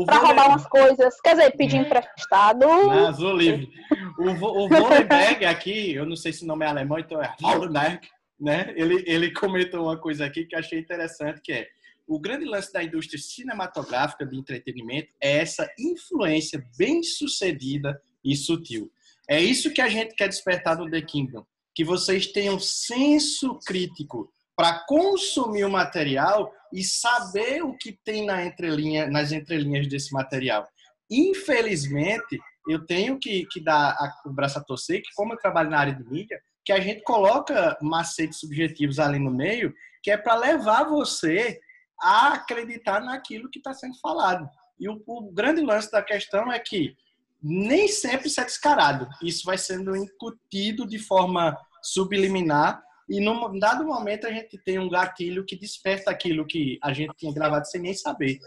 para 0.05 0.19
roubar 0.19 0.49
umas 0.49 0.67
coisas, 0.67 1.21
quer 1.21 1.37
dizer, 1.37 1.57
pedir 1.57 1.77
emprestado. 1.77 2.67
Não, 2.67 3.07
Azul 3.07 3.33
livre. 3.33 3.71
O, 4.19 4.65
o 4.65 4.69
Vollenberg 4.69 5.45
aqui, 5.45 5.95
eu 5.95 6.05
não 6.05 6.17
sei 6.17 6.33
se 6.33 6.43
o 6.43 6.49
nome 6.49 6.65
é 6.65 6.69
alemão, 6.69 6.99
então 6.99 7.23
é 7.23 7.33
Vollenberg, 7.41 8.01
né? 8.41 8.73
Ele, 8.75 9.05
ele 9.07 9.33
comentou 9.33 9.85
uma 9.85 9.97
coisa 9.97 10.25
aqui 10.25 10.47
que 10.47 10.57
achei 10.57 10.81
interessante, 10.81 11.41
que 11.45 11.53
é 11.53 11.69
o 12.07 12.21
grande 12.21 12.45
lance 12.45 12.73
da 12.73 12.83
indústria 12.83 13.21
cinematográfica 13.21 14.25
de 14.25 14.37
entretenimento 14.37 15.09
é 15.21 15.38
essa 15.38 15.69
influência 15.79 16.64
bem 16.79 17.03
sucedida 17.03 18.01
e 18.25 18.37
sutil. 18.37 18.90
É 19.29 19.40
isso 19.40 19.73
que 19.73 19.81
a 19.81 19.88
gente 19.88 20.14
quer 20.14 20.29
despertar 20.29 20.79
no 20.79 20.88
The 20.88 21.03
Kingdom, 21.03 21.45
que 21.75 21.85
vocês 21.85 22.29
tenham 22.29 22.59
senso 22.61 23.59
crítico 23.66 24.33
para 24.57 24.85
consumir 24.87 25.64
o 25.64 25.71
material 25.71 26.53
e 26.73 26.83
saber 26.83 27.62
o 27.62 27.77
que 27.77 27.92
tem 27.92 28.25
na 28.25 28.47
entrelinha, 28.47 29.09
nas 29.09 29.33
entrelinhas 29.33 29.88
desse 29.88 30.12
material. 30.12 30.66
Infelizmente, 31.11 32.38
eu 32.69 32.85
tenho 32.87 33.19
que, 33.19 33.47
que 33.47 33.61
dar 33.61 33.90
a, 33.90 34.23
o 34.25 34.33
braço 34.33 34.59
a 34.59 34.62
torcer, 34.62 35.03
que 35.03 35.12
como 35.14 35.35
eu 35.35 35.38
trabalho 35.38 35.71
na 35.71 35.79
área 35.79 35.95
de 35.95 36.05
mídia, 36.05 36.40
que 36.64 36.73
a 36.73 36.81
gente 36.81 37.03
coloca 37.03 37.77
macetes 37.81 38.40
subjetivos 38.40 38.99
ali 38.99 39.19
no 39.19 39.31
meio, 39.31 39.73
que 40.03 40.11
é 40.11 40.16
para 40.16 40.35
levar 40.35 40.85
você 40.85 41.61
a 42.01 42.35
acreditar 42.35 43.01
naquilo 43.01 43.51
que 43.51 43.59
está 43.59 43.73
sendo 43.73 43.99
falado. 44.01 44.49
E 44.79 44.89
o, 44.89 45.03
o, 45.07 45.33
grande 45.33 45.61
lance 45.63 45.91
da 45.91 46.03
questão 46.03 46.53
é 46.53 46.59
que 46.59 46.95
nem 47.43 47.89
sempre 47.89 48.29
isso 48.29 48.41
é 48.41 48.45
descarado. 48.45 49.09
Isso 49.23 49.45
vai 49.45 49.57
sendo 49.57 49.97
incutido 49.97 50.87
de 50.87 50.99
forma 50.99 51.57
subliminar 51.83 52.83
e 53.09 53.21
num 53.21 53.59
dado 53.59 53.85
momento 53.85 54.27
a 54.27 54.33
gente 54.33 54.59
tem 54.59 54.79
um 54.79 54.89
gatilho 54.89 55.45
que 55.45 55.57
desperta 55.57 56.11
aquilo 56.11 56.47
que 56.47 56.79
a 56.83 56.93
gente 56.93 57.15
tinha 57.17 57.33
gravado 57.33 57.67
sem 57.67 57.81
nem 57.81 57.95
saber. 57.95 58.39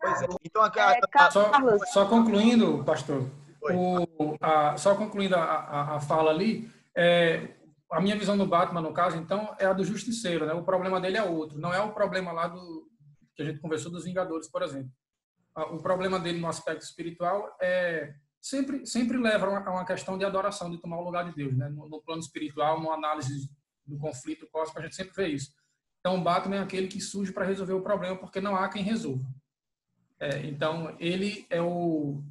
Pois 0.00 0.22
é. 0.22 0.26
Então, 0.44 0.62
a, 0.62 0.68
a, 1.14 1.30
só, 1.30 1.50
só, 1.92 2.06
concluindo, 2.06 2.82
pastor, 2.84 3.30
o, 3.60 4.36
a, 4.40 4.76
só 4.76 4.94
concluindo 4.94 5.36
a, 5.36 5.96
a, 5.96 6.00
fala 6.00 6.30
ali, 6.30 6.68
é, 6.96 7.48
a 7.92 8.00
minha 8.00 8.16
visão 8.16 8.38
do 8.38 8.46
Batman, 8.46 8.80
no 8.80 8.92
caso, 8.92 9.18
então, 9.18 9.54
é 9.58 9.66
a 9.66 9.72
do 9.72 9.84
Justiceiro, 9.84 10.46
né? 10.46 10.54
O 10.54 10.64
problema 10.64 11.00
dele 11.00 11.18
é 11.18 11.22
outro. 11.22 11.58
Não 11.58 11.72
é 11.72 11.80
o 11.80 11.92
problema 11.92 12.32
lá 12.32 12.48
do 12.48 12.90
que 13.34 13.42
a 13.42 13.44
gente 13.44 13.60
conversou 13.60 13.92
dos 13.92 14.04
Vingadores, 14.04 14.48
por 14.48 14.62
exemplo. 14.62 14.90
O 15.54 15.78
problema 15.78 16.18
dele 16.18 16.40
no 16.40 16.48
aspecto 16.48 16.82
espiritual 16.82 17.54
é 17.60 18.14
sempre 18.40 18.86
sempre 18.86 19.18
leva 19.18 19.46
a 19.46 19.70
uma 19.70 19.84
questão 19.84 20.16
de 20.16 20.24
adoração, 20.24 20.70
de 20.70 20.78
tomar 20.78 20.98
o 20.98 21.04
lugar 21.04 21.24
de 21.24 21.34
Deus, 21.34 21.54
né? 21.54 21.68
No, 21.68 21.88
no 21.88 22.00
plano 22.00 22.22
espiritual, 22.22 22.80
numa 22.80 22.94
análise 22.94 23.50
do 23.86 23.98
conflito 23.98 24.48
cósmico, 24.50 24.78
a 24.78 24.82
gente 24.82 24.96
sempre 24.96 25.14
vê 25.14 25.28
isso. 25.28 25.52
Então, 26.00 26.16
o 26.16 26.22
Batman 26.22 26.56
é 26.56 26.60
aquele 26.60 26.88
que 26.88 27.00
surge 27.00 27.30
para 27.30 27.44
resolver 27.44 27.74
o 27.74 27.82
problema, 27.82 28.16
porque 28.16 28.40
não 28.40 28.56
há 28.56 28.68
quem 28.68 28.82
resolva. 28.82 29.24
É, 30.18 30.38
então, 30.46 30.96
ele 30.98 31.46
é 31.50 31.60
o 31.60 32.22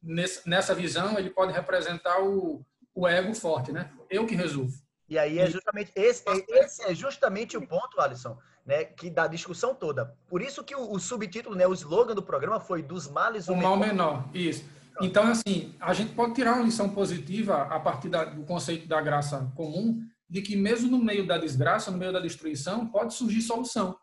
nessa 0.00 0.74
visão, 0.74 1.18
ele 1.18 1.30
pode 1.30 1.52
representar 1.52 2.22
o 2.22 2.64
o 2.98 3.06
ego 3.06 3.32
forte, 3.32 3.70
né? 3.70 3.90
Eu 4.10 4.26
que 4.26 4.34
resolvo. 4.34 4.72
E 5.08 5.16
aí 5.16 5.38
é 5.38 5.48
justamente 5.48 5.92
esse, 5.94 6.22
é, 6.28 6.64
esse 6.64 6.82
é 6.82 6.94
justamente 6.94 7.56
o 7.56 7.66
ponto, 7.66 8.00
Alisson, 8.00 8.36
né, 8.66 8.84
que 8.84 9.08
da 9.08 9.26
discussão 9.26 9.74
toda. 9.74 10.12
Por 10.26 10.42
isso 10.42 10.64
que 10.64 10.74
o, 10.74 10.92
o 10.92 10.98
subtítulo, 10.98 11.54
né, 11.54 11.66
o 11.66 11.72
slogan 11.72 12.14
do 12.14 12.22
programa 12.22 12.58
foi 12.58 12.82
dos 12.82 13.08
males 13.08 13.48
o, 13.48 13.52
o 13.52 13.56
mal 13.56 13.76
menor. 13.76 14.28
Isso. 14.34 14.64
Então, 15.00 15.28
assim, 15.28 15.74
a 15.80 15.94
gente 15.94 16.12
pode 16.12 16.34
tirar 16.34 16.54
uma 16.54 16.64
lição 16.64 16.90
positiva 16.90 17.62
a 17.62 17.78
partir 17.78 18.08
da, 18.08 18.24
do 18.24 18.44
conceito 18.44 18.88
da 18.88 19.00
graça 19.00 19.50
comum, 19.54 20.02
de 20.28 20.42
que 20.42 20.56
mesmo 20.56 20.90
no 20.90 20.98
meio 20.98 21.24
da 21.24 21.38
desgraça, 21.38 21.92
no 21.92 21.98
meio 21.98 22.12
da 22.12 22.20
destruição, 22.20 22.86
pode 22.88 23.14
surgir 23.14 23.42
solução. 23.42 23.96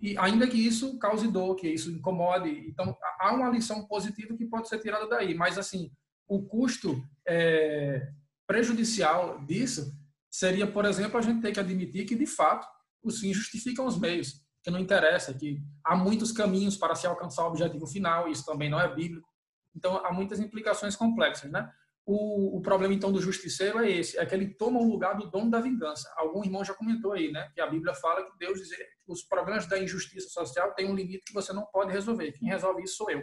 E 0.00 0.16
ainda 0.16 0.48
que 0.48 0.56
isso 0.56 0.98
cause 0.98 1.28
dor, 1.28 1.54
que 1.54 1.68
isso 1.68 1.90
incomode. 1.90 2.48
Então, 2.66 2.96
há 3.20 3.34
uma 3.34 3.50
lição 3.50 3.86
positiva 3.86 4.34
que 4.34 4.46
pode 4.46 4.68
ser 4.68 4.78
tirada 4.78 5.06
daí. 5.06 5.34
Mas, 5.34 5.58
assim, 5.58 5.92
o 6.26 6.42
custo 6.42 7.02
é, 7.26 8.08
prejudicial 8.48 9.38
disso 9.44 9.92
seria, 10.28 10.66
por 10.66 10.84
exemplo, 10.84 11.16
a 11.16 11.22
gente 11.22 11.40
ter 11.40 11.52
que 11.52 11.60
admitir 11.60 12.04
que, 12.04 12.16
de 12.16 12.26
fato, 12.26 12.66
os 13.00 13.20
fins 13.20 13.36
justificam 13.36 13.86
os 13.86 13.96
meios, 13.96 14.44
que 14.64 14.70
não 14.70 14.80
interessa, 14.80 15.32
que 15.32 15.62
há 15.84 15.94
muitos 15.94 16.32
caminhos 16.32 16.76
para 16.76 16.96
se 16.96 17.06
alcançar 17.06 17.44
o 17.44 17.48
objetivo 17.48 17.86
final, 17.86 18.28
isso 18.28 18.44
também 18.44 18.68
não 18.68 18.80
é 18.80 18.92
bíblico. 18.92 19.28
Então, 19.76 20.04
há 20.04 20.12
muitas 20.12 20.40
implicações 20.40 20.96
complexas, 20.96 21.48
né? 21.52 21.70
o, 22.08 22.56
o, 22.56 22.62
problema, 22.62 22.94
então, 22.94 23.12
do 23.12 23.20
justiceiro 23.20 23.80
é 23.80 23.90
esse, 23.90 24.18
é 24.18 24.24
que 24.24 24.34
ele 24.34 24.54
toma 24.54 24.80
o 24.80 24.90
lugar 24.90 25.14
do 25.14 25.30
dono 25.30 25.50
da 25.50 25.60
vingança. 25.60 26.10
Algum 26.16 26.42
irmão 26.42 26.64
já 26.64 26.72
comentou 26.72 27.12
aí, 27.12 27.30
né? 27.30 27.50
Que 27.54 27.60
a 27.60 27.66
Bíblia 27.66 27.92
fala 27.92 28.24
que 28.24 28.38
Deus 28.38 28.60
diz 28.60 28.70
os 29.06 29.22
problemas 29.22 29.66
da 29.66 29.78
injustiça 29.78 30.30
social 30.30 30.72
têm 30.72 30.90
um 30.90 30.94
limite 30.94 31.26
que 31.26 31.34
você 31.34 31.52
não 31.52 31.66
pode 31.66 31.92
resolver. 31.92 32.32
Quem 32.32 32.48
resolve 32.48 32.82
isso 32.82 32.96
sou 32.96 33.10
eu. 33.10 33.22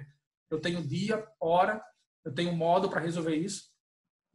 Eu 0.51 0.61
tenho 0.61 0.85
dia, 0.87 1.27
hora, 1.41 1.83
eu 2.23 2.31
tenho 2.31 2.55
modo 2.55 2.87
para 2.87 3.01
resolver 3.01 3.35
isso. 3.35 3.71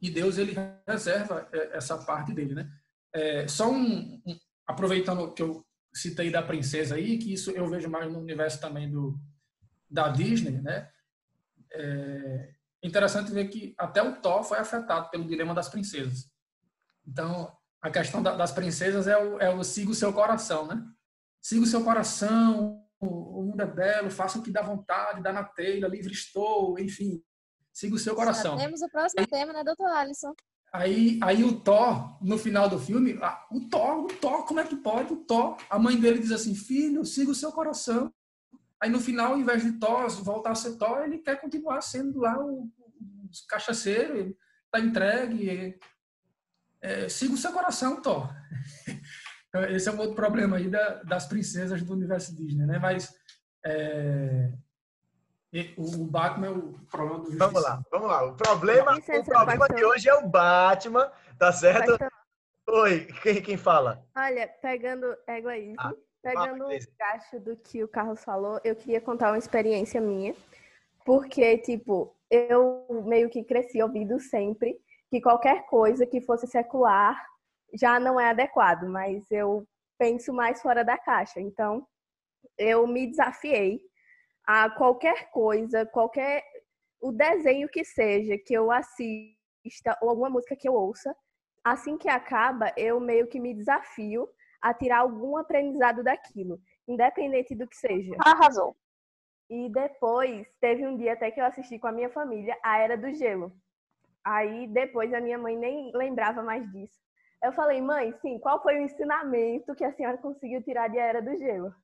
E 0.01 0.11
Deus, 0.11 0.38
ele 0.38 0.57
reserva 0.86 1.48
é, 1.53 1.76
essa 1.76 1.98
parte 1.98 2.32
dele, 2.32 2.55
né? 2.55 2.70
É, 3.12 3.46
só 3.48 3.70
um, 3.70 4.20
um, 4.26 4.38
aproveitando 4.66 5.32
que 5.32 5.42
eu 5.42 5.64
citei 5.92 6.30
da 6.30 6.42
princesa 6.42 6.94
aí, 6.94 7.18
que 7.18 7.32
isso 7.32 7.51
eu 7.51 7.68
vejo 7.68 7.90
mais 7.90 8.11
no 8.11 8.20
universo 8.20 8.61
também 8.61 8.90
do, 8.90 9.18
da 9.90 10.09
Disney, 10.09 10.61
né? 10.61 10.88
É, 11.72 12.55
interessante 12.82 13.30
ver 13.30 13.48
que 13.48 13.74
até 13.76 14.03
o 14.03 14.20
Thor 14.20 14.42
foi 14.42 14.59
afetado 14.59 15.11
pelo 15.11 15.26
dilema 15.26 15.55
das 15.55 15.68
princesas. 15.68 16.30
Então, 17.07 17.53
a 17.82 17.90
questão 17.90 18.22
das 18.22 18.53
princesas 18.53 19.07
é 19.07 19.18
o, 19.18 19.38
é 19.38 19.51
o 19.51 19.62
siga 19.64 19.90
o 19.90 19.94
seu 19.94 20.12
coração, 20.12 20.66
né? 20.66 20.82
Siga 21.42 21.62
o 21.62 21.66
seu 21.66 21.82
coração, 21.82 22.84
o 23.01 23.42
mundo 23.42 23.62
é 23.62 23.66
belo, 23.66 24.11
faça 24.11 24.38
o 24.38 24.42
que 24.42 24.51
dá 24.51 24.62
vontade, 24.62 25.22
dá 25.22 25.32
na 25.32 25.44
telha, 25.44 25.88
livre 25.88 26.12
estou, 26.12 26.78
enfim. 26.78 27.22
Siga 27.72 27.94
o 27.94 27.98
seu 27.98 28.14
coração. 28.14 28.58
Já 28.58 28.64
temos 28.64 28.82
o 28.82 28.88
próximo 28.88 29.20
aí, 29.20 29.26
tema, 29.26 29.52
né, 29.52 29.64
doutor 29.64 29.86
Alisson? 29.86 30.34
Aí, 30.72 31.18
aí 31.22 31.42
o 31.42 31.60
Thor, 31.60 32.16
no 32.22 32.38
final 32.38 32.68
do 32.68 32.78
filme, 32.78 33.18
ah, 33.20 33.44
o 33.50 33.68
Thor, 33.68 34.04
o 34.04 34.08
Thor, 34.08 34.44
como 34.44 34.60
é 34.60 34.64
que 34.64 34.76
pode? 34.76 35.12
O 35.12 35.16
Thor, 35.16 35.56
a 35.68 35.78
mãe 35.78 35.98
dele 35.98 36.20
diz 36.20 36.30
assim, 36.30 36.54
filho, 36.54 37.04
siga 37.04 37.30
o 37.30 37.34
seu 37.34 37.50
coração. 37.50 38.12
Aí 38.80 38.88
no 38.88 39.00
final, 39.00 39.32
ao 39.32 39.38
invés 39.38 39.62
de 39.62 39.72
Thor 39.72 40.08
voltar 40.22 40.52
a 40.52 40.54
ser 40.54 40.76
Thor, 40.76 41.02
ele 41.02 41.18
quer 41.18 41.40
continuar 41.40 41.82
sendo 41.82 42.20
lá 42.20 42.38
o, 42.38 42.62
o 42.62 43.30
cachaceiro, 43.48 44.36
está 44.66 44.80
entregue. 44.80 45.78
É, 46.80 47.08
siga 47.08 47.34
o 47.34 47.38
seu 47.38 47.52
coração, 47.52 48.00
Thor. 48.00 48.32
Esse 49.70 49.88
é 49.88 49.92
um 49.92 49.98
outro 49.98 50.14
problema 50.14 50.56
aí 50.56 50.70
da, 50.70 51.02
das 51.02 51.26
princesas 51.26 51.82
do 51.82 51.92
universo 51.92 52.34
Disney, 52.34 52.64
né? 52.64 52.78
Mas 52.78 53.12
é, 53.66 54.52
o 55.76 56.05
Batman 56.05 56.46
é 56.46 56.51
o 56.51 56.74
problema 56.90 57.18
do 57.18 57.24
justiça. 57.24 57.46
Vamos 57.46 57.62
lá, 57.62 57.82
vamos 57.90 58.09
lá. 58.09 58.24
O 58.24 58.34
problema, 58.34 58.96
o 58.96 59.24
problema 59.24 59.68
de 59.68 59.84
hoje 59.84 60.09
é 60.09 60.14
o 60.14 60.28
Batman, 60.28 61.11
tá 61.38 61.53
certo? 61.53 61.98
Oi, 62.68 63.09
quem, 63.22 63.42
quem 63.42 63.57
fala? 63.57 64.05
Olha, 64.16 64.46
pegando 64.62 65.16
égua 65.26 65.53
aí. 65.53 65.74
Ah. 65.78 65.92
Pegando 66.22 66.66
o 66.66 66.78
gasto 66.98 67.40
do 67.40 67.57
que 67.57 67.82
o 67.82 67.88
Carlos 67.88 68.22
falou, 68.22 68.61
eu 68.62 68.76
queria 68.76 69.01
contar 69.01 69.30
uma 69.30 69.38
experiência 69.38 70.01
minha. 70.01 70.34
Porque, 71.05 71.59
tipo, 71.59 72.14
eu 72.30 72.86
meio 73.07 73.28
que 73.30 73.42
cresci 73.42 73.82
ouvindo 73.82 74.20
sempre 74.20 74.78
que 75.11 75.20
qualquer 75.20 75.66
coisa 75.66 76.07
que 76.07 76.20
fosse 76.20 76.46
secular 76.46 77.26
já 77.74 77.98
não 77.98 78.20
é 78.20 78.30
adequado, 78.30 78.84
mas 78.84 79.28
eu 79.30 79.66
penso 79.98 80.32
mais 80.32 80.62
fora 80.62 80.84
da 80.84 80.96
caixa. 80.96 81.40
Então, 81.40 81.86
eu 82.57 82.86
me 82.86 83.07
desafiei 83.07 83.80
a 84.47 84.70
qualquer 84.70 85.30
coisa, 85.30 85.86
qualquer 85.86 86.45
o 87.01 87.12
desenho 87.12 87.68
que 87.68 87.84
seja 87.84 88.36
que 88.36 88.53
eu 88.53 88.70
assista 88.70 89.97
ou 90.03 90.11
alguma 90.11 90.30
música 90.30 90.57
que 90.57 90.68
eu 90.68 90.74
ouça, 90.74 91.14
assim 91.64 91.97
que 91.97 92.09
acaba, 92.09 92.72
eu 92.76 93.01
meio 93.01 93.26
que 93.26 93.41
me 93.41 93.55
desafio 93.55 94.28
a 94.61 94.74
tirar 94.74 94.99
algum 94.99 95.36
aprendizado 95.36 96.03
daquilo, 96.03 96.61
independente 96.86 97.55
do 97.55 97.66
que 97.66 97.76
seja. 97.76 98.14
Arrasou. 98.24 98.76
E 99.49 99.68
depois, 99.70 100.47
teve 100.61 100.86
um 100.86 100.97
dia 100.97 101.14
até 101.14 101.30
que 101.30 101.41
eu 101.41 101.45
assisti 101.45 101.78
com 101.78 101.88
a 101.88 101.93
minha 101.93 102.11
família 102.11 102.57
a 102.62 102.78
Era 102.78 102.97
do 102.97 103.12
Gelo. 103.14 103.53
Aí 104.24 104.68
depois 104.68 105.12
a 105.14 105.20
minha 105.20 105.38
mãe 105.38 105.57
nem 105.57 105.91
lembrava 105.95 106.43
mais 106.43 106.70
disso. 106.70 107.01
Eu 107.43 107.53
falei, 107.53 107.80
mãe, 107.80 108.12
sim, 108.20 108.38
qual 108.38 108.62
foi 108.62 108.76
o 108.76 108.82
ensinamento 108.82 109.74
que 109.74 109.84
a 109.84 109.93
senhora 109.93 110.18
conseguiu 110.18 110.62
tirar 110.62 110.88
de 110.88 110.99
A 110.99 111.05
Era 111.05 111.22
do 111.22 111.36
Gelo? 111.38 111.74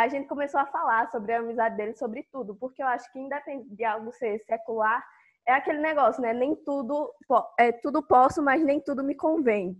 A 0.00 0.08
gente 0.08 0.26
começou 0.26 0.58
a 0.58 0.64
falar 0.64 1.10
sobre 1.10 1.34
a 1.34 1.40
amizade 1.40 1.76
dele, 1.76 1.94
sobre 1.94 2.26
tudo, 2.32 2.54
porque 2.54 2.82
eu 2.82 2.86
acho 2.86 3.12
que 3.12 3.18
independente 3.18 3.74
de 3.74 3.84
algo 3.84 4.10
ser 4.12 4.38
secular, 4.46 5.06
é 5.46 5.52
aquele 5.52 5.78
negócio, 5.78 6.22
né? 6.22 6.32
Nem 6.32 6.56
tudo, 6.56 7.12
é 7.58 7.70
tudo 7.70 8.02
posso, 8.02 8.42
mas 8.42 8.64
nem 8.64 8.80
tudo 8.80 9.04
me 9.04 9.14
convém. 9.14 9.76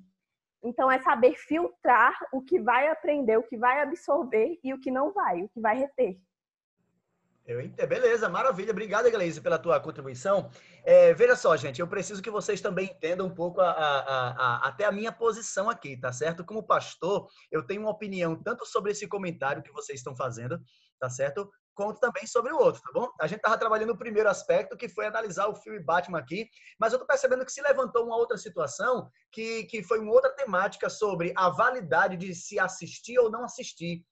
Então, 0.63 0.91
é 0.91 0.99
saber 0.99 1.37
filtrar 1.37 2.15
o 2.35 2.43
que 2.43 2.61
vai 2.61 2.89
aprender, 2.89 3.39
o 3.39 3.43
que 3.43 3.57
vai 3.57 3.81
absorver 3.81 4.59
e 4.63 4.75
o 4.75 4.79
que 4.79 4.91
não 4.91 5.11
vai, 5.11 5.43
o 5.43 5.49
que 5.49 5.59
vai 5.59 5.79
reter. 5.79 6.19
Beleza, 7.87 8.29
maravilha. 8.29 8.71
Obrigado, 8.71 9.11
Gleise, 9.11 9.41
pela 9.41 9.59
tua 9.59 9.81
contribuição. 9.81 10.51
É, 10.85 11.13
veja 11.15 11.37
só, 11.37 11.57
gente, 11.57 11.81
eu 11.81 11.89
preciso 11.89 12.23
que 12.23 12.31
vocês 12.31 12.61
também 12.61 12.87
entendam 12.87 13.27
um 13.27 13.35
pouco 13.35 13.61
a, 13.61 13.71
a, 13.71 14.29
a, 14.31 14.69
até 14.69 14.85
a 14.85 14.93
minha 14.93 15.13
posição 15.13 15.69
aqui, 15.69 15.97
tá 15.97 16.13
certo? 16.13 16.45
Como 16.45 16.63
pastor, 16.63 17.29
eu 17.51 17.67
tenho 17.67 17.83
uma 17.83 17.91
opinião 17.91 18.41
tanto 18.41 18.65
sobre 18.65 18.93
esse 18.93 19.07
comentário 19.09 19.63
que 19.63 19.73
vocês 19.73 19.99
estão 19.99 20.15
fazendo, 20.15 20.61
tá 20.99 21.11
certo? 21.11 21.51
quanto 21.81 21.99
também 21.99 22.27
sobre 22.27 22.53
o 22.53 22.59
outro, 22.59 22.83
tá 22.83 22.91
bom? 22.93 23.09
A 23.19 23.27
gente 23.27 23.39
estava 23.39 23.57
trabalhando 23.57 23.95
o 23.95 23.97
primeiro 23.97 24.29
aspecto, 24.29 24.77
que 24.77 24.87
foi 24.87 25.07
analisar 25.07 25.49
o 25.49 25.55
filme 25.55 25.81
Batman 25.81 26.19
aqui, 26.19 26.47
mas 26.79 26.93
eu 26.93 26.97
estou 26.97 27.07
percebendo 27.07 27.43
que 27.43 27.53
se 27.53 27.63
levantou 27.63 28.05
uma 28.05 28.17
outra 28.17 28.37
situação, 28.37 29.09
que, 29.33 29.65
que 29.65 29.83
foi 29.83 29.99
uma 29.99 30.13
outra 30.13 30.31
temática 30.35 30.91
sobre 30.91 31.33
a 31.35 31.49
validade 31.49 32.19
de 32.19 32.35
se 32.35 32.59
assistir 32.59 33.19
ou 33.19 33.31
não 33.31 33.45
assistir. 33.45 34.05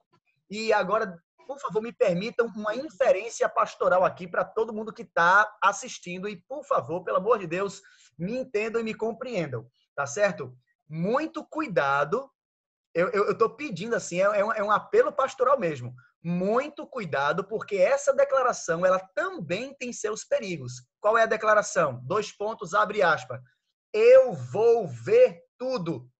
E 0.51 0.73
agora, 0.73 1.15
por 1.49 1.59
favor, 1.59 1.81
me 1.81 1.93
permitam 1.93 2.47
uma 2.55 2.75
inferência 2.77 3.49
pastoral 3.49 4.05
aqui 4.05 4.29
para 4.29 4.45
todo 4.45 4.75
mundo 4.75 4.93
que 4.93 5.01
está 5.01 5.51
assistindo. 5.63 6.29
E, 6.29 6.37
por 6.37 6.63
favor, 6.63 7.03
pelo 7.03 7.17
amor 7.17 7.39
de 7.39 7.47
Deus, 7.47 7.81
me 8.19 8.37
entendam 8.37 8.83
e 8.83 8.85
me 8.85 8.93
compreendam, 8.93 9.67
tá 9.97 10.07
certo? 10.07 10.55
Muito 10.87 11.43
cuidado. 11.43 12.31
Eu 12.95 13.31
estou 13.31 13.49
pedindo 13.49 13.97
assim, 13.97 14.21
é, 14.21 14.25
é, 14.25 14.45
um, 14.45 14.53
é 14.53 14.63
um 14.63 14.71
apelo 14.71 15.11
pastoral 15.11 15.59
mesmo 15.59 15.95
muito 16.23 16.87
cuidado, 16.87 17.45
porque 17.45 17.77
essa 17.77 18.13
declaração 18.13 18.85
ela 18.85 18.99
também 19.15 19.73
tem 19.75 19.93
seus 19.93 20.25
perigos. 20.25 20.83
Qual 21.01 21.17
é 21.17 21.23
a 21.23 21.27
declaração? 21.27 22.01
Dois 22.05 22.33
pontos, 22.33 22.75
abre 22.75 23.03
aspas. 23.03 23.41
Eu 23.93 24.33
vou 24.35 24.87
ver 24.87 25.43
tudo. 25.57 26.11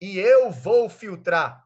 E 0.00 0.18
eu 0.18 0.50
vou 0.50 0.88
filtrar. 0.88 1.63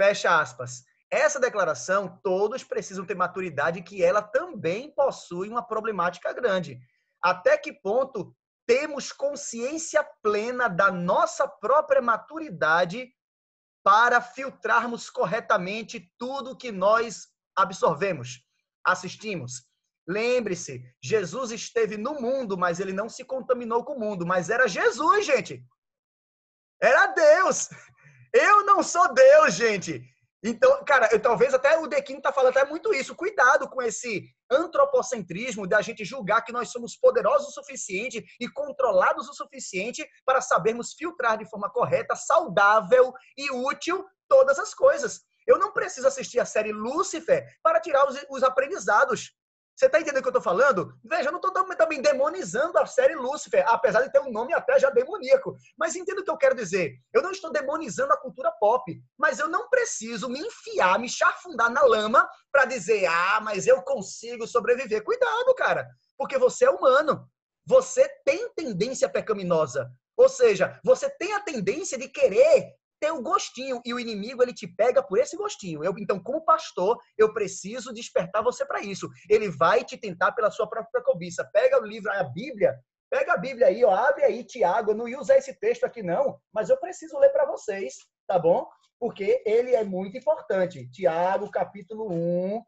Fecha 0.00 0.40
aspas. 0.40 0.82
Essa 1.10 1.38
declaração, 1.38 2.18
todos 2.22 2.64
precisam 2.64 3.04
ter 3.04 3.14
maturidade 3.14 3.82
que 3.82 4.02
ela 4.02 4.22
também 4.22 4.90
possui 4.94 5.50
uma 5.50 5.62
problemática 5.62 6.32
grande. 6.32 6.80
Até 7.22 7.58
que 7.58 7.70
ponto 7.70 8.34
temos 8.66 9.12
consciência 9.12 10.02
plena 10.22 10.68
da 10.68 10.90
nossa 10.90 11.46
própria 11.46 12.00
maturidade 12.00 13.12
para 13.84 14.22
filtrarmos 14.22 15.10
corretamente 15.10 16.10
tudo 16.16 16.56
que 16.56 16.72
nós 16.72 17.26
absorvemos, 17.54 18.42
assistimos. 18.82 19.68
Lembre-se, 20.08 20.82
Jesus 21.02 21.50
esteve 21.50 21.98
no 21.98 22.14
mundo, 22.14 22.56
mas 22.56 22.80
ele 22.80 22.94
não 22.94 23.10
se 23.10 23.22
contaminou 23.22 23.84
com 23.84 23.96
o 23.96 24.00
mundo, 24.00 24.24
mas 24.24 24.48
era 24.48 24.66
Jesus, 24.66 25.26
gente. 25.26 25.62
Era 26.80 27.08
Deus. 27.08 27.68
Eu 28.32 28.64
não 28.64 28.82
sou 28.82 29.12
Deus, 29.12 29.54
gente. 29.54 30.02
Então, 30.42 30.82
cara, 30.84 31.08
eu, 31.12 31.20
talvez 31.20 31.52
até 31.52 31.78
o 31.78 31.86
Dequino 31.86 32.20
tá 32.20 32.32
falando 32.32 32.56
até 32.56 32.64
muito 32.64 32.94
isso. 32.94 33.14
Cuidado 33.14 33.68
com 33.68 33.82
esse 33.82 34.24
antropocentrismo 34.50 35.66
da 35.66 35.82
gente 35.82 36.04
julgar 36.04 36.42
que 36.42 36.52
nós 36.52 36.70
somos 36.70 36.96
poderosos 36.96 37.48
o 37.48 37.52
suficiente 37.52 38.24
e 38.40 38.48
controlados 38.48 39.28
o 39.28 39.34
suficiente 39.34 40.06
para 40.24 40.40
sabermos 40.40 40.94
filtrar 40.94 41.36
de 41.36 41.48
forma 41.48 41.70
correta, 41.70 42.16
saudável 42.16 43.12
e 43.36 43.50
útil 43.50 44.04
todas 44.28 44.58
as 44.58 44.72
coisas. 44.72 45.20
Eu 45.46 45.58
não 45.58 45.72
preciso 45.72 46.06
assistir 46.06 46.40
a 46.40 46.44
série 46.44 46.72
Lúcifer 46.72 47.44
para 47.62 47.80
tirar 47.80 48.08
os, 48.08 48.16
os 48.30 48.42
aprendizados. 48.42 49.32
Você 49.80 49.86
está 49.86 49.98
entendendo 49.98 50.18
o 50.18 50.22
que 50.22 50.28
eu 50.28 50.38
estou 50.38 50.42
falando? 50.42 50.92
Veja, 51.02 51.30
eu 51.30 51.32
não 51.32 51.40
estou 51.40 51.50
também 51.74 52.02
demonizando 52.02 52.76
a 52.76 52.84
série 52.84 53.14
Lúcifer, 53.14 53.64
apesar 53.66 54.02
de 54.02 54.12
ter 54.12 54.20
um 54.20 54.30
nome 54.30 54.52
até 54.52 54.78
já 54.78 54.90
demoníaco. 54.90 55.56
Mas 55.74 55.96
entenda 55.96 56.20
o 56.20 56.24
que 56.24 56.30
eu 56.30 56.36
quero 56.36 56.54
dizer. 56.54 56.92
Eu 57.14 57.22
não 57.22 57.30
estou 57.30 57.50
demonizando 57.50 58.12
a 58.12 58.16
cultura 58.18 58.52
pop, 58.60 58.94
mas 59.18 59.38
eu 59.38 59.48
não 59.48 59.70
preciso 59.70 60.28
me 60.28 60.38
enfiar, 60.38 60.98
me 60.98 61.08
chafundar 61.08 61.70
na 61.70 61.80
lama 61.80 62.28
para 62.52 62.66
dizer, 62.66 63.06
ah, 63.06 63.40
mas 63.42 63.66
eu 63.66 63.80
consigo 63.80 64.46
sobreviver. 64.46 65.02
Cuidado, 65.02 65.54
cara, 65.54 65.88
porque 66.18 66.36
você 66.36 66.66
é 66.66 66.70
humano. 66.70 67.26
Você 67.64 68.06
tem 68.22 68.52
tendência 68.52 69.08
pecaminosa. 69.08 69.90
Ou 70.14 70.28
seja, 70.28 70.78
você 70.84 71.08
tem 71.08 71.32
a 71.32 71.40
tendência 71.40 71.96
de 71.96 72.06
querer 72.06 72.74
tem 73.00 73.10
o 73.10 73.22
gostinho 73.22 73.80
e 73.84 73.94
o 73.94 73.98
inimigo 73.98 74.42
ele 74.42 74.52
te 74.52 74.68
pega 74.68 75.02
por 75.02 75.18
esse 75.18 75.36
gostinho. 75.36 75.82
Eu, 75.82 75.94
então, 75.98 76.22
como 76.22 76.44
pastor, 76.44 76.98
eu 77.16 77.32
preciso 77.32 77.92
despertar 77.92 78.42
você 78.42 78.64
para 78.64 78.82
isso. 78.82 79.08
Ele 79.28 79.48
vai 79.48 79.82
te 79.82 79.96
tentar 79.96 80.32
pela 80.32 80.50
sua 80.50 80.68
própria 80.68 81.02
cobiça. 81.02 81.48
Pega 81.50 81.80
o 81.80 81.84
livro, 81.84 82.12
a 82.12 82.22
Bíblia, 82.22 82.78
pega 83.10 83.32
a 83.32 83.38
Bíblia 83.38 83.68
aí, 83.68 83.82
ó, 83.82 83.90
abre 83.90 84.24
aí, 84.24 84.44
Tiago. 84.44 84.90
Eu 84.90 84.96
não 84.96 85.08
ia 85.08 85.18
usar 85.18 85.38
esse 85.38 85.58
texto 85.58 85.84
aqui 85.84 86.02
não, 86.02 86.38
mas 86.52 86.68
eu 86.68 86.76
preciso 86.76 87.18
ler 87.18 87.30
para 87.30 87.46
vocês, 87.46 87.94
tá 88.26 88.38
bom? 88.38 88.68
Porque 88.98 89.42
ele 89.46 89.74
é 89.74 89.82
muito 89.82 90.18
importante. 90.18 90.90
Tiago, 90.90 91.50
capítulo 91.50 92.06
1, 92.12 92.62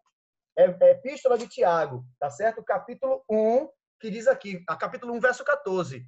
é, 0.57 0.65
é 0.65 0.91
Epístola 0.93 1.37
de 1.37 1.47
Tiago, 1.47 2.05
tá 2.19 2.31
certo? 2.31 2.65
Capítulo 2.65 3.23
1, 3.31 3.69
que 4.01 4.11
diz 4.11 4.27
aqui, 4.27 4.65
a 4.67 4.77
capítulo 4.77 5.13
1, 5.15 5.21
verso 5.21 5.45
14. 5.45 6.03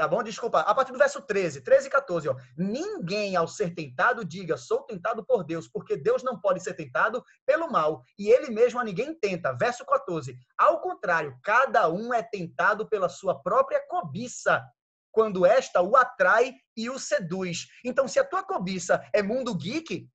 Tá 0.00 0.08
bom? 0.08 0.22
Desculpa. 0.22 0.60
A 0.60 0.74
partir 0.74 0.92
do 0.92 0.98
verso 0.98 1.20
13, 1.20 1.60
13 1.60 1.88
e 1.88 1.90
14, 1.90 2.26
ó. 2.30 2.36
Ninguém 2.56 3.36
ao 3.36 3.46
ser 3.46 3.74
tentado 3.74 4.24
diga, 4.24 4.56
sou 4.56 4.80
tentado 4.84 5.22
por 5.22 5.44
Deus, 5.44 5.68
porque 5.68 5.94
Deus 5.94 6.22
não 6.22 6.40
pode 6.40 6.62
ser 6.62 6.72
tentado 6.72 7.22
pelo 7.44 7.70
mal, 7.70 8.02
e 8.18 8.30
ele 8.30 8.48
mesmo 8.50 8.80
a 8.80 8.84
ninguém 8.84 9.14
tenta. 9.14 9.52
Verso 9.52 9.84
14. 9.84 10.34
Ao 10.56 10.80
contrário, 10.80 11.38
cada 11.42 11.86
um 11.90 12.14
é 12.14 12.22
tentado 12.22 12.88
pela 12.88 13.10
sua 13.10 13.42
própria 13.42 13.86
cobiça, 13.86 14.64
quando 15.12 15.44
esta 15.44 15.82
o 15.82 15.94
atrai 15.94 16.54
e 16.74 16.88
o 16.88 16.98
seduz. 16.98 17.66
Então, 17.84 18.08
se 18.08 18.18
a 18.18 18.24
tua 18.24 18.42
cobiça 18.42 19.06
é 19.12 19.22
mundo 19.22 19.54
geek, 19.54 20.08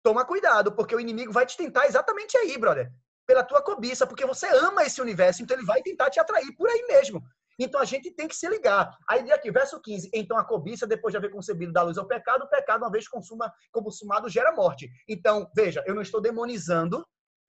toma 0.00 0.24
cuidado, 0.24 0.70
porque 0.70 0.94
o 0.94 1.00
inimigo 1.00 1.32
vai 1.32 1.44
te 1.44 1.56
tentar 1.56 1.86
exatamente 1.86 2.36
aí, 2.36 2.56
brother. 2.56 2.88
Pela 3.26 3.42
tua 3.42 3.60
cobiça, 3.60 4.06
porque 4.06 4.24
você 4.24 4.46
ama 4.46 4.84
esse 4.84 5.02
universo, 5.02 5.42
então 5.42 5.56
ele 5.56 5.66
vai 5.66 5.82
tentar 5.82 6.08
te 6.08 6.20
atrair 6.20 6.54
por 6.56 6.68
aí 6.68 6.86
mesmo. 6.86 7.20
Então 7.58 7.80
a 7.80 7.84
gente 7.84 8.10
tem 8.10 8.28
que 8.28 8.36
se 8.36 8.48
ligar. 8.48 8.96
Aí 9.08 9.22
diz 9.22 9.32
aqui, 9.32 9.50
verso 9.50 9.80
15. 9.80 10.10
Então 10.12 10.36
a 10.36 10.44
cobiça, 10.44 10.86
depois 10.86 11.12
de 11.12 11.18
haver 11.18 11.30
concebido 11.30 11.72
da 11.72 11.82
luz 11.82 11.96
ao 11.96 12.06
pecado, 12.06 12.44
o 12.44 12.48
pecado, 12.48 12.82
uma 12.82 12.90
vez 12.90 13.08
consuma, 13.08 13.52
consumado, 13.72 14.28
gera 14.28 14.52
morte. 14.52 14.90
Então, 15.08 15.50
veja, 15.54 15.82
eu 15.86 15.94
não 15.94 16.02
estou 16.02 16.20
demonizando, 16.20 17.06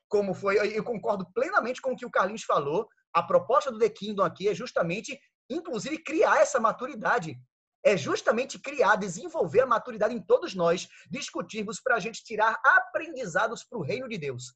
como 0.08 0.34
foi, 0.34 0.58
eu 0.76 0.84
concordo 0.84 1.26
plenamente 1.34 1.82
com 1.82 1.92
o 1.92 1.96
que 1.96 2.06
o 2.06 2.12
Carlinhos 2.12 2.44
falou. 2.44 2.88
A 3.14 3.22
proposta 3.22 3.72
do 3.72 3.80
The 3.80 3.90
Kingdom 3.90 4.24
aqui 4.24 4.48
é 4.48 4.56
justamente, 4.56 5.20
inclusive, 5.50 5.98
criar 5.98 6.42
essa 6.42 6.60
maturidade. 6.60 7.38
É 7.84 7.96
justamente 7.96 8.60
criar, 8.60 8.96
desenvolver 8.96 9.62
a 9.62 9.66
maturidade 9.66 10.14
em 10.14 10.22
todos 10.22 10.54
nós, 10.56 10.88
discutirmos 11.10 11.80
para 11.80 11.96
a 11.96 12.00
gente 12.00 12.24
tirar 12.24 12.60
aprendizados 12.64 13.64
para 13.64 13.78
o 13.78 13.84
reino 13.84 14.08
de 14.08 14.18
Deus. 14.18 14.54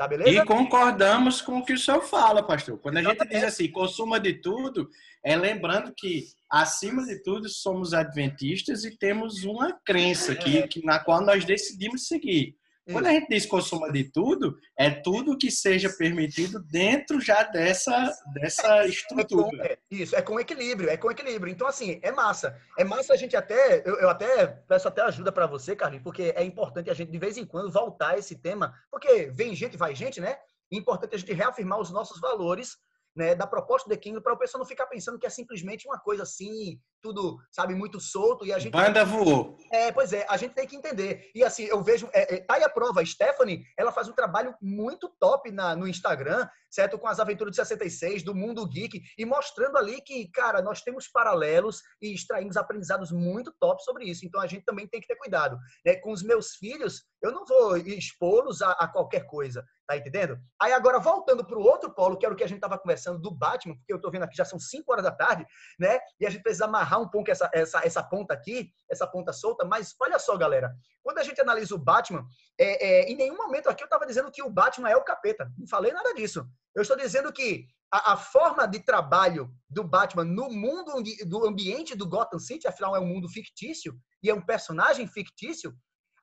Tá 0.00 0.08
beleza? 0.08 0.30
E 0.30 0.46
concordamos 0.46 1.42
com 1.42 1.58
o 1.58 1.62
que 1.62 1.74
o 1.74 1.78
senhor 1.78 2.00
fala, 2.00 2.42
pastor. 2.42 2.78
Quando 2.78 2.96
a 2.96 3.02
gente 3.02 3.28
diz 3.28 3.44
assim, 3.44 3.70
consuma 3.70 4.18
de 4.18 4.32
tudo, 4.32 4.88
é 5.22 5.36
lembrando 5.36 5.92
que, 5.94 6.24
acima 6.48 7.04
de 7.04 7.22
tudo, 7.22 7.50
somos 7.50 7.92
adventistas 7.92 8.82
e 8.86 8.96
temos 8.96 9.44
uma 9.44 9.78
crença 9.84 10.34
que 10.34 10.82
na 10.82 11.00
qual 11.00 11.20
nós 11.20 11.44
decidimos 11.44 12.06
seguir. 12.06 12.56
Quando 12.90 13.06
a 13.06 13.12
gente 13.12 13.28
diz 13.28 13.46
consuma 13.46 13.90
de 13.92 14.04
tudo, 14.04 14.56
é 14.76 14.90
tudo 14.90 15.36
que 15.36 15.50
seja 15.50 15.88
permitido 15.90 16.58
dentro 16.60 17.20
já 17.20 17.42
dessa, 17.42 18.12
dessa 18.32 18.86
estrutura. 18.86 19.48
É 19.48 19.50
com, 19.50 19.64
é, 19.64 19.78
isso, 19.90 20.16
é 20.16 20.22
com 20.22 20.40
equilíbrio, 20.40 20.88
é 20.88 20.96
com 20.96 21.10
equilíbrio. 21.10 21.52
Então, 21.52 21.66
assim, 21.66 22.00
é 22.02 22.10
massa. 22.10 22.58
É 22.78 22.84
massa 22.84 23.12
a 23.12 23.16
gente 23.16 23.36
até, 23.36 23.82
eu, 23.86 23.96
eu 24.00 24.08
até 24.08 24.46
peço 24.46 24.88
até 24.88 25.02
ajuda 25.02 25.30
para 25.30 25.46
você, 25.46 25.76
Carlinhos, 25.76 26.02
porque 26.02 26.32
é 26.34 26.42
importante 26.42 26.90
a 26.90 26.94
gente, 26.94 27.10
de 27.10 27.18
vez 27.18 27.36
em 27.36 27.44
quando, 27.44 27.70
voltar 27.70 28.14
a 28.14 28.18
esse 28.18 28.36
tema, 28.36 28.74
porque 28.90 29.30
vem 29.32 29.54
gente, 29.54 29.76
vai 29.76 29.94
gente, 29.94 30.20
né? 30.20 30.36
É 30.72 30.76
importante 30.76 31.14
a 31.14 31.18
gente 31.18 31.32
reafirmar 31.32 31.78
os 31.80 31.90
nossos 31.90 32.20
valores 32.20 32.76
né, 33.14 33.34
da 33.34 33.46
proposta 33.46 33.88
do 33.88 33.94
The 33.94 34.00
King 34.00 34.20
para 34.20 34.32
o 34.32 34.38
pessoal 34.38 34.60
não 34.60 34.66
ficar 34.66 34.86
pensando 34.86 35.18
que 35.18 35.26
é 35.26 35.30
simplesmente 35.30 35.86
uma 35.86 35.98
coisa 35.98 36.22
assim, 36.22 36.80
tudo, 37.02 37.38
sabe, 37.50 37.74
muito 37.74 38.00
solto 38.00 38.46
e 38.46 38.52
a 38.52 38.58
gente 38.58 38.72
Banda 38.72 39.04
voou. 39.04 39.56
É, 39.72 39.90
pois 39.92 40.12
é, 40.12 40.26
a 40.28 40.36
gente 40.36 40.54
tem 40.54 40.66
que 40.66 40.76
entender. 40.76 41.30
E 41.34 41.42
assim, 41.42 41.64
eu 41.64 41.82
vejo, 41.82 42.08
é, 42.12 42.36
é, 42.36 42.40
tá 42.40 42.54
aí 42.54 42.62
a 42.62 42.68
prova, 42.68 43.00
a 43.00 43.06
Stephanie, 43.06 43.62
ela 43.76 43.92
faz 43.92 44.08
um 44.08 44.12
trabalho 44.12 44.54
muito 44.60 45.08
top 45.18 45.50
na, 45.50 45.74
no 45.74 45.86
Instagram, 45.88 46.48
certo? 46.70 46.98
Com 46.98 47.08
as 47.08 47.18
aventuras 47.18 47.52
de 47.52 47.56
66, 47.56 48.22
do 48.22 48.34
mundo 48.34 48.66
geek, 48.66 49.02
e 49.18 49.24
mostrando 49.24 49.76
ali 49.76 50.00
que, 50.00 50.30
cara, 50.30 50.62
nós 50.62 50.82
temos 50.82 51.08
paralelos 51.08 51.82
e 52.00 52.14
extraímos 52.14 52.56
aprendizados 52.56 53.10
muito 53.10 53.52
top 53.58 53.82
sobre 53.82 54.04
isso. 54.04 54.24
Então 54.24 54.40
a 54.40 54.46
gente 54.46 54.64
também 54.64 54.86
tem 54.86 55.00
que 55.00 55.06
ter 55.06 55.16
cuidado. 55.16 55.58
Né? 55.84 55.96
Com 55.96 56.12
os 56.12 56.22
meus 56.22 56.54
filhos, 56.54 57.02
eu 57.22 57.32
não 57.32 57.44
vou 57.44 57.76
expô-los 57.76 58.62
a, 58.62 58.72
a, 58.72 58.88
qualquer 58.88 59.26
coisa, 59.26 59.64
tá 59.86 59.96
entendendo? 59.96 60.38
Aí 60.60 60.72
agora, 60.72 60.98
voltando 60.98 61.44
para 61.44 61.58
o 61.58 61.62
outro 61.62 61.92
polo, 61.92 62.16
que 62.16 62.24
era 62.24 62.34
o 62.34 62.36
que 62.36 62.44
a 62.44 62.46
gente 62.46 62.58
estava 62.58 62.78
conversando 62.78 63.18
do 63.18 63.30
Batman, 63.30 63.76
porque 63.76 63.92
eu 63.92 63.96
estou 63.96 64.10
vendo 64.10 64.22
aqui 64.22 64.36
já 64.36 64.44
são 64.44 64.58
5 64.58 64.90
horas 64.90 65.04
da 65.04 65.10
tarde, 65.10 65.46
né? 65.78 65.98
E 66.18 66.26
a 66.26 66.30
gente 66.30 66.42
precisa 66.42 66.64
amarrar 66.64 66.89
um 66.98 67.08
pouco 67.08 67.30
essa, 67.30 67.50
essa, 67.52 67.80
essa 67.84 68.02
ponta 68.02 68.34
aqui, 68.34 68.70
essa 68.90 69.06
ponta 69.06 69.32
solta, 69.32 69.64
mas 69.64 69.94
olha 70.00 70.18
só, 70.18 70.36
galera, 70.36 70.74
quando 71.02 71.18
a 71.18 71.22
gente 71.22 71.40
analisa 71.40 71.74
o 71.74 71.78
Batman, 71.78 72.26
é, 72.58 72.86
é, 72.86 73.10
em 73.10 73.16
nenhum 73.16 73.36
momento 73.36 73.68
aqui 73.68 73.82
eu 73.82 73.86
estava 73.86 74.06
dizendo 74.06 74.30
que 74.30 74.42
o 74.42 74.50
Batman 74.50 74.90
é 74.90 74.96
o 74.96 75.04
capeta, 75.04 75.50
não 75.56 75.66
falei 75.66 75.92
nada 75.92 76.14
disso. 76.14 76.46
Eu 76.74 76.82
estou 76.82 76.96
dizendo 76.96 77.32
que 77.32 77.66
a, 77.90 78.12
a 78.12 78.16
forma 78.16 78.66
de 78.66 78.80
trabalho 78.80 79.50
do 79.68 79.82
Batman 79.82 80.24
no 80.24 80.48
mundo, 80.48 81.02
do 81.26 81.46
ambiente 81.46 81.96
do 81.96 82.08
Gotham 82.08 82.38
City, 82.38 82.66
afinal 82.66 82.94
é 82.94 83.00
um 83.00 83.06
mundo 83.06 83.28
fictício, 83.28 83.94
e 84.22 84.30
é 84.30 84.34
um 84.34 84.44
personagem 84.44 85.06
fictício, 85.06 85.74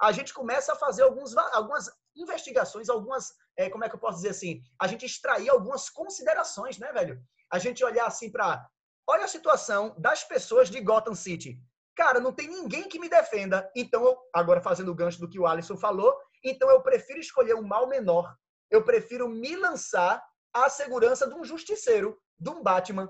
a 0.01 0.11
gente 0.11 0.33
começa 0.33 0.73
a 0.73 0.75
fazer 0.75 1.03
alguns, 1.03 1.35
algumas 1.35 1.89
investigações, 2.15 2.89
algumas, 2.89 3.33
é, 3.57 3.69
como 3.69 3.83
é 3.83 3.89
que 3.89 3.95
eu 3.95 3.99
posso 3.99 4.17
dizer 4.17 4.29
assim, 4.29 4.61
a 4.79 4.87
gente 4.87 5.05
extrair 5.05 5.49
algumas 5.49 5.89
considerações, 5.89 6.77
né, 6.77 6.91
velho? 6.91 7.19
A 7.51 7.59
gente 7.59 7.83
olhar 7.83 8.05
assim 8.05 8.31
para, 8.31 8.65
olha 9.07 9.23
a 9.23 9.27
situação 9.27 9.95
das 9.97 10.23
pessoas 10.23 10.69
de 10.69 10.81
Gotham 10.81 11.15
City. 11.15 11.57
Cara, 11.95 12.19
não 12.19 12.31
tem 12.31 12.47
ninguém 12.47 12.87
que 12.87 12.99
me 12.99 13.09
defenda. 13.09 13.71
Então, 13.75 14.03
eu, 14.05 14.17
agora 14.33 14.61
fazendo 14.61 14.91
o 14.91 14.95
gancho 14.95 15.19
do 15.19 15.29
que 15.29 15.39
o 15.39 15.47
Alisson 15.47 15.77
falou, 15.77 16.15
então 16.43 16.69
eu 16.69 16.81
prefiro 16.81 17.19
escolher 17.19 17.55
um 17.55 17.65
mal 17.65 17.87
menor. 17.87 18.35
Eu 18.69 18.83
prefiro 18.83 19.27
me 19.29 19.55
lançar 19.55 20.21
à 20.53 20.69
segurança 20.69 21.27
de 21.27 21.33
um 21.33 21.43
justiceiro, 21.43 22.19
de 22.37 22.49
um 22.49 22.61
Batman. 22.61 23.09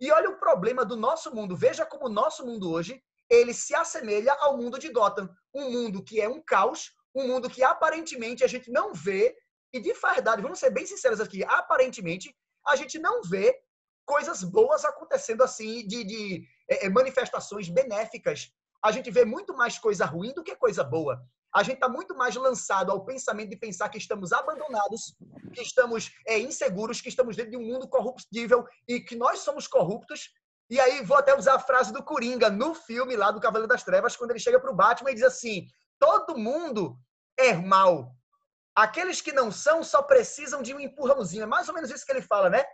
E 0.00 0.12
olha 0.12 0.30
o 0.30 0.38
problema 0.38 0.84
do 0.84 0.96
nosso 0.96 1.34
mundo. 1.34 1.56
Veja 1.56 1.84
como 1.84 2.06
o 2.06 2.12
nosso 2.12 2.46
mundo 2.46 2.70
hoje 2.70 3.02
ele 3.28 3.54
se 3.54 3.74
assemelha 3.74 4.32
ao 4.40 4.56
mundo 4.56 4.78
de 4.78 4.90
Gotham. 4.90 5.28
Um 5.54 5.70
mundo 5.70 6.02
que 6.02 6.20
é 6.20 6.28
um 6.28 6.42
caos, 6.42 6.92
um 7.14 7.26
mundo 7.28 7.48
que 7.48 7.62
aparentemente 7.62 8.44
a 8.44 8.46
gente 8.48 8.70
não 8.70 8.92
vê, 8.92 9.36
e 9.72 9.80
de 9.80 9.92
verdade, 9.92 10.42
vamos 10.42 10.58
ser 10.58 10.70
bem 10.70 10.84
sinceros 10.84 11.20
aqui, 11.20 11.44
aparentemente 11.44 12.34
a 12.66 12.76
gente 12.76 12.98
não 12.98 13.22
vê 13.22 13.56
coisas 14.10 14.42
boas 14.42 14.84
acontecendo 14.84 15.44
assim, 15.44 15.86
de, 15.86 16.02
de 16.02 16.44
é, 16.68 16.86
é 16.86 16.88
manifestações 16.88 17.68
benéficas. 17.68 18.50
A 18.82 18.90
gente 18.90 19.08
vê 19.08 19.24
muito 19.24 19.56
mais 19.56 19.78
coisa 19.78 20.04
ruim 20.04 20.32
do 20.34 20.42
que 20.42 20.56
coisa 20.56 20.82
boa. 20.82 21.22
A 21.54 21.62
gente 21.62 21.74
está 21.74 21.88
muito 21.88 22.12
mais 22.16 22.34
lançado 22.34 22.90
ao 22.90 23.04
pensamento 23.04 23.50
de 23.50 23.56
pensar 23.56 23.88
que 23.88 23.98
estamos 23.98 24.32
abandonados, 24.32 25.14
que 25.54 25.62
estamos 25.62 26.10
é, 26.26 26.40
inseguros, 26.40 27.00
que 27.00 27.08
estamos 27.08 27.36
dentro 27.36 27.52
de 27.52 27.56
um 27.56 27.64
mundo 27.64 27.88
corruptível 27.88 28.66
e 28.88 28.98
que 28.98 29.14
nós 29.14 29.40
somos 29.40 29.68
corruptos 29.68 30.30
e 30.68 30.78
aí 30.80 31.04
vou 31.04 31.16
até 31.16 31.36
usar 31.36 31.54
a 31.54 31.60
frase 31.60 31.92
do 31.92 32.02
Coringa 32.02 32.48
no 32.50 32.74
filme 32.74 33.16
lá 33.16 33.30
do 33.30 33.40
Cavaleiro 33.40 33.68
das 33.68 33.84
Trevas, 33.84 34.16
quando 34.16 34.30
ele 34.30 34.38
chega 34.40 34.58
para 34.58 34.70
o 34.70 34.74
Batman 34.74 35.10
e 35.10 35.14
diz 35.14 35.24
assim: 35.24 35.66
todo 35.98 36.38
mundo 36.38 36.96
é 37.36 37.52
mal. 37.54 38.12
Aqueles 38.74 39.20
que 39.20 39.32
não 39.32 39.50
são 39.52 39.82
só 39.82 40.02
precisam 40.02 40.62
de 40.62 40.72
um 40.74 40.80
empurrãozinho. 40.80 41.42
É 41.42 41.46
mais 41.46 41.68
ou 41.68 41.74
menos 41.74 41.90
isso 41.90 42.06
que 42.06 42.12
ele 42.12 42.22
fala, 42.22 42.48
né? 42.48 42.64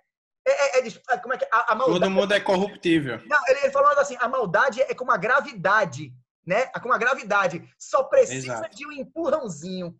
É, 0.47 0.79
é, 0.79 0.89
é, 0.89 1.19
como 1.19 1.35
é 1.35 1.39
que 1.39 1.47
a, 1.51 1.73
a 1.73 1.75
maldade... 1.75 2.01
Todo 2.01 2.11
mundo 2.11 2.33
é 2.33 2.41
corruptível. 2.41 3.21
Não, 3.27 3.39
ele, 3.49 3.61
ele 3.65 3.73
falou 3.73 3.91
assim: 3.99 4.17
a 4.21 4.29
maldade 4.29 4.81
é 4.81 4.95
como 4.95 5.11
a 5.11 5.17
gravidade, 5.17 6.13
né? 6.47 6.71
É 6.75 6.81
como 6.81 6.95
a 6.95 6.99
gravidade. 6.99 7.69
Só 7.79 8.05
precisa 8.05 8.55
Exato. 8.55 8.77
de 8.77 8.87
um 8.87 8.93
empurrãozinho. 8.93 9.95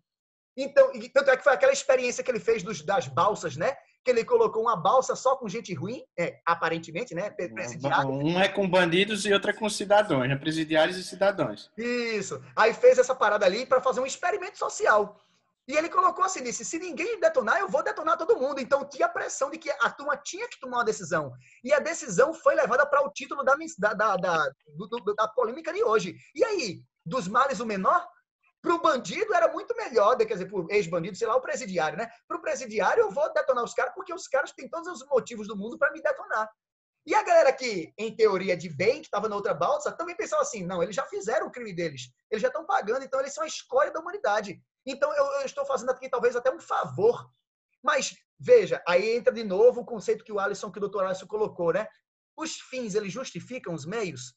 Então, 0.55 0.91
tanto 1.13 1.29
é 1.29 1.37
que 1.37 1.43
foi 1.43 1.53
aquela 1.53 1.73
experiência 1.73 2.23
que 2.23 2.31
ele 2.31 2.39
fez 2.39 2.63
dos, 2.63 2.81
das 2.81 3.07
balsas, 3.07 3.57
né? 3.57 3.75
que 4.07 4.11
ele 4.11 4.23
colocou 4.23 4.61
uma 4.61 4.75
balsa 4.77 5.17
só 5.17 5.35
com 5.35 5.49
gente 5.49 5.73
ruim, 5.73 6.01
é, 6.17 6.39
aparentemente, 6.45 7.13
né? 7.13 7.29
Presidiário. 7.29 8.09
Um 8.09 8.39
é 8.39 8.47
com 8.47 8.67
bandidos 8.67 9.25
e 9.25 9.33
outra 9.33 9.51
é 9.51 9.53
com 9.53 9.69
cidadãos, 9.69 10.29
né? 10.29 10.37
Presidiários 10.37 10.95
e 10.95 11.03
cidadãos. 11.03 11.69
Isso. 11.77 12.41
Aí 12.55 12.73
fez 12.73 12.97
essa 12.97 13.13
parada 13.13 13.45
ali 13.45 13.65
para 13.65 13.81
fazer 13.81 13.99
um 13.99 14.05
experimento 14.05 14.57
social. 14.57 15.21
E 15.67 15.75
ele 15.75 15.89
colocou 15.89 16.23
assim, 16.23 16.41
disse, 16.41 16.63
se 16.63 16.79
ninguém 16.79 17.19
detonar, 17.19 17.59
eu 17.59 17.67
vou 17.67 17.83
detonar 17.83 18.17
todo 18.17 18.37
mundo. 18.37 18.59
Então 18.59 18.87
tinha 18.87 19.05
a 19.05 19.09
pressão 19.09 19.49
de 19.49 19.57
que 19.57 19.69
a 19.69 19.89
turma 19.89 20.15
tinha 20.15 20.47
que 20.47 20.59
tomar 20.59 20.77
uma 20.77 20.85
decisão. 20.85 21.33
E 21.63 21.73
a 21.73 21.79
decisão 21.79 22.33
foi 22.33 22.55
levada 22.55 22.85
para 22.85 23.05
o 23.05 23.11
título 23.11 23.43
da, 23.43 23.53
da, 23.93 24.15
da, 24.15 24.49
do, 24.67 25.13
da 25.13 25.27
polêmica 25.27 25.73
de 25.73 25.83
hoje. 25.83 26.15
E 26.33 26.43
aí, 26.43 26.81
dos 27.05 27.27
males 27.27 27.59
o 27.59 27.65
menor? 27.65 28.07
Para 28.61 28.75
o 28.75 28.81
bandido 28.81 29.33
era 29.33 29.51
muito 29.51 29.75
melhor, 29.75 30.17
quer 30.17 30.33
dizer, 30.33 30.47
para 30.47 30.59
o 30.59 30.67
ex-bandido, 30.71 31.15
sei 31.15 31.27
lá, 31.27 31.35
o 31.35 31.41
presidiário, 31.41 31.97
né? 31.97 32.09
Para 32.27 32.37
o 32.37 32.41
presidiário 32.41 33.01
eu 33.01 33.11
vou 33.11 33.31
detonar 33.33 33.63
os 33.63 33.73
caras 33.73 33.93
porque 33.93 34.13
os 34.13 34.27
caras 34.27 34.51
têm 34.51 34.69
todos 34.69 34.87
os 34.87 35.07
motivos 35.07 35.47
do 35.47 35.55
mundo 35.55 35.77
para 35.77 35.91
me 35.91 36.01
detonar. 36.01 36.49
E 37.05 37.15
a 37.15 37.23
galera 37.23 37.53
que, 37.53 37.93
em 37.97 38.13
teoria 38.13 38.57
de 38.57 38.67
bem, 38.67 38.99
que 38.99 39.07
estava 39.07 39.29
na 39.29 39.35
outra 39.35 39.53
balsa, 39.53 39.91
também 39.91 40.17
pensava 40.17 40.41
assim: 40.41 40.65
não, 40.65 40.83
eles 40.83 40.95
já 40.95 41.05
fizeram 41.05 41.47
o 41.47 41.51
crime 41.51 41.73
deles, 41.73 42.09
eles 42.29 42.41
já 42.41 42.49
estão 42.49 42.65
pagando, 42.65 43.05
então 43.05 43.19
eles 43.19 43.33
são 43.33 43.45
a 43.45 43.47
escolha 43.47 43.91
da 43.91 43.99
humanidade. 43.99 44.61
Então 44.87 45.13
eu, 45.13 45.25
eu 45.25 45.45
estou 45.45 45.65
fazendo 45.65 45.89
aqui 45.89 46.09
talvez 46.09 46.35
até 46.35 46.51
um 46.51 46.59
favor. 46.59 47.29
Mas 47.83 48.15
veja, 48.39 48.81
aí 48.87 49.17
entra 49.17 49.33
de 49.33 49.43
novo 49.43 49.81
o 49.81 49.85
conceito 49.85 50.23
que 50.23 50.31
o 50.31 50.39
Alisson, 50.39 50.71
que 50.71 50.77
o 50.77 50.81
doutor 50.81 51.05
Alisson 51.05 51.27
colocou, 51.27 51.73
né? 51.73 51.87
Os 52.35 52.59
fins, 52.61 52.95
eles 52.95 53.11
justificam 53.11 53.73
os 53.73 53.85
meios? 53.85 54.33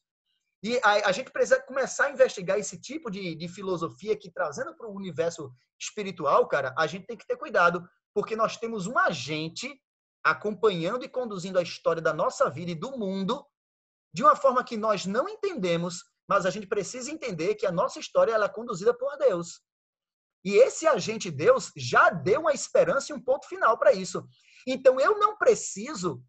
E 0.63 0.79
a, 0.83 1.09
a, 1.09 1.11
gente 1.11 1.31
precisa 1.31 1.59
começar 1.61 2.05
a 2.05 2.11
investigar 2.11 2.59
esse 2.59 2.79
tipo 2.79 3.09
de, 3.09 3.33
de 3.35 3.47
filosofia 3.47 4.15
que, 4.15 4.31
trazendo 4.31 4.75
para 4.75 4.87
o 4.87 4.95
universo 4.95 5.51
espiritual, 5.79 6.47
cara, 6.47 6.73
a 6.77 6.85
gente 6.85 7.07
tem 7.07 7.17
que 7.17 7.25
ter 7.25 7.35
cuidado, 7.35 7.83
porque 8.13 8.35
nós 8.35 8.57
temos 8.57 8.85
um 8.85 8.97
agente 8.97 9.75
acompanhando 10.23 11.03
e 11.03 11.09
conduzindo 11.09 11.57
a 11.57 11.63
história 11.63 12.01
da 12.01 12.13
nossa 12.13 12.47
vida 12.47 12.71
e 12.71 12.75
do 12.75 12.91
mundo 12.91 13.43
de 14.13 14.21
uma 14.21 14.35
forma 14.35 14.63
que 14.63 14.77
nós 14.77 15.05
não 15.05 15.27
entendemos, 15.27 16.03
mas 16.27 16.45
a 16.45 16.51
gente 16.51 16.67
precisa 16.67 17.09
entender 17.09 17.55
que 17.55 17.65
a 17.65 17.71
nossa 17.71 17.99
história 17.99 18.31
ela 18.31 18.45
é 18.45 18.49
conduzida 18.49 18.93
por 18.93 19.17
Deus. 19.17 19.61
E 20.43 20.55
esse 20.55 20.87
agente 20.87 21.29
Deus 21.29 21.71
já 21.75 22.09
deu 22.09 22.41
uma 22.41 22.53
esperança 22.53 23.11
e 23.11 23.15
um 23.15 23.21
ponto 23.21 23.47
final 23.47 23.77
para 23.77 23.93
isso. 23.93 24.25
Então 24.67 24.99
eu 24.99 25.17
não 25.19 25.37
preciso 25.37 26.23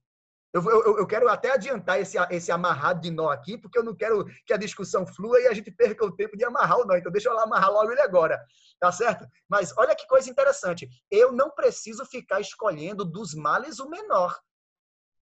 Eu, 0.55 0.63
eu, 0.69 0.99
eu, 0.99 1.07
quero 1.07 1.29
até 1.31 1.51
adiantar 1.51 1.99
esse, 1.99 2.19
esse 2.31 2.53
amarrado 2.53 3.01
de 3.01 3.11
nó 3.11 3.31
aqui, 3.31 3.57
porque 3.57 3.79
eu 3.79 3.83
não 3.83 3.97
quero 3.97 4.27
que 4.45 4.53
a 4.53 4.59
discussão 4.59 5.07
flua 5.07 5.41
e 5.41 5.47
a 5.47 5.55
gente 5.55 5.71
perca 5.71 6.05
o 6.05 6.15
tempo 6.15 6.37
de 6.37 6.45
amarrar 6.45 6.79
o 6.79 6.85
nó. 6.85 6.95
Então, 6.95 7.11
deixa 7.11 7.31
eu 7.31 7.35
lá 7.35 7.45
amarrar 7.45 7.73
logo 7.73 7.91
ele 7.91 8.03
agora, 8.03 8.39
tá 8.79 8.93
certo? 8.93 9.27
Mas 9.49 9.73
olha 9.79 9.97
que 9.97 10.07
coisa 10.07 10.29
interessante. 10.29 10.87
Eu 11.11 11.33
não 11.33 11.51
preciso 11.51 12.05
ficar 12.05 12.39
escolhendo 12.39 13.03
dos 13.03 13.35
males 13.35 13.79
o 13.79 13.89
menor. 13.89 14.39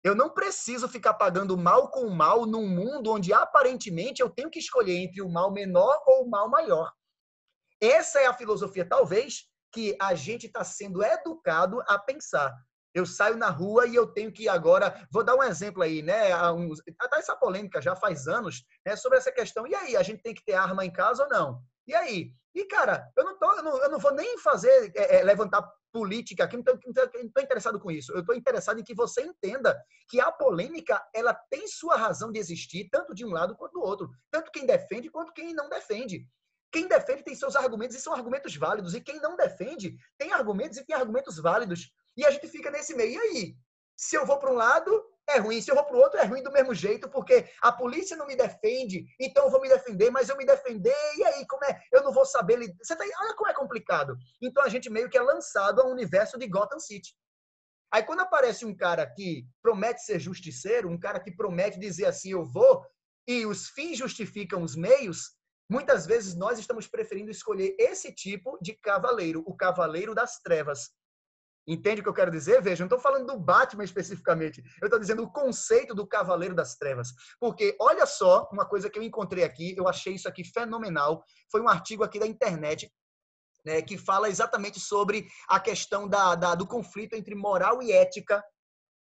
Eu 0.03 0.15
não 0.15 0.31
preciso 0.31 0.87
ficar 0.89 1.13
pagando 1.13 1.55
mal 1.55 1.91
com 1.91 2.09
mal 2.09 2.47
num 2.47 2.67
mundo 2.67 3.11
onde 3.11 3.31
aparentemente 3.31 4.19
eu 4.19 4.31
tenho 4.31 4.49
que 4.49 4.59
escolher 4.59 4.97
entre 4.97 5.21
o 5.21 5.29
mal 5.29 5.51
menor 5.51 6.01
ou 6.07 6.25
o 6.25 6.29
mal 6.29 6.49
maior. 6.49 6.91
Essa 7.81 8.19
é 8.19 8.27
a 8.27 8.33
filosofia, 8.33 8.87
talvez, 8.87 9.43
que 9.71 9.95
a 9.99 10.13
gente 10.13 10.47
está 10.47 10.63
sendo 10.63 11.03
educado 11.03 11.81
a 11.87 11.97
pensar 11.97 12.53
eu 12.93 13.05
saio 13.05 13.35
na 13.35 13.49
rua 13.49 13.87
e 13.87 13.95
eu 13.95 14.07
tenho 14.07 14.31
que 14.31 14.47
agora, 14.47 15.07
vou 15.11 15.23
dar 15.23 15.35
um 15.35 15.43
exemplo 15.43 15.81
aí, 15.81 16.01
né? 16.01 16.31
Até 16.99 17.17
essa 17.17 17.35
polêmica 17.35 17.81
já 17.81 17.95
faz 17.95 18.27
anos, 18.27 18.63
né? 18.85 18.95
Sobre 18.95 19.17
essa 19.17 19.31
questão. 19.31 19.65
E 19.65 19.73
aí, 19.73 19.97
a 19.97 20.03
gente 20.03 20.21
tem 20.21 20.33
que 20.33 20.45
ter 20.45 20.53
arma 20.53 20.85
em 20.85 20.91
casa 20.91 21.23
ou 21.23 21.29
não? 21.29 21.61
E 21.87 21.95
aí? 21.95 22.31
E 22.55 22.65
cara, 22.65 23.09
eu 23.17 23.23
não 23.23 23.37
tô, 23.37 23.51
eu 23.51 23.63
não, 23.63 23.77
eu 23.81 23.89
não 23.89 23.99
vou 23.99 24.13
nem 24.13 24.37
fazer 24.37 24.91
é, 24.95 25.17
é, 25.17 25.23
levantar 25.23 25.67
política 25.91 26.43
aqui, 26.43 26.55
não 26.55 26.63
estou 26.63 27.43
interessado 27.43 27.79
com 27.79 27.89
isso. 27.89 28.11
Eu 28.13 28.19
estou 28.19 28.35
interessado 28.35 28.79
em 28.79 28.83
que 28.83 28.93
você 28.93 29.21
entenda 29.21 29.75
que 30.07 30.21
a 30.21 30.31
polêmica 30.31 31.03
ela 31.13 31.33
tem 31.49 31.67
sua 31.67 31.95
razão 31.95 32.31
de 32.31 32.39
existir, 32.39 32.89
tanto 32.91 33.13
de 33.13 33.25
um 33.25 33.31
lado 33.31 33.55
quanto 33.55 33.73
do 33.73 33.81
outro. 33.81 34.09
Tanto 34.31 34.51
quem 34.51 34.65
defende 34.65 35.09
quanto 35.09 35.33
quem 35.33 35.53
não 35.53 35.67
defende. 35.67 36.27
Quem 36.73 36.87
defende 36.87 37.23
tem 37.23 37.35
seus 37.35 37.55
argumentos 37.55 37.95
e 37.95 38.01
são 38.01 38.13
argumentos 38.13 38.55
válidos, 38.55 38.95
e 38.95 38.99
quem 38.99 39.21
não 39.21 39.37
defende 39.37 39.95
tem 40.17 40.33
argumentos 40.33 40.79
e 40.79 40.83
tem 40.83 40.95
argumentos 40.95 41.37
válidos. 41.37 41.91
E 42.17 42.25
a 42.25 42.31
gente 42.31 42.47
fica 42.47 42.71
nesse 42.71 42.95
meio. 42.95 43.11
E 43.11 43.17
aí? 43.19 43.55
Se 43.95 44.15
eu 44.15 44.25
vou 44.25 44.39
para 44.39 44.51
um 44.51 44.55
lado, 44.55 44.91
é 45.29 45.37
ruim. 45.37 45.61
Se 45.61 45.69
eu 45.69 45.75
vou 45.75 45.85
para 45.85 45.95
o 45.95 45.99
outro, 45.99 46.19
é 46.19 46.25
ruim 46.25 46.41
do 46.41 46.51
mesmo 46.51 46.73
jeito, 46.73 47.07
porque 47.07 47.47
a 47.61 47.71
polícia 47.71 48.17
não 48.17 48.25
me 48.25 48.35
defende, 48.35 49.05
então 49.19 49.45
eu 49.45 49.51
vou 49.51 49.61
me 49.61 49.69
defender, 49.69 50.09
mas 50.09 50.29
eu 50.29 50.35
me 50.35 50.47
defender, 50.47 50.95
e 51.15 51.23
aí, 51.23 51.45
como 51.47 51.63
é? 51.63 51.79
Eu 51.91 52.01
não 52.01 52.11
vou 52.11 52.25
saber. 52.25 52.57
Você 52.81 52.95
tá... 52.95 53.05
Olha 53.21 53.35
como 53.35 53.51
é 53.51 53.53
complicado. 53.53 54.17
Então 54.41 54.63
a 54.63 54.69
gente 54.69 54.89
meio 54.89 55.11
que 55.11 55.17
é 55.17 55.21
lançado 55.21 55.79
ao 55.79 55.91
universo 55.91 56.39
de 56.39 56.47
Gotham 56.47 56.79
City. 56.79 57.15
Aí 57.91 58.01
quando 58.01 58.21
aparece 58.21 58.65
um 58.65 58.75
cara 58.75 59.05
que 59.05 59.45
promete 59.61 60.01
ser 60.01 60.19
justiceiro, 60.19 60.89
um 60.89 60.99
cara 60.99 61.19
que 61.19 61.31
promete 61.31 61.79
dizer 61.79 62.07
assim, 62.07 62.31
eu 62.31 62.43
vou, 62.43 62.83
e 63.27 63.45
os 63.45 63.69
fins 63.69 63.99
justificam 63.99 64.63
os 64.63 64.75
meios, 64.75 65.37
muitas 65.69 66.05
vezes 66.05 66.35
nós 66.35 66.59
estamos 66.59 66.87
preferindo 66.87 67.31
escolher 67.31 67.75
esse 67.79 68.13
tipo 68.13 68.57
de 68.61 68.73
cavaleiro, 68.73 69.43
o 69.45 69.55
cavaleiro 69.55 70.13
das 70.13 70.39
trevas. 70.39 70.91
Entende 71.65 72.01
o 72.01 72.03
que 72.03 72.09
eu 72.09 72.13
quero 72.13 72.31
dizer? 72.31 72.61
Veja, 72.61 72.83
não 72.83 72.87
estou 72.87 72.99
falando 72.99 73.27
do 73.27 73.39
Batman 73.39 73.85
especificamente. 73.85 74.61
Eu 74.81 74.87
estou 74.87 74.99
dizendo 74.99 75.23
o 75.23 75.31
conceito 75.31 75.95
do 75.95 76.05
Cavaleiro 76.05 76.53
das 76.53 76.75
Trevas. 76.75 77.13
Porque, 77.39 77.75
olha 77.79 78.05
só, 78.05 78.49
uma 78.51 78.65
coisa 78.65 78.89
que 78.89 78.99
eu 78.99 79.03
encontrei 79.03 79.45
aqui, 79.45 79.73
eu 79.77 79.87
achei 79.87 80.15
isso 80.15 80.27
aqui 80.27 80.43
fenomenal. 80.43 81.23
Foi 81.49 81.61
um 81.61 81.69
artigo 81.69 82.03
aqui 82.03 82.19
da 82.19 82.27
internet 82.27 82.91
né, 83.65 83.81
que 83.81 83.97
fala 83.97 84.27
exatamente 84.27 84.79
sobre 84.79 85.25
a 85.47 85.59
questão 85.59 86.07
da, 86.07 86.35
da, 86.35 86.53
do 86.53 86.67
conflito 86.67 87.13
entre 87.15 87.33
moral 87.33 87.81
e 87.81 87.93
ética 87.93 88.43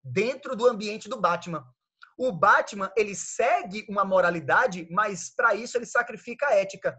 dentro 0.02 0.56
do 0.56 0.66
ambiente 0.66 1.08
do 1.08 1.20
Batman. 1.20 1.64
O 2.18 2.32
Batman, 2.32 2.92
ele 2.96 3.14
segue 3.14 3.86
uma 3.88 4.04
moralidade, 4.04 4.86
mas 4.90 5.30
para 5.34 5.54
isso 5.54 5.78
ele 5.78 5.86
sacrifica 5.86 6.48
a 6.48 6.54
ética. 6.54 6.98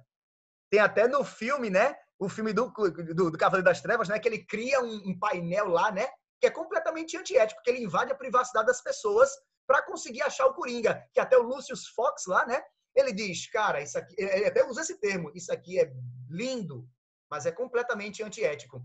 Tem 0.71 0.79
até 0.79 1.07
no 1.07 1.23
filme, 1.23 1.69
né? 1.69 1.95
o 2.19 2.27
filme 2.27 2.51
do, 2.51 2.69
do, 2.69 3.31
do 3.31 3.37
Cavaleiro 3.37 3.65
das 3.65 3.81
Trevas, 3.81 4.09
né? 4.09 4.19
Que 4.19 4.27
ele 4.27 4.45
cria 4.45 4.81
um, 4.81 5.09
um, 5.09 5.17
painel 5.17 5.69
lá, 5.69 5.89
né? 5.89 6.05
Que 6.39 6.47
é 6.47 6.51
completamente 6.51 7.17
antiético, 7.17 7.61
que 7.63 7.69
ele 7.69 7.83
invade 7.83 8.11
a 8.11 8.15
privacidade 8.15 8.67
das 8.67 8.81
pessoas 8.81 9.29
para 9.65 9.81
conseguir 9.81 10.21
achar 10.21 10.45
o 10.45 10.53
Coringa. 10.53 11.01
Que 11.13 11.19
até 11.19 11.37
o 11.37 11.43
Lucius 11.43 11.87
Fox 11.87 12.25
lá, 12.27 12.45
né? 12.45 12.61
Ele 12.93 13.13
diz, 13.13 13.49
cara, 13.49 13.81
isso 13.81 13.97
aqui, 13.97 14.13
ele 14.17 14.45
até 14.45 14.65
usa 14.65 14.81
esse 14.81 14.99
termo, 14.99 15.31
isso 15.33 15.53
aqui 15.53 15.79
é 15.79 15.89
lindo, 16.29 16.85
mas 17.31 17.45
é 17.45 17.51
completamente 17.51 18.21
antiético. 18.21 18.83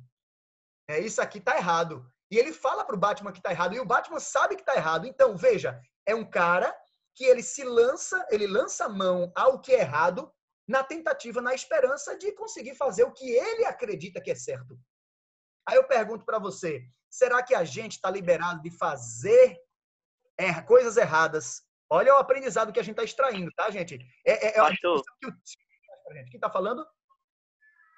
É, 0.88 1.00
isso 1.00 1.20
aqui 1.20 1.40
tá 1.40 1.56
errado. 1.56 2.06
E 2.30 2.38
ele 2.38 2.52
fala 2.52 2.84
pro 2.84 2.96
Batman 2.96 3.32
que 3.32 3.42
tá 3.42 3.50
errado, 3.50 3.74
e 3.74 3.80
o 3.80 3.84
Batman 3.84 4.20
sabe 4.20 4.54
que 4.54 4.64
tá 4.64 4.76
errado. 4.76 5.06
Então, 5.06 5.36
veja, 5.36 5.80
é 6.06 6.14
um 6.14 6.28
cara 6.28 6.74
que 7.14 7.24
ele 7.24 7.42
se 7.42 7.64
lança, 7.64 8.26
ele 8.30 8.46
lança 8.46 8.86
a 8.86 8.88
mão 8.88 9.32
ao 9.34 9.60
que 9.60 9.72
é 9.72 9.80
errado 9.80 10.32
na 10.66 10.82
tentativa, 10.82 11.40
na 11.40 11.54
esperança 11.54 12.16
de 12.16 12.32
conseguir 12.32 12.74
fazer 12.74 13.04
o 13.04 13.12
que 13.12 13.30
ele 13.30 13.64
acredita 13.64 14.20
que 14.20 14.30
é 14.30 14.34
certo. 14.34 14.78
Aí 15.68 15.76
eu 15.76 15.84
pergunto 15.84 16.24
para 16.24 16.38
você: 16.38 16.82
será 17.10 17.42
que 17.42 17.54
a 17.54 17.64
gente 17.64 17.92
está 17.92 18.10
liberado 18.10 18.60
de 18.62 18.70
fazer 18.70 19.56
er 20.38 20.64
coisas 20.64 20.96
erradas? 20.96 21.62
Olha 21.88 22.14
o 22.14 22.18
aprendizado 22.18 22.72
que 22.72 22.80
a 22.80 22.82
gente 22.82 22.94
está 22.94 23.04
extraindo, 23.04 23.50
tá, 23.54 23.70
gente? 23.70 23.98
É, 24.26 24.46
é, 24.46 24.48
é 24.48 24.52
Pastor. 24.54 25.02
Que 25.20 25.28
o... 25.28 25.32
Quem 26.30 26.34
está 26.34 26.50
falando? 26.50 26.84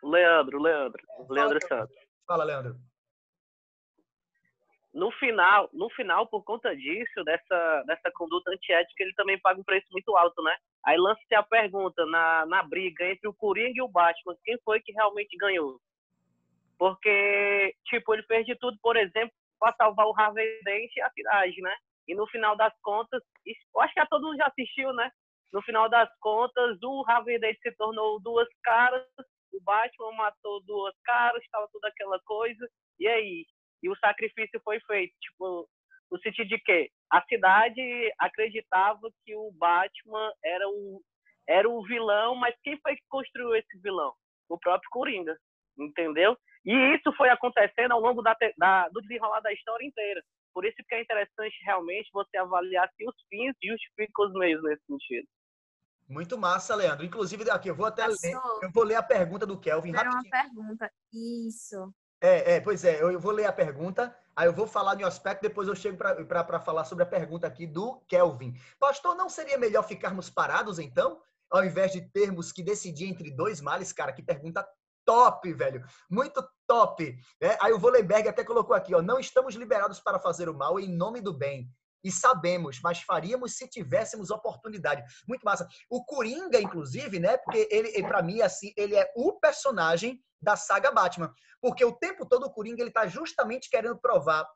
Leandro, 0.03 0.61
Leandro. 0.61 1.03
Leandro 1.31 1.59
Santos. 1.67 1.97
Fala, 2.27 2.45
Leandro 2.45 2.79
no 4.97 5.11
final, 5.13 5.69
no 5.75 5.91
final, 5.91 6.27
por 6.27 6.43
conta 6.43 6.75
disso, 6.75 7.23
dessa, 7.23 7.83
dessa 7.87 8.11
conduta 8.13 8.51
antiética, 8.51 9.05
ele 9.05 9.13
também 9.13 9.39
paga 9.39 9.61
um 9.61 9.65
preço 9.65 9.87
muito 9.93 10.17
alto, 10.17 10.43
né? 10.43 10.57
Aí 10.87 10.97
lança-se 10.97 11.35
a 11.35 11.43
pergunta 11.43 12.07
na, 12.07 12.47
na 12.47 12.63
briga 12.63 13.07
entre 13.07 13.29
o 13.29 13.35
Coringa 13.35 13.75
e 13.77 13.83
o 13.83 13.89
Batman, 13.89 14.35
quem 14.43 14.59
foi 14.65 14.81
que 14.81 14.93
realmente 14.93 15.37
ganhou? 15.37 15.79
Porque, 16.79 17.75
tipo, 17.85 18.15
ele 18.15 18.23
fez 18.23 18.47
de 18.47 18.57
tudo, 18.57 18.79
por 18.81 18.97
exemplo, 18.97 19.33
para 19.61 19.77
salvar 19.77 20.07
o 20.07 20.19
Harvey 20.19 20.63
Dent 20.65 20.91
e 20.97 21.03
a 21.03 21.11
cidade, 21.11 21.61
né? 21.61 21.77
E 22.09 22.15
no 22.15 22.27
final 22.29 22.57
das 22.57 22.73
contas, 22.81 23.23
eu 23.45 23.81
acho 23.83 23.93
que 23.93 24.07
todo 24.07 24.27
mundo 24.27 24.39
já 24.39 24.47
assistiu, 24.47 24.95
né? 24.95 25.11
No 25.53 25.61
final 25.61 25.91
das 25.91 26.09
contas, 26.21 26.79
o 26.83 27.05
Harvey 27.07 27.39
Dent 27.39 27.59
se 27.61 27.71
tornou 27.73 28.19
duas 28.21 28.49
caras, 28.63 29.05
o 29.53 29.61
Batman 29.63 30.13
matou 30.13 30.63
duas 30.63 30.95
caras, 31.05 31.43
estava 31.43 31.69
toda 31.71 31.89
aquela 31.89 32.19
coisa. 32.21 32.67
E 32.99 33.07
aí, 33.07 33.45
e 33.83 33.89
o 33.89 33.97
sacrifício 33.97 34.61
foi 34.65 34.81
feito. 34.81 35.15
Tipo, 35.21 35.69
no 36.11 36.19
sentido 36.21 36.49
de 36.49 36.59
que 36.59 36.91
a 37.11 37.23
cidade 37.23 37.81
acreditava 38.19 39.11
que 39.25 39.35
o 39.35 39.51
Batman 39.53 40.33
era 40.45 40.69
o, 40.69 41.03
era 41.49 41.69
o 41.69 41.83
vilão, 41.85 42.35
mas 42.37 42.55
quem 42.63 42.79
foi 42.81 42.97
que 42.97 43.03
construiu 43.09 43.55
esse 43.55 43.79
vilão? 43.81 44.13
O 44.49 44.59
próprio 44.59 44.89
Coringa, 44.91 45.37
entendeu? 45.79 46.37
E 46.65 46.73
isso 46.95 47.13
foi 47.17 47.29
acontecendo 47.29 47.93
ao 47.93 48.01
longo 48.01 48.23
da, 48.23 48.37
da, 48.57 48.89
do 48.89 49.01
desenrolar 49.01 49.41
da 49.41 49.53
história 49.53 49.85
inteira. 49.85 50.23
Por 50.53 50.65
isso 50.65 50.77
que 50.89 50.95
é 50.95 51.03
interessante 51.03 51.55
realmente 51.65 52.09
você 52.13 52.37
avaliar 52.39 52.89
se 52.97 53.07
os 53.07 53.15
fins 53.29 53.55
justificam 53.63 54.27
os 54.27 54.33
meios 54.33 54.63
nesse 54.63 54.83
sentido. 54.87 55.29
Muito 56.09 56.39
massa, 56.39 56.75
Leandro. 56.75 57.05
Inclusive, 57.05 57.51
aqui 57.51 57.69
eu 57.69 57.75
vou 57.75 57.87
até 57.87 58.07
ler, 58.07 58.35
eu 58.63 58.71
vou 58.73 58.85
ler 58.85 58.95
a 58.95 59.03
pergunta 59.03 59.45
do 59.45 59.59
Kelvin. 59.59 59.95
Era 59.95 60.09
uma 60.09 60.23
pergunta. 60.23 60.91
Isso. 61.13 61.93
É, 62.21 62.55
é, 62.55 62.61
pois 62.61 62.85
é, 62.85 63.03
eu 63.03 63.21
vou 63.21 63.33
ler 63.33 63.45
a 63.45 63.53
pergunta, 63.53 64.17
aí 64.35 64.47
eu 64.47 64.53
vou 64.53 64.67
falar 64.67 64.95
de 64.95 65.05
um 65.05 65.07
aspecto, 65.07 65.43
depois 65.43 65.69
eu 65.69 65.77
chego 65.77 65.99
para 65.99 66.61
falar 66.61 66.85
sobre 66.85 67.05
a 67.05 67.07
pergunta 67.07 67.47
aqui 67.47 67.67
do 67.67 68.01
Kelvin. 68.09 68.55
Pastor, 68.79 69.15
não 69.15 69.29
seria 69.29 69.59
melhor 69.59 69.83
ficarmos 69.83 70.31
parados 70.31 70.79
então? 70.79 71.21
Ao 71.51 71.65
invés 71.65 71.93
de 71.93 72.01
termos 72.01 72.53
que 72.53 72.63
decidir 72.63 73.07
entre 73.07 73.31
dois 73.31 73.61
males? 73.61 73.93
Cara, 73.93 74.13
que 74.13 74.23
pergunta 74.23 74.67
top, 75.05 75.53
velho. 75.53 75.85
Muito 76.11 76.47
top. 76.67 77.17
É, 77.41 77.57
aí 77.61 77.73
o 77.73 77.79
Vollenberg 77.79 78.29
até 78.29 78.43
colocou 78.43 78.75
aqui, 78.75 78.95
ó, 78.95 79.01
não 79.01 79.21
estamos 79.21 79.55
liberados 79.55 80.01
para 80.01 80.19
fazer 80.19 80.49
o 80.49 80.55
mal 80.55 80.81
em 80.81 80.89
nome 80.89 81.21
do 81.21 81.33
bem. 81.33 81.71
E 82.07 82.13
sabemos, 82.13 82.79
mas 82.81 83.03
faríamos 83.03 83.57
se 83.57 83.69
tivéssemos 83.69 84.31
oportunidade. 84.31 85.03
Muito 85.27 85.43
massa. 85.43 85.67
O 85.91 86.05
Coringa, 86.05 86.61
inclusive, 86.61 87.19
né? 87.19 87.37
Porque 87.37 87.67
ele, 87.69 88.01
para 88.05 88.23
mim, 88.23 88.43
assim, 88.43 88.73
ele 88.77 88.95
é 88.95 89.13
o 89.17 89.33
personagem 89.41 90.23
da 90.41 90.55
saga 90.55 90.93
Batman. 90.93 91.35
Porque 91.61 91.85
o 91.85 91.91
tempo 91.91 92.25
todo 92.25 92.47
o 92.47 92.53
Coringa 92.53 92.81
ele 92.81 92.93
tá 92.93 93.09
justamente 93.09 93.69
querendo 93.69 93.99
provar 93.99 94.47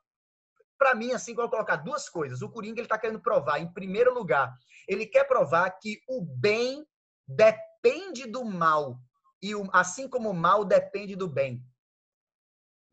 para 0.77 0.95
mim, 0.95 1.11
assim, 1.11 1.35
vou 1.35 1.49
colocar 1.49 1.75
duas 1.75 2.07
coisas. 2.07 2.41
O 2.41 2.49
Coringa 2.49 2.79
ele 2.79 2.85
está 2.85 2.97
querendo 2.97 3.21
provar, 3.21 3.59
em 3.59 3.71
primeiro 3.71 4.13
lugar, 4.13 4.51
ele 4.87 5.05
quer 5.05 5.25
provar 5.25 5.69
que 5.71 5.99
o 6.07 6.21
bem 6.21 6.87
depende 7.27 8.25
do 8.25 8.45
mal 8.45 8.97
e 9.43 9.53
o, 9.53 9.69
assim 9.73 10.07
como 10.07 10.29
o 10.29 10.33
mal 10.33 10.63
depende 10.63 11.17
do 11.17 11.27
bem. 11.27 11.61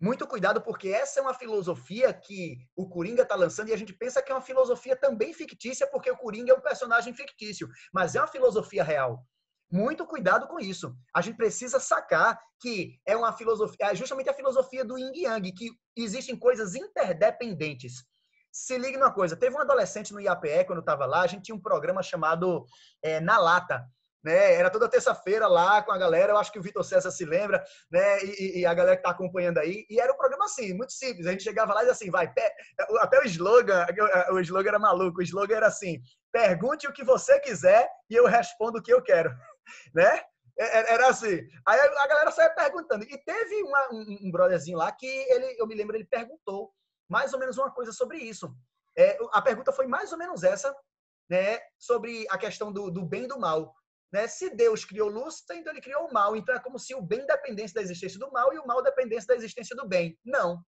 Muito 0.01 0.29
cuidado, 0.29 0.61
porque 0.61 0.91
essa 0.91 1.19
é 1.19 1.23
uma 1.23 1.35
filosofia 1.35 2.13
que 2.13 2.57
o 2.77 2.89
Coringa 2.89 3.23
está 3.23 3.35
lançando 3.35 3.69
e 3.69 3.73
a 3.73 3.77
gente 3.77 3.93
pensa 3.93 4.23
que 4.23 4.31
é 4.31 4.35
uma 4.35 4.41
filosofia 4.41 4.95
também 4.95 5.33
fictícia, 5.33 5.89
porque 5.89 6.09
o 6.09 6.17
Coringa 6.17 6.53
é 6.53 6.57
um 6.57 6.61
personagem 6.61 7.13
fictício, 7.13 7.69
mas 7.93 8.15
é 8.15 8.21
uma 8.21 8.29
filosofia 8.29 8.85
real. 8.85 9.27
Muito 9.71 10.07
cuidado 10.07 10.47
com 10.47 10.61
isso. 10.61 10.97
A 11.15 11.21
gente 11.21 11.37
precisa 11.37 11.81
sacar 11.81 12.41
que 12.61 12.99
é 13.05 13.17
uma 13.17 13.33
filosofia, 13.33 13.91
é 13.91 13.95
justamente 13.95 14.31
a 14.31 14.35
filosofia 14.35 14.85
do 14.85 14.97
Yin 14.97 15.13
Yang, 15.15 15.53
que 15.53 15.71
existem 15.97 16.37
coisas 16.37 16.77
interdependentes. 16.77 18.05
Se 18.53 18.79
liga 18.79 18.99
numa 18.99 19.13
coisa, 19.13 19.37
teve 19.37 19.55
um 19.55 19.61
adolescente 19.61 20.13
no 20.13 20.21
IAPE, 20.21 20.65
quando 20.65 20.79
eu 20.79 20.81
estava 20.81 21.07
lá, 21.07 21.23
a 21.23 21.27
gente 21.27 21.43
tinha 21.43 21.55
um 21.55 21.61
programa 21.61 22.03
chamado 22.03 22.65
é, 23.03 23.21
Na 23.21 23.37
Lata. 23.37 23.85
Né? 24.23 24.55
Era 24.55 24.71
toda 24.71 24.89
terça-feira 24.89 25.47
lá 25.47 25.83
com 25.83 25.93
a 25.93 25.99
galera, 25.99 26.33
eu 26.33 26.39
acho 26.39 26.53
que 26.53 26.59
o 26.59 26.63
Vitor 26.63 26.85
César 26.85 27.11
se 27.11 27.25
lembra, 27.25 27.65
né? 27.91 28.23
E, 28.25 28.61
e, 28.61 28.67
a 28.67 28.75
galera 28.75 28.97
que 28.97 29.03
tá 29.03 29.11
acompanhando 29.11 29.59
aí. 29.59 29.87
E 29.89 30.01
era 30.01 30.13
um 30.13 30.17
programa 30.17 30.45
assim, 30.45 30.75
muito 30.75 30.93
simples. 30.93 31.27
A 31.27 31.31
gente 31.31 31.45
chegava 31.45 31.75
lá 31.75 31.85
e 31.85 31.91
assim, 31.91 32.11
vai, 32.11 32.33
até 33.01 33.21
o 33.21 33.25
slogan, 33.25 33.87
o 34.31 34.41
slogan 34.41 34.69
era 34.69 34.79
maluco, 34.79 35.21
o 35.21 35.23
slogan 35.23 35.57
era 35.57 35.67
assim: 35.69 36.01
pergunte 36.33 36.87
o 36.87 36.93
que 36.93 37.05
você 37.05 37.39
quiser 37.41 37.89
e 38.11 38.15
eu 38.15 38.27
respondo 38.27 38.79
o 38.79 38.83
que 38.83 38.93
eu 38.93 39.03
quero, 39.03 39.31
né? 39.95 40.23
É, 40.59 40.65
é, 40.65 40.95
era 40.95 41.09
assim. 41.09 41.41
Aí 41.67 41.81
a 41.81 42.07
galera 42.09 42.31
só 42.33 42.43
ia 42.43 42.51
perguntando. 42.51 43.05
E 43.05 43.17
teve 43.19 43.63
uma, 43.63 43.89
um, 43.93 44.19
um 44.25 44.31
brotherzinho 44.31 44.77
lá 44.77 44.91
que 44.91 45.07
ele, 45.07 45.57
eu 45.59 45.67
me 45.67 45.75
lembro, 45.75 45.97
ele 45.97 46.05
perguntou 46.05 46.73
mais 47.09 47.33
ou 47.33 47.39
menos 47.39 47.57
uma 47.57 47.71
coisa 47.71 47.93
sobre 47.93 48.19
isso. 48.19 48.53
É, 48.97 49.17
a 49.33 49.41
pergunta 49.41 49.73
foi 49.73 49.87
mais 49.87 50.11
ou 50.11 50.19
menos 50.19 50.43
essa, 50.43 50.75
né? 51.31 51.61
Sobre 51.79 52.27
a 52.31 52.37
questão 52.37 52.73
do, 52.73 52.91
do 52.91 53.05
bem 53.05 53.25
e 53.25 53.29
do 53.29 53.39
mal. 53.39 53.73
Né? 54.13 54.27
Se 54.27 54.51
Deus 54.51 54.85
criou 54.85 55.09
luz, 55.09 55.43
então 55.51 55.73
ele 55.73 55.81
criou 55.81 56.07
o 56.07 56.13
mal. 56.13 56.37
Então 56.37 56.55
é 56.55 56.59
como 56.59 56.79
se 56.79 56.95
o 56.95 57.03
bem 57.03 57.27
dependesse 57.27 57.75
da 57.75 57.83
existência 57.83 58.19
do 58.19 58.31
mal 58.31 58.53
e 58.53 58.59
o 58.59 58.67
mal 58.67 58.83
dependesse 58.83 59.27
da 59.27 59.35
existência 59.35 59.77
do 59.77 59.87
bem. 59.87 60.19
Não. 60.25 60.63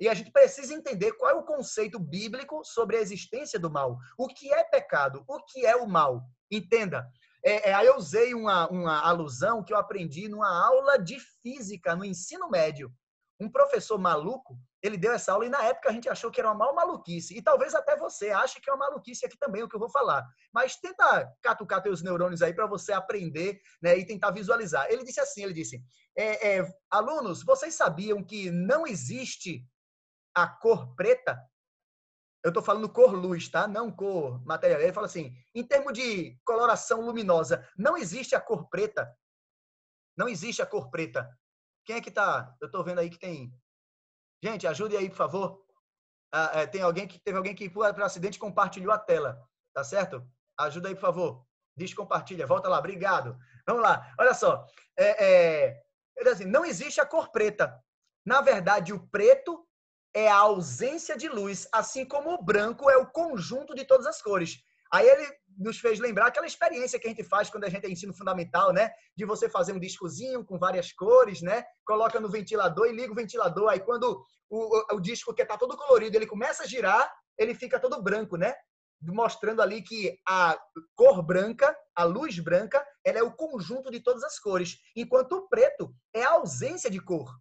E 0.00 0.08
a 0.08 0.14
gente 0.14 0.32
precisa 0.32 0.74
entender 0.74 1.12
qual 1.12 1.30
é 1.30 1.34
o 1.34 1.44
conceito 1.44 1.98
bíblico 1.98 2.64
sobre 2.64 2.96
a 2.96 3.00
existência 3.00 3.58
do 3.58 3.70
mal. 3.70 3.98
O 4.18 4.26
que 4.26 4.52
é 4.52 4.64
pecado? 4.64 5.24
O 5.28 5.44
que 5.44 5.64
é 5.64 5.76
o 5.76 5.86
mal? 5.86 6.22
Entenda. 6.50 7.06
É, 7.44 7.70
é, 7.70 7.74
aí 7.74 7.86
eu 7.86 7.96
usei 7.96 8.34
uma, 8.34 8.68
uma 8.68 9.00
alusão 9.00 9.62
que 9.62 9.72
eu 9.72 9.76
aprendi 9.76 10.28
numa 10.28 10.48
aula 10.66 10.96
de 10.96 11.18
física 11.42 11.94
no 11.94 12.04
ensino 12.04 12.48
médio. 12.48 12.92
Um 13.38 13.50
professor 13.50 13.98
maluco, 13.98 14.56
ele 14.82 14.96
deu 14.96 15.12
essa 15.12 15.32
aula 15.32 15.46
e 15.46 15.48
na 15.48 15.62
época 15.64 15.88
a 15.88 15.92
gente 15.92 16.08
achou 16.08 16.30
que 16.30 16.40
era 16.40 16.48
uma 16.48 16.56
mal 16.56 16.74
maluquice. 16.74 17.36
E 17.36 17.42
talvez 17.42 17.74
até 17.74 17.96
você 17.96 18.30
ache 18.30 18.60
que 18.60 18.68
é 18.68 18.72
uma 18.72 18.88
maluquice 18.88 19.24
aqui 19.24 19.38
também 19.38 19.62
o 19.62 19.68
que 19.68 19.76
eu 19.76 19.80
vou 19.80 19.88
falar. 19.88 20.26
Mas 20.52 20.76
tenta 20.76 21.32
catucar 21.40 21.82
teus 21.82 22.02
neurônios 22.02 22.42
aí 22.42 22.52
para 22.52 22.66
você 22.66 22.92
aprender 22.92 23.60
né, 23.80 23.96
e 23.96 24.04
tentar 24.04 24.32
visualizar. 24.32 24.86
Ele 24.90 25.04
disse 25.04 25.20
assim, 25.20 25.44
ele 25.44 25.52
disse, 25.52 25.80
é, 26.16 26.58
é, 26.58 26.74
alunos, 26.90 27.44
vocês 27.44 27.74
sabiam 27.74 28.24
que 28.24 28.50
não 28.50 28.86
existe 28.86 29.64
a 30.34 30.48
cor 30.48 30.94
preta? 30.96 31.40
Eu 32.44 32.48
estou 32.48 32.62
falando 32.62 32.92
cor 32.92 33.14
luz, 33.14 33.48
tá? 33.48 33.68
Não 33.68 33.90
cor 33.90 34.44
material. 34.44 34.80
Ele 34.80 34.92
fala 34.92 35.06
assim, 35.06 35.32
em 35.54 35.64
termos 35.64 35.92
de 35.92 36.36
coloração 36.44 37.00
luminosa, 37.00 37.64
não 37.78 37.96
existe 37.96 38.34
a 38.34 38.40
cor 38.40 38.68
preta. 38.68 39.08
Não 40.16 40.28
existe 40.28 40.60
a 40.60 40.66
cor 40.66 40.90
preta. 40.90 41.28
Quem 41.84 41.96
é 41.96 42.00
que 42.00 42.10
tá? 42.10 42.52
Eu 42.60 42.66
estou 42.66 42.82
vendo 42.82 42.98
aí 42.98 43.08
que 43.08 43.18
tem. 43.18 43.52
Gente, 44.42 44.66
ajude 44.66 44.96
aí, 44.96 45.08
por 45.08 45.16
favor. 45.16 45.64
Ah, 46.32 46.50
é, 46.54 46.66
tem 46.66 46.82
alguém 46.82 47.06
que 47.06 47.18
teve 47.18 47.36
alguém 47.36 47.54
que 47.54 47.70
foi 47.70 47.92
para 47.92 48.06
acidente 48.06 48.38
compartilhou 48.38 48.92
a 48.92 48.98
tela, 48.98 49.40
tá 49.72 49.84
certo? 49.84 50.26
Ajuda 50.58 50.88
aí, 50.88 50.94
por 50.94 51.00
favor. 51.00 51.46
Diz 51.76 51.94
compartilha, 51.94 52.46
volta 52.46 52.68
lá, 52.68 52.78
obrigado. 52.78 53.36
Vamos 53.66 53.82
lá, 53.82 54.12
olha 54.18 54.34
só. 54.34 54.66
É, 54.98 55.74
é, 56.18 56.28
assim, 56.28 56.44
não 56.44 56.64
existe 56.64 57.00
a 57.00 57.06
cor 57.06 57.30
preta. 57.30 57.78
Na 58.26 58.40
verdade, 58.40 58.92
o 58.92 59.06
preto 59.08 59.66
é 60.14 60.28
a 60.28 60.38
ausência 60.38 61.16
de 61.16 61.28
luz, 61.28 61.68
assim 61.72 62.04
como 62.04 62.34
o 62.34 62.42
branco 62.42 62.90
é 62.90 62.96
o 62.96 63.06
conjunto 63.06 63.74
de 63.74 63.84
todas 63.84 64.06
as 64.06 64.20
cores. 64.20 64.62
Aí 64.92 65.08
ele 65.08 65.26
nos 65.58 65.78
fez 65.78 65.98
lembrar 65.98 66.26
aquela 66.26 66.46
experiência 66.46 66.98
que 66.98 67.06
a 67.06 67.10
gente 67.10 67.24
faz 67.24 67.48
quando 67.48 67.64
a 67.64 67.68
gente 67.68 67.86
é 67.86 67.90
ensino 67.90 68.14
fundamental, 68.14 68.72
né? 68.72 68.90
De 69.16 69.24
você 69.24 69.48
fazer 69.48 69.72
um 69.72 69.80
discozinho 69.80 70.44
com 70.44 70.58
várias 70.58 70.92
cores, 70.92 71.40
né? 71.40 71.64
Coloca 71.84 72.20
no 72.20 72.28
ventilador 72.28 72.86
e 72.86 72.92
liga 72.92 73.12
o 73.12 73.16
ventilador. 73.16 73.70
Aí 73.70 73.80
quando 73.80 74.24
o, 74.50 74.94
o, 74.94 74.96
o 74.96 75.00
disco 75.00 75.34
que 75.34 75.42
está 75.42 75.56
todo 75.56 75.76
colorido, 75.76 76.16
ele 76.16 76.26
começa 76.26 76.64
a 76.64 76.66
girar, 76.66 77.10
ele 77.38 77.54
fica 77.54 77.80
todo 77.80 78.02
branco, 78.02 78.36
né? 78.36 78.54
Mostrando 79.00 79.62
ali 79.62 79.82
que 79.82 80.18
a 80.28 80.58
cor 80.94 81.22
branca, 81.22 81.76
a 81.94 82.04
luz 82.04 82.38
branca, 82.38 82.84
ela 83.04 83.18
é 83.18 83.22
o 83.22 83.34
conjunto 83.34 83.90
de 83.90 84.00
todas 84.00 84.22
as 84.22 84.38
cores, 84.38 84.76
enquanto 84.94 85.32
o 85.32 85.48
preto 85.48 85.92
é 86.14 86.22
a 86.22 86.32
ausência 86.32 86.90
de 86.90 87.00
cor. 87.00 87.34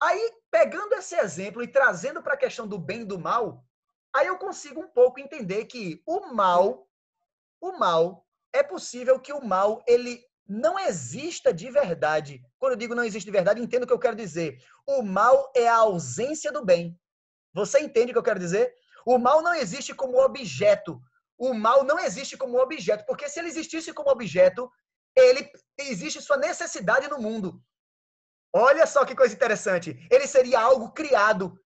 Aí, 0.00 0.32
pegando 0.50 0.94
esse 0.94 1.16
exemplo 1.16 1.62
e 1.62 1.68
trazendo 1.68 2.22
para 2.22 2.34
a 2.34 2.38
questão 2.38 2.68
do 2.68 2.78
bem 2.78 3.00
e 3.00 3.04
do 3.06 3.18
mal, 3.18 3.64
aí 4.14 4.26
eu 4.26 4.38
consigo 4.38 4.80
um 4.80 4.88
pouco 4.88 5.20
entender 5.20 5.64
que 5.64 6.02
o 6.06 6.32
mal, 6.32 6.88
o 7.60 7.72
mal, 7.72 8.26
é 8.52 8.62
possível 8.62 9.18
que 9.18 9.32
o 9.32 9.44
mal 9.44 9.82
ele 9.86 10.24
não 10.46 10.78
exista 10.78 11.52
de 11.52 11.70
verdade. 11.70 12.40
Quando 12.58 12.72
eu 12.72 12.78
digo 12.78 12.94
não 12.94 13.04
existe 13.04 13.26
de 13.26 13.32
verdade, 13.32 13.60
entendo 13.60 13.84
o 13.84 13.86
que 13.86 13.92
eu 13.92 13.98
quero 13.98 14.16
dizer. 14.16 14.58
O 14.86 15.02
mal 15.02 15.50
é 15.56 15.66
a 15.68 15.76
ausência 15.76 16.52
do 16.52 16.64
bem. 16.64 16.98
Você 17.52 17.80
entende 17.80 18.10
o 18.10 18.14
que 18.14 18.18
eu 18.18 18.22
quero 18.22 18.38
dizer? 18.38 18.74
O 19.06 19.18
mal 19.18 19.42
não 19.42 19.54
existe 19.54 19.94
como 19.94 20.22
objeto. 20.22 21.00
O 21.36 21.52
mal 21.52 21.82
não 21.84 21.98
existe 21.98 22.36
como 22.36 22.58
objeto, 22.58 23.04
porque 23.06 23.28
se 23.28 23.38
ele 23.38 23.48
existisse 23.48 23.92
como 23.92 24.10
objeto, 24.10 24.70
ele 25.16 25.50
existe 25.78 26.20
sua 26.22 26.36
necessidade 26.36 27.08
no 27.08 27.18
mundo. 27.18 27.60
Olha 28.52 28.86
só 28.86 29.04
que 29.04 29.16
coisa 29.16 29.34
interessante. 29.34 30.06
Ele 30.10 30.26
seria 30.26 30.60
algo 30.60 30.92
criado. 30.92 31.58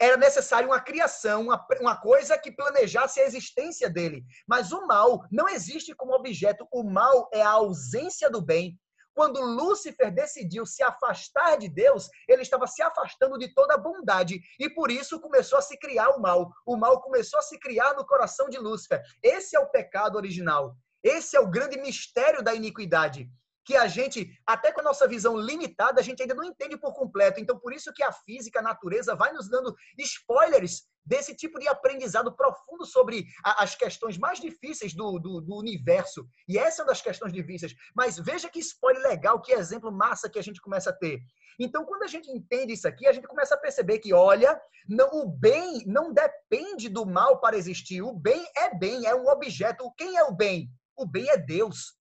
Era 0.00 0.16
necessário 0.16 0.68
uma 0.68 0.80
criação, 0.80 1.42
uma, 1.42 1.66
uma 1.80 2.00
coisa 2.00 2.38
que 2.38 2.52
planejasse 2.52 3.20
a 3.20 3.24
existência 3.24 3.90
dele. 3.90 4.24
Mas 4.46 4.70
o 4.70 4.86
mal 4.86 5.24
não 5.30 5.48
existe 5.48 5.94
como 5.94 6.14
objeto. 6.14 6.66
O 6.72 6.84
mal 6.84 7.28
é 7.32 7.42
a 7.42 7.50
ausência 7.50 8.30
do 8.30 8.40
bem. 8.40 8.78
Quando 9.12 9.40
Lúcifer 9.40 10.14
decidiu 10.14 10.64
se 10.64 10.80
afastar 10.80 11.58
de 11.58 11.68
Deus, 11.68 12.08
ele 12.28 12.42
estava 12.42 12.68
se 12.68 12.80
afastando 12.80 13.36
de 13.36 13.52
toda 13.52 13.74
a 13.74 13.78
bondade. 13.78 14.40
E 14.60 14.70
por 14.70 14.92
isso 14.92 15.20
começou 15.20 15.58
a 15.58 15.62
se 15.62 15.76
criar 15.76 16.10
o 16.10 16.20
mal. 16.20 16.52
O 16.64 16.76
mal 16.76 17.00
começou 17.02 17.40
a 17.40 17.42
se 17.42 17.58
criar 17.58 17.94
no 17.94 18.06
coração 18.06 18.48
de 18.48 18.58
Lúcifer. 18.58 19.02
Esse 19.20 19.56
é 19.56 19.60
o 19.60 19.70
pecado 19.70 20.14
original. 20.14 20.76
Esse 21.02 21.36
é 21.36 21.40
o 21.40 21.50
grande 21.50 21.76
mistério 21.80 22.44
da 22.44 22.54
iniquidade 22.54 23.28
que 23.68 23.76
a 23.76 23.86
gente, 23.86 24.26
até 24.46 24.72
com 24.72 24.80
a 24.80 24.82
nossa 24.82 25.06
visão 25.06 25.36
limitada, 25.36 26.00
a 26.00 26.02
gente 26.02 26.22
ainda 26.22 26.34
não 26.34 26.42
entende 26.42 26.74
por 26.78 26.94
completo. 26.94 27.38
Então, 27.38 27.58
por 27.58 27.70
isso 27.70 27.92
que 27.92 28.02
a 28.02 28.10
física, 28.10 28.60
a 28.60 28.62
natureza, 28.62 29.14
vai 29.14 29.30
nos 29.30 29.46
dando 29.46 29.76
spoilers 29.98 30.84
desse 31.04 31.36
tipo 31.36 31.58
de 31.58 31.68
aprendizado 31.68 32.34
profundo 32.34 32.86
sobre 32.86 33.26
as 33.44 33.74
questões 33.74 34.16
mais 34.16 34.40
difíceis 34.40 34.94
do, 34.94 35.18
do, 35.18 35.42
do, 35.42 35.54
universo. 35.54 36.26
E 36.48 36.56
essa 36.56 36.80
é 36.80 36.82
uma 36.82 36.88
das 36.88 37.02
questões 37.02 37.30
difíceis. 37.30 37.74
Mas 37.94 38.18
veja 38.18 38.48
que 38.48 38.58
spoiler 38.58 39.02
legal, 39.02 39.38
que 39.42 39.52
exemplo 39.52 39.92
massa 39.92 40.30
que 40.30 40.38
a 40.38 40.42
gente 40.42 40.62
começa 40.62 40.88
a 40.88 40.94
ter. 40.94 41.20
Então, 41.60 41.84
quando 41.84 42.04
a 42.04 42.08
gente 42.08 42.30
entende 42.30 42.72
isso 42.72 42.88
aqui, 42.88 43.06
a 43.06 43.12
gente 43.12 43.28
começa 43.28 43.54
a 43.54 43.58
perceber 43.58 43.98
que, 43.98 44.14
olha, 44.14 44.58
não, 44.88 45.10
o 45.10 45.28
bem 45.28 45.84
não 45.86 46.10
depende 46.10 46.88
do 46.88 47.04
mal 47.04 47.38
para 47.38 47.58
existir. 47.58 48.00
O 48.00 48.14
bem 48.14 48.46
é 48.56 48.74
bem, 48.74 49.04
é 49.04 49.14
um 49.14 49.28
objeto. 49.28 49.92
Quem 49.94 50.16
é 50.16 50.24
o 50.24 50.32
bem? 50.32 50.70
O 50.96 51.04
bem 51.04 51.28
é 51.28 51.36
Deus. 51.36 51.98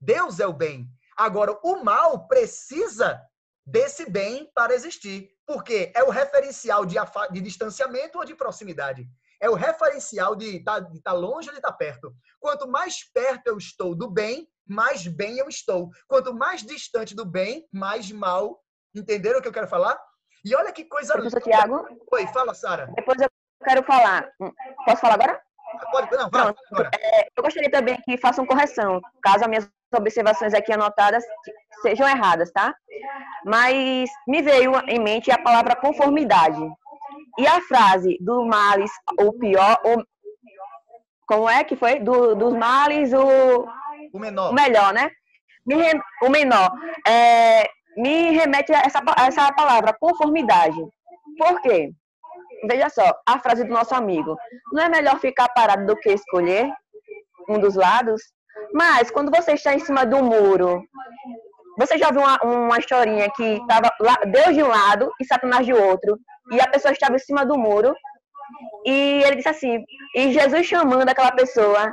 Deus 0.00 0.40
é 0.40 0.46
o 0.46 0.52
bem. 0.52 0.86
Agora, 1.16 1.58
o 1.62 1.82
mal 1.82 2.26
precisa 2.28 3.20
desse 3.66 4.08
bem 4.10 4.50
para 4.54 4.74
existir. 4.74 5.30
Porque 5.46 5.92
é 5.94 6.02
o 6.02 6.10
referencial 6.10 6.84
de, 6.84 6.96
de 7.32 7.40
distanciamento 7.40 8.18
ou 8.18 8.24
de 8.24 8.34
proximidade. 8.34 9.06
É 9.40 9.50
o 9.50 9.54
referencial 9.54 10.34
de 10.34 10.56
estar 10.56 10.82
tá, 10.82 10.90
tá 11.04 11.12
longe 11.12 11.48
ou 11.48 11.52
de 11.52 11.58
estar 11.58 11.72
tá 11.72 11.76
perto. 11.76 12.14
Quanto 12.40 12.68
mais 12.68 13.04
perto 13.12 13.48
eu 13.48 13.58
estou 13.58 13.94
do 13.94 14.10
bem, 14.10 14.48
mais 14.66 15.06
bem 15.06 15.38
eu 15.38 15.48
estou. 15.48 15.90
Quanto 16.08 16.34
mais 16.34 16.62
distante 16.62 17.14
do 17.14 17.24
bem, 17.24 17.66
mais 17.72 18.10
mal. 18.10 18.60
Entenderam 18.94 19.38
o 19.38 19.42
que 19.42 19.48
eu 19.48 19.52
quero 19.52 19.68
falar? 19.68 19.98
E 20.44 20.54
olha 20.54 20.72
que 20.72 20.84
coisa 20.84 21.12
Professor 21.12 21.42
Tiago. 21.42 21.86
Oi, 22.12 22.26
fala, 22.28 22.54
Sara. 22.54 22.90
Depois 22.94 23.20
eu 23.20 23.28
quero 23.64 23.82
falar. 23.84 24.30
Posso 24.84 25.00
falar 25.00 25.14
agora? 25.14 25.45
Pode, 25.90 26.16
não, 26.16 26.30
fala, 26.30 26.54
agora. 26.72 26.90
É, 27.00 27.26
eu 27.36 27.42
gostaria 27.42 27.70
também 27.70 27.96
que 28.04 28.16
façam 28.18 28.46
correção, 28.46 29.00
caso 29.22 29.44
as 29.44 29.48
minhas 29.48 29.70
observações 29.94 30.54
aqui 30.54 30.72
anotadas 30.72 31.24
sejam 31.82 32.08
erradas, 32.08 32.50
tá? 32.52 32.74
Mas 33.44 34.10
me 34.26 34.42
veio 34.42 34.72
em 34.88 34.98
mente 34.98 35.30
a 35.30 35.38
palavra 35.38 35.76
conformidade. 35.76 36.60
E 37.38 37.46
a 37.46 37.60
frase 37.60 38.16
do 38.20 38.44
males, 38.44 38.90
o 39.20 39.32
pior, 39.32 39.78
o, 39.84 40.02
como 41.26 41.48
é 41.48 41.64
que 41.64 41.76
foi? 41.76 42.00
Do, 42.00 42.34
dos 42.34 42.54
males, 42.54 43.12
o, 43.12 43.68
o 44.12 44.18
menor. 44.18 44.50
O 44.50 44.54
melhor, 44.54 44.92
né? 44.92 45.10
Me, 45.66 45.76
o 46.22 46.30
menor. 46.30 46.70
É, 47.06 47.68
me 47.96 48.30
remete 48.30 48.72
a 48.72 48.80
essa, 48.80 49.00
a 49.16 49.26
essa 49.26 49.52
palavra, 49.52 49.96
conformidade. 49.98 50.78
Por 51.38 51.60
quê? 51.60 51.90
Veja 52.64 52.88
só, 52.88 53.14
a 53.26 53.38
frase 53.38 53.64
do 53.64 53.72
nosso 53.72 53.94
amigo. 53.94 54.36
Não 54.72 54.82
é 54.82 54.88
melhor 54.88 55.18
ficar 55.18 55.48
parado 55.48 55.86
do 55.86 55.96
que 55.96 56.10
escolher 56.10 56.70
um 57.48 57.58
dos 57.58 57.74
lados? 57.74 58.22
Mas 58.72 59.10
quando 59.10 59.30
você 59.30 59.52
está 59.52 59.74
em 59.74 59.78
cima 59.78 60.04
do 60.04 60.22
muro, 60.22 60.82
você 61.78 61.98
já 61.98 62.10
viu 62.10 62.22
uma, 62.22 62.38
uma 62.42 62.78
historinha 62.78 63.30
que 63.36 63.42
estava 63.42 63.90
Deus 64.26 64.54
de 64.54 64.62
um 64.62 64.68
lado 64.68 65.10
e 65.20 65.24
Satanás 65.24 65.66
de 65.66 65.72
outro, 65.72 66.18
e 66.50 66.60
a 66.60 66.68
pessoa 66.68 66.92
estava 66.92 67.16
em 67.16 67.18
cima 67.18 67.44
do 67.44 67.58
muro, 67.58 67.94
e 68.84 69.22
ele 69.24 69.36
disse 69.36 69.48
assim, 69.48 69.84
e 70.14 70.32
Jesus 70.32 70.66
chamando 70.66 71.08
aquela 71.08 71.32
pessoa, 71.32 71.92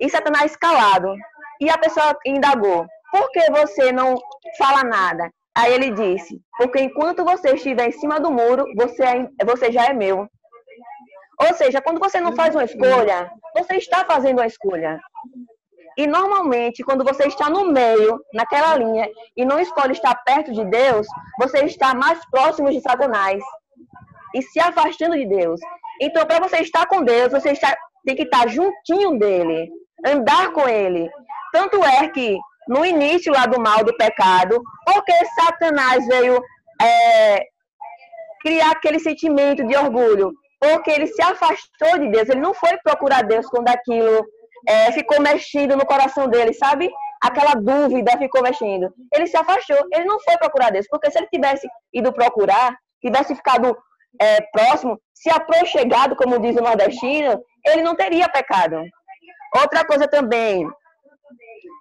e 0.00 0.08
Satanás 0.08 0.54
calado. 0.56 1.12
E 1.60 1.70
a 1.70 1.78
pessoa 1.78 2.16
indagou, 2.26 2.86
por 3.10 3.30
que 3.30 3.50
você 3.50 3.90
não 3.90 4.14
fala 4.58 4.84
nada? 4.84 5.30
Aí 5.56 5.72
ele 5.72 5.90
disse, 5.90 6.38
porque 6.58 6.80
enquanto 6.80 7.24
você 7.24 7.54
estiver 7.54 7.88
em 7.88 7.92
cima 7.92 8.20
do 8.20 8.30
muro, 8.30 8.66
você, 8.76 9.02
é, 9.04 9.44
você 9.44 9.72
já 9.72 9.86
é 9.86 9.92
meu. 9.94 10.28
Ou 11.40 11.54
seja, 11.54 11.80
quando 11.80 11.98
você 11.98 12.20
não 12.20 12.34
faz 12.34 12.54
uma 12.54 12.64
escolha, 12.64 13.30
você 13.56 13.76
está 13.76 14.04
fazendo 14.04 14.38
uma 14.38 14.46
escolha. 14.46 15.00
E 15.96 16.06
normalmente, 16.06 16.82
quando 16.84 17.02
você 17.02 17.26
está 17.26 17.48
no 17.48 17.72
meio, 17.72 18.20
naquela 18.34 18.76
linha, 18.76 19.08
e 19.34 19.46
não 19.46 19.58
escolhe 19.58 19.92
estar 19.92 20.14
perto 20.24 20.52
de 20.52 20.62
Deus, 20.66 21.06
você 21.38 21.64
está 21.64 21.94
mais 21.94 22.20
próximo 22.30 22.70
de 22.70 22.82
Satanás 22.82 23.42
e 24.34 24.42
se 24.42 24.60
afastando 24.60 25.16
de 25.16 25.26
Deus. 25.26 25.58
Então, 26.02 26.26
para 26.26 26.46
você 26.46 26.58
estar 26.58 26.86
com 26.86 27.02
Deus, 27.02 27.32
você 27.32 27.52
está, 27.52 27.74
tem 28.04 28.14
que 28.14 28.24
estar 28.24 28.46
juntinho 28.46 29.18
dele, 29.18 29.70
andar 30.04 30.52
com 30.52 30.68
ele. 30.68 31.10
Tanto 31.50 31.82
é 31.82 32.08
que 32.08 32.38
no 32.68 32.84
início 32.84 33.32
lá 33.32 33.46
do 33.46 33.60
mal, 33.60 33.84
do 33.84 33.96
pecado, 33.96 34.62
porque 34.84 35.12
Satanás 35.40 36.06
veio 36.06 36.42
é, 36.80 37.44
criar 38.42 38.70
aquele 38.72 38.98
sentimento 38.98 39.64
de 39.66 39.76
orgulho, 39.76 40.32
porque 40.60 40.90
ele 40.90 41.06
se 41.06 41.22
afastou 41.22 41.98
de 41.98 42.10
Deus, 42.10 42.28
ele 42.28 42.40
não 42.40 42.54
foi 42.54 42.76
procurar 42.82 43.22
Deus 43.22 43.46
quando 43.46 43.68
aquilo 43.68 44.24
é, 44.68 44.92
ficou 44.92 45.20
mexendo 45.20 45.76
no 45.76 45.86
coração 45.86 46.28
dele, 46.28 46.52
sabe? 46.52 46.90
Aquela 47.22 47.54
dúvida 47.54 48.16
ficou 48.18 48.42
mexendo. 48.42 48.92
Ele 49.12 49.26
se 49.26 49.36
afastou, 49.36 49.76
ele 49.92 50.04
não 50.04 50.20
foi 50.20 50.36
procurar 50.36 50.70
Deus, 50.70 50.86
porque 50.88 51.10
se 51.10 51.18
ele 51.18 51.28
tivesse 51.32 51.66
ido 51.92 52.12
procurar, 52.12 52.76
tivesse 53.00 53.34
ficado 53.34 53.76
é, 54.20 54.40
próximo, 54.52 54.98
se 55.14 55.30
aproxegado, 55.30 56.16
como 56.16 56.40
diz 56.40 56.56
o 56.56 56.62
nordestino, 56.62 57.40
ele 57.64 57.82
não 57.82 57.94
teria 57.94 58.28
pecado. 58.28 58.82
Outra 59.54 59.84
coisa 59.84 60.06
também, 60.08 60.68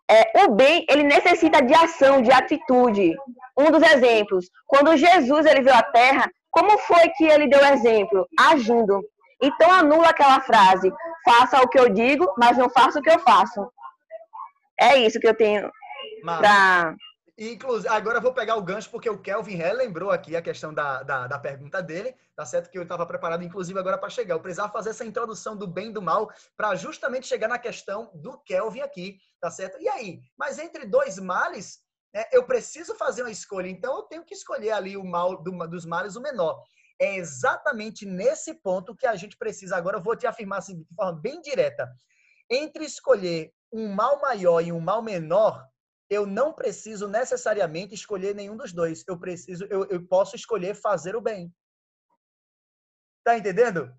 é, 0.09 0.45
o 0.45 0.51
bem, 0.51 0.85
ele 0.89 1.03
necessita 1.03 1.61
de 1.61 1.73
ação, 1.73 2.21
de 2.21 2.31
atitude. 2.31 3.15
Um 3.57 3.71
dos 3.71 3.81
exemplos, 3.81 4.49
quando 4.67 4.95
Jesus 4.97 5.45
ele 5.45 5.61
veio 5.61 5.75
à 5.75 5.83
Terra, 5.83 6.29
como 6.51 6.77
foi 6.79 7.09
que 7.17 7.25
ele 7.25 7.47
deu 7.47 7.59
exemplo? 7.65 8.27
Agindo. 8.39 9.01
Então 9.41 9.71
anula 9.71 10.09
aquela 10.09 10.39
frase: 10.41 10.91
faça 11.23 11.59
o 11.61 11.67
que 11.67 11.79
eu 11.79 11.89
digo, 11.89 12.33
mas 12.37 12.57
não 12.57 12.69
faça 12.69 12.99
o 12.99 13.01
que 13.01 13.09
eu 13.09 13.19
faço. 13.19 13.67
É 14.79 14.97
isso 14.97 15.19
que 15.19 15.27
eu 15.27 15.35
tenho 15.35 15.69
para. 16.23 16.95
Inclusive, 17.37 17.89
agora 17.89 18.19
eu 18.19 18.21
vou 18.21 18.33
pegar 18.33 18.55
o 18.55 18.61
gancho, 18.61 18.89
porque 18.89 19.09
o 19.09 19.21
Kelvin 19.21 19.55
relembrou 19.55 20.09
aqui 20.09 20.37
a 20.37 20.41
questão 20.41 20.73
da, 20.73 21.03
da, 21.03 21.27
da 21.27 21.37
pergunta 21.37 21.83
dele, 21.83 22.15
tá 22.33 22.45
certo? 22.45 22.69
Que 22.69 22.77
eu 22.77 22.83
estava 22.83 23.05
preparado, 23.05 23.43
inclusive, 23.43 23.77
agora 23.77 23.97
para 23.97 24.09
chegar. 24.09 24.35
Eu 24.35 24.39
precisava 24.39 24.71
fazer 24.71 24.91
essa 24.91 25.03
introdução 25.03 25.57
do 25.57 25.67
bem 25.67 25.89
e 25.89 25.93
do 25.93 26.01
mal 26.01 26.31
para 26.55 26.75
justamente 26.75 27.27
chegar 27.27 27.49
na 27.49 27.59
questão 27.59 28.09
do 28.15 28.37
Kelvin 28.39 28.79
aqui, 28.79 29.19
tá 29.41 29.51
certo? 29.51 29.77
E 29.81 29.89
aí? 29.89 30.21
Mas 30.37 30.59
entre 30.59 30.85
dois 30.85 31.19
males, 31.19 31.79
é, 32.13 32.37
eu 32.37 32.45
preciso 32.45 32.95
fazer 32.95 33.23
uma 33.23 33.31
escolha, 33.31 33.67
então 33.67 33.97
eu 33.97 34.03
tenho 34.03 34.23
que 34.23 34.33
escolher 34.33 34.71
ali 34.71 34.95
o 34.95 35.03
mal 35.03 35.43
do, 35.43 35.51
dos 35.67 35.85
males 35.85 36.15
o 36.15 36.21
menor. 36.21 36.63
É 36.97 37.17
exatamente 37.17 38.05
nesse 38.05 38.53
ponto 38.53 38.95
que 38.95 39.05
a 39.05 39.17
gente 39.17 39.37
precisa. 39.37 39.75
Agora 39.75 39.97
eu 39.97 40.01
vou 40.01 40.15
te 40.15 40.25
afirmar 40.25 40.59
assim, 40.59 40.83
de 40.83 40.95
forma 40.95 41.19
bem 41.19 41.41
direta. 41.41 41.91
Entre 42.49 42.85
escolher 42.85 43.51
um 43.73 43.89
mal 43.89 44.21
maior 44.21 44.61
e 44.61 44.71
um 44.71 44.79
mal 44.79 45.01
menor, 45.01 45.61
eu 46.09 46.25
não 46.25 46.53
preciso 46.53 47.07
necessariamente 47.07 47.93
escolher 47.93 48.35
nenhum 48.35 48.55
dos 48.55 48.71
dois. 48.71 49.03
Eu 49.07 49.19
preciso, 49.19 49.65
eu, 49.65 49.85
eu 49.85 50.05
posso 50.07 50.35
escolher 50.35 50.75
fazer 50.75 51.15
o 51.15 51.21
bem. 51.21 51.53
Tá 53.23 53.37
entendendo? 53.37 53.91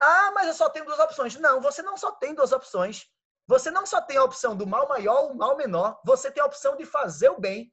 Ah, 0.00 0.32
mas 0.34 0.48
eu 0.48 0.54
só 0.54 0.70
tenho 0.70 0.86
duas 0.86 0.98
opções. 0.98 1.36
Não, 1.36 1.60
você 1.60 1.82
não 1.82 1.96
só 1.96 2.12
tem 2.12 2.34
duas 2.34 2.52
opções. 2.52 3.06
Você 3.46 3.70
não 3.70 3.84
só 3.84 4.00
tem 4.00 4.16
a 4.16 4.24
opção 4.24 4.56
do 4.56 4.66
mal 4.66 4.88
maior 4.88 5.24
ou 5.24 5.34
mal 5.34 5.56
menor, 5.56 6.00
você 6.04 6.30
tem 6.30 6.42
a 6.42 6.46
opção 6.46 6.76
de 6.76 6.86
fazer 6.86 7.28
o 7.28 7.38
bem. 7.40 7.70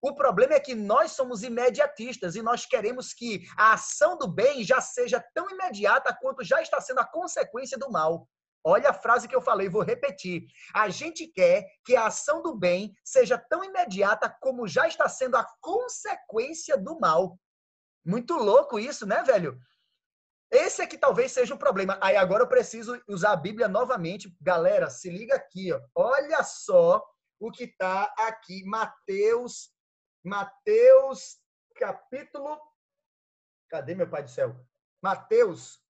O 0.00 0.16
problema 0.16 0.54
é 0.54 0.60
que 0.60 0.74
nós 0.74 1.12
somos 1.12 1.44
imediatistas 1.44 2.34
e 2.34 2.42
nós 2.42 2.66
queremos 2.66 3.14
que 3.14 3.46
a 3.56 3.74
ação 3.74 4.18
do 4.18 4.26
bem 4.26 4.64
já 4.64 4.80
seja 4.80 5.24
tão 5.32 5.48
imediata 5.48 6.16
quanto 6.20 6.42
já 6.42 6.60
está 6.60 6.80
sendo 6.80 6.98
a 6.98 7.04
consequência 7.04 7.78
do 7.78 7.88
mal. 7.88 8.28
Olha 8.64 8.90
a 8.90 8.94
frase 8.94 9.26
que 9.26 9.34
eu 9.34 9.42
falei, 9.42 9.68
vou 9.68 9.82
repetir. 9.82 10.46
A 10.74 10.88
gente 10.88 11.26
quer 11.26 11.66
que 11.84 11.96
a 11.96 12.06
ação 12.06 12.42
do 12.42 12.56
bem 12.56 12.94
seja 13.04 13.36
tão 13.36 13.64
imediata 13.64 14.34
como 14.40 14.68
já 14.68 14.86
está 14.86 15.08
sendo 15.08 15.36
a 15.36 15.46
consequência 15.60 16.76
do 16.76 16.98
mal. 16.98 17.38
Muito 18.04 18.34
louco 18.34 18.78
isso, 18.78 19.06
né, 19.06 19.22
velho? 19.22 19.58
Esse 20.50 20.82
aqui 20.82 20.98
talvez 20.98 21.32
seja 21.32 21.54
o 21.54 21.58
problema. 21.58 21.98
Aí 22.00 22.16
agora 22.16 22.44
eu 22.44 22.48
preciso 22.48 23.02
usar 23.08 23.32
a 23.32 23.36
Bíblia 23.36 23.68
novamente. 23.68 24.36
Galera, 24.40 24.90
se 24.90 25.08
liga 25.10 25.34
aqui, 25.34 25.72
ó. 25.72 25.80
Olha 25.94 26.42
só 26.44 27.02
o 27.40 27.50
que 27.50 27.64
está 27.64 28.12
aqui. 28.18 28.62
Mateus, 28.64 29.72
Mateus, 30.22 31.38
capítulo. 31.74 32.60
Cadê 33.70 33.94
meu 33.94 34.08
pai 34.08 34.22
do 34.22 34.30
céu? 34.30 34.54
Mateus. 35.02 35.80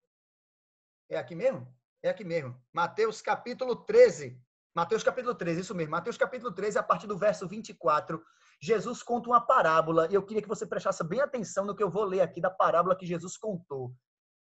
É 1.10 1.18
aqui 1.18 1.34
mesmo? 1.34 1.66
É 2.02 2.10
aqui 2.10 2.24
mesmo. 2.24 2.60
Mateus 2.72 3.22
capítulo 3.22 3.76
13. 3.76 4.36
Mateus 4.74 5.04
capítulo 5.04 5.36
13, 5.36 5.60
isso 5.60 5.74
mesmo. 5.74 5.92
Mateus 5.92 6.16
capítulo 6.16 6.52
13, 6.52 6.78
a 6.78 6.82
partir 6.82 7.06
do 7.06 7.16
verso 7.16 7.46
24. 7.46 8.20
Jesus 8.60 9.04
conta 9.04 9.28
uma 9.28 9.40
parábola 9.40 10.08
e 10.10 10.14
eu 10.14 10.22
queria 10.24 10.42
que 10.42 10.48
você 10.48 10.66
prestasse 10.66 11.04
bem 11.04 11.20
atenção 11.20 11.64
no 11.64 11.76
que 11.76 11.82
eu 11.82 11.90
vou 11.90 12.04
ler 12.04 12.20
aqui 12.20 12.40
da 12.40 12.50
parábola 12.50 12.96
que 12.96 13.06
Jesus 13.06 13.36
contou. 13.36 13.94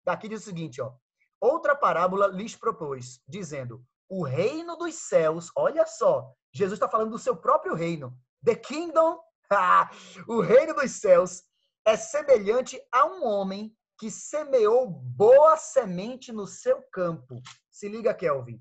Daqui 0.04 0.28
diz 0.28 0.40
o 0.40 0.44
seguinte, 0.44 0.82
ó. 0.82 0.92
Outra 1.40 1.76
parábola 1.76 2.26
lhes 2.26 2.56
propôs, 2.56 3.20
dizendo: 3.28 3.84
O 4.08 4.24
reino 4.24 4.76
dos 4.76 4.94
céus, 4.96 5.50
olha 5.56 5.86
só, 5.86 6.32
Jesus 6.52 6.74
está 6.74 6.88
falando 6.88 7.10
do 7.10 7.18
seu 7.18 7.36
próprio 7.36 7.74
reino. 7.74 8.16
The 8.44 8.56
kingdom, 8.56 9.20
o 10.26 10.40
reino 10.40 10.74
dos 10.74 10.90
céus 10.92 11.44
é 11.84 11.96
semelhante 11.96 12.80
a 12.90 13.06
um 13.06 13.24
homem 13.24 13.72
que 14.02 14.10
semeou 14.10 14.90
boa 14.90 15.56
semente 15.56 16.32
no 16.32 16.44
seu 16.44 16.82
campo. 16.90 17.40
Se 17.70 17.88
liga, 17.88 18.12
Kelvin. 18.12 18.60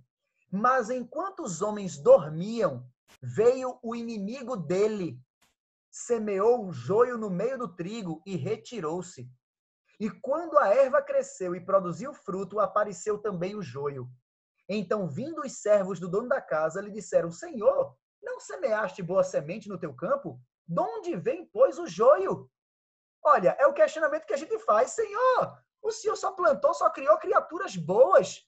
Mas 0.52 0.92
enquanto 0.92 1.42
os 1.42 1.64
homens 1.64 1.98
dormiam, 1.98 2.86
veio 3.24 3.80
o 3.82 3.96
inimigo 3.96 4.56
dele, 4.56 5.20
semeou 5.90 6.68
o 6.68 6.72
joio 6.72 7.18
no 7.18 7.28
meio 7.28 7.58
do 7.58 7.68
trigo 7.68 8.22
e 8.24 8.36
retirou-se. 8.36 9.28
E 10.00 10.12
quando 10.12 10.60
a 10.60 10.68
erva 10.68 11.02
cresceu 11.02 11.56
e 11.56 11.66
produziu 11.66 12.14
fruto, 12.14 12.60
apareceu 12.60 13.18
também 13.18 13.56
o 13.56 13.64
joio. 13.64 14.08
Então, 14.70 15.10
vindo 15.10 15.42
os 15.42 15.54
servos 15.54 16.00
do 16.00 16.08
dono 16.08 16.30
da 16.30 16.40
casa, 16.40 16.82
lhe 16.82 16.92
disseram: 16.92 17.32
Senhor, 17.32 17.98
não 18.22 18.40
semeaste 18.40 19.02
boa 19.02 19.24
semente 19.24 19.68
no 19.68 19.80
teu 19.80 19.92
campo? 19.96 20.40
De 20.68 20.80
onde 20.80 21.16
vem, 21.16 21.50
pois, 21.52 21.80
o 21.80 21.88
joio? 21.88 22.48
Olha, 23.24 23.56
é 23.60 23.68
o 23.68 23.74
questionamento 23.74 24.26
que 24.26 24.34
a 24.34 24.38
gente 24.38 24.58
faz. 24.60 24.92
Senhor, 24.92 25.58
o 25.82 25.92
Senhor 25.92 26.16
só 26.16 26.32
plantou, 26.32 26.74
só 26.74 26.90
criou 26.90 27.18
criaturas 27.18 27.76
boas. 27.76 28.48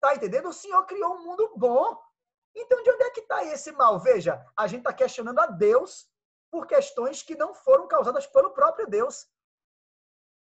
Tá 0.00 0.14
entendendo? 0.14 0.48
O 0.48 0.52
Senhor 0.52 0.84
criou 0.86 1.14
um 1.14 1.24
mundo 1.24 1.52
bom. 1.56 2.00
Então, 2.54 2.82
de 2.82 2.90
onde 2.90 3.02
é 3.04 3.10
que 3.10 3.20
está 3.20 3.44
esse 3.44 3.70
mal? 3.72 4.00
Veja, 4.00 4.44
a 4.56 4.66
gente 4.66 4.80
está 4.80 4.92
questionando 4.92 5.38
a 5.38 5.46
Deus 5.46 6.08
por 6.50 6.66
questões 6.66 7.22
que 7.22 7.36
não 7.36 7.54
foram 7.54 7.86
causadas 7.86 8.26
pelo 8.26 8.50
próprio 8.50 8.86
Deus. 8.86 9.28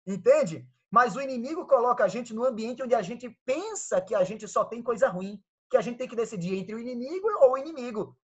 Entende? 0.06 0.68
Mas 0.92 1.16
o 1.16 1.22
inimigo 1.22 1.68
coloca 1.68 2.04
a 2.04 2.08
gente 2.08 2.34
no 2.34 2.46
ambiente 2.46 2.84
onde 2.84 2.94
a 2.94 3.02
gente 3.02 3.30
pensa 3.44 4.00
que 4.00 4.14
a 4.14 4.24
gente 4.24 4.48
só 4.48 4.64
tem 4.64 4.84
coisa 4.84 5.10
ruim, 5.10 5.44
que 5.70 5.78
a 5.78 5.82
gente 5.82 5.98
tem 5.98 6.08
que 6.08 6.16
decidir 6.16 6.56
entre 6.56 6.76
o 6.76 6.80
inimigo 6.80 7.28
ou 7.42 7.54
o 7.54 7.58
inimigo. 7.58 8.16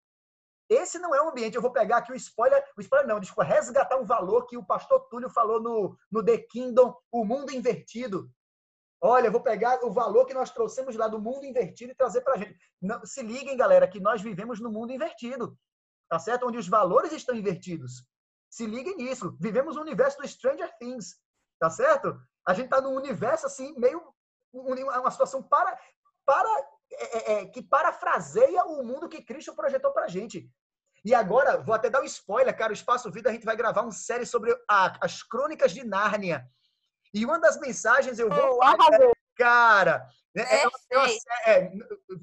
Esse 0.72 0.98
não 1.00 1.14
é 1.14 1.22
o 1.22 1.28
ambiente. 1.28 1.56
Eu 1.56 1.62
vou 1.62 1.74
pegar 1.74 1.98
aqui 1.98 2.14
o 2.14 2.16
spoiler, 2.16 2.64
o 2.78 2.80
spoiler 2.80 3.06
não, 3.06 3.20
desculpa, 3.20 3.44
resgatar 3.44 3.98
um 3.98 4.06
valor 4.06 4.46
que 4.48 4.56
o 4.56 4.66
pastor 4.66 5.02
Túlio 5.10 5.30
falou 5.30 5.60
no, 5.60 5.98
no 6.10 6.24
The 6.24 6.38
Kingdom, 6.38 6.96
o 7.12 7.26
mundo 7.26 7.52
invertido. 7.52 8.32
Olha, 9.02 9.28
eu 9.28 9.32
vou 9.34 9.44
pegar 9.44 9.84
o 9.84 9.92
valor 9.92 10.26
que 10.26 10.34
nós 10.34 10.50
trouxemos 10.50 10.96
lá 10.96 11.10
do 11.10 11.20
mundo 11.20 11.46
invertido 11.46 11.92
e 11.92 11.96
trazer 11.96 12.22
para 12.22 12.36
a 12.36 12.38
gente. 12.38 12.58
Não, 12.82 13.06
se 13.06 13.22
liguem, 13.22 13.58
galera, 13.58 13.86
que 13.86 14.00
nós 14.00 14.22
vivemos 14.22 14.62
no 14.62 14.72
mundo 14.72 14.94
invertido, 14.94 15.58
tá 16.08 16.18
certo? 16.18 16.48
Onde 16.48 16.58
os 16.58 16.70
valores 16.70 17.12
estão 17.12 17.36
invertidos. 17.36 18.08
Se 18.50 18.66
liguem 18.66 18.96
nisso. 18.96 19.36
Vivemos 19.42 19.76
no 19.76 19.82
universo 19.82 20.20
do 20.20 20.28
Stranger 20.28 20.72
Things. 20.78 21.18
Tá 21.60 21.70
certo? 21.70 22.18
A 22.48 22.54
gente 22.54 22.66
está 22.66 22.80
num 22.80 22.96
universo 22.96 23.46
assim, 23.46 23.78
meio. 23.78 24.02
Uma 24.54 25.12
situação 25.12 25.44
para. 25.44 25.78
para 26.26 26.50
é, 26.94 27.18
é, 27.18 27.34
é, 27.34 27.46
que 27.46 27.62
parafraseia 27.62 28.64
o 28.66 28.84
mundo 28.84 29.10
que 29.10 29.22
Cristo 29.22 29.54
projetou 29.54 29.92
para 29.92 30.06
a 30.06 30.10
gente. 30.10 30.50
E 31.04 31.16
agora, 31.16 31.58
vou 31.58 31.74
até 31.74 31.90
dar 31.90 32.02
um 32.02 32.06
spoiler, 32.06 32.56
cara. 32.56 32.72
O 32.72 32.74
Espaço 32.74 33.12
Vida, 33.12 33.30
a 33.30 33.34
gente 33.34 33.46
vai 33.46 33.56
gravar 33.56 33.82
uma 33.82 33.92
série 33.92 34.26
sobre 34.26 34.56
a, 34.70 34.98
as 35.02 35.24
crônicas 35.24 35.72
de 35.72 35.84
Nárnia. 35.84 36.46
E 37.14 37.26
uma 37.26 37.40
das 37.40 37.60
mensagens 37.60 38.20
eu 38.20 38.30
vou. 38.30 38.58
Oh, 38.58 38.60
cara, 39.36 40.08
é, 40.38 40.42
é, 40.42 40.64
é, 41.48 41.72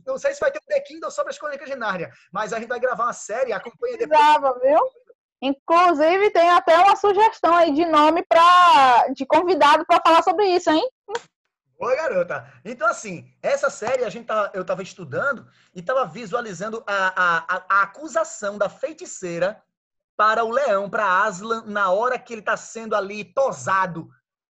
não 0.07 0.19
sei 0.19 0.33
se 0.33 0.41
vai 0.41 0.51
ter 0.51 0.59
um 0.59 0.67
The 0.67 0.81
Kindle 0.81 1.11
sobre 1.11 1.31
as 1.31 1.39
crônicas 1.39 1.69
de 1.69 1.77
Nárnia, 1.77 2.11
mas 2.33 2.53
a 2.53 2.59
gente 2.59 2.69
vai 2.69 2.81
gravar 2.81 3.05
uma 3.05 3.13
série, 3.13 3.53
acompanha 3.53 3.99
depois. 3.99 4.19
Grava, 4.19 4.59
viu? 4.61 4.81
Inclusive, 5.43 6.31
tem 6.31 6.49
até 6.51 6.79
uma 6.79 6.97
sugestão 6.97 7.55
aí 7.55 7.73
de 7.73 7.85
nome 7.85 8.25
pra, 8.27 9.09
de 9.15 9.27
convidado 9.27 9.85
para 9.87 10.01
falar 10.05 10.23
sobre 10.23 10.47
isso, 10.47 10.71
hein? 10.71 10.89
Oi, 11.81 11.95
garota. 11.95 12.53
Então, 12.65 12.89
assim, 12.89 13.33
essa 13.41 13.71
série 13.71 14.05
a 14.05 14.11
gente 14.11 14.27
tá, 14.27 14.51
eu 14.53 14.63
estava 14.63 14.83
estudando 14.83 15.47
e 15.73 15.79
estava 15.79 16.05
visualizando 16.05 16.83
a, 16.85 17.13
a, 17.17 17.65
a, 17.69 17.83
acusação 17.83 18.59
da 18.59 18.69
feiticeira 18.69 19.63
para 20.17 20.43
o 20.43 20.51
leão, 20.51 20.91
para 20.91 21.23
Aslan, 21.23 21.63
na 21.67 21.93
hora 21.93 22.19
que 22.19 22.35
ele 22.35 22.41
está 22.41 22.57
sendo 22.57 22.97
ali 22.97 23.25
tosado 23.25 24.11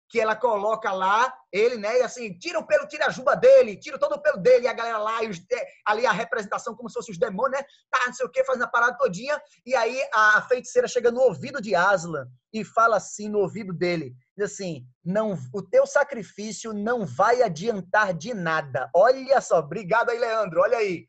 que 0.08 0.20
ela 0.20 0.36
coloca 0.36 0.92
lá, 0.92 1.34
ele, 1.52 1.78
né, 1.78 2.00
e 2.00 2.02
assim, 2.04 2.38
tira 2.38 2.60
o 2.60 2.68
pelo, 2.68 2.88
tira 2.88 3.08
a 3.08 3.10
juba 3.10 3.36
dele, 3.36 3.78
tira 3.78 3.98
todo 3.98 4.14
o 4.14 4.22
pelo 4.22 4.38
dele, 4.38 4.66
e 4.66 4.68
a 4.68 4.74
galera 4.74 4.98
lá, 5.00 5.24
e 5.24 5.30
os, 5.30 5.38
é, 5.52 5.68
ali 5.86 6.06
a 6.06 6.12
representação 6.12 6.76
como 6.76 6.90
se 6.90 6.94
fossem 6.94 7.12
os 7.12 7.18
demônios, 7.18 7.60
né, 7.60 7.66
tá, 7.90 8.06
não 8.06 8.14
sei 8.14 8.26
o 8.26 8.30
que, 8.30 8.44
fazendo 8.44 8.64
a 8.64 8.68
parada 8.68 8.98
todinha, 8.98 9.42
e 9.66 9.76
aí 9.76 10.00
a 10.14 10.42
feiticeira 10.44 10.88
chega 10.88 11.12
no 11.12 11.22
ouvido 11.22 11.60
de 11.60 11.74
Aslan 11.74 12.28
e 12.54 12.64
fala 12.64 12.98
assim 12.98 13.30
no 13.30 13.40
ouvido 13.40 13.74
dele, 13.74 14.16
diz 14.38 14.54
assim, 14.54 14.86
não, 15.04 15.38
o 15.54 15.62
teu 15.62 15.88
sacrifício 15.88 16.72
não 16.72 17.06
vai 17.06 17.42
adiantar 17.42 18.14
de 18.14 18.34
nada. 18.34 18.90
Olha 18.96 19.42
só, 19.42 19.60
obrigado 19.60 20.10
aí, 20.10 20.20
Leandro, 20.20 20.62
olha 20.62 20.78
aí. 20.78 21.06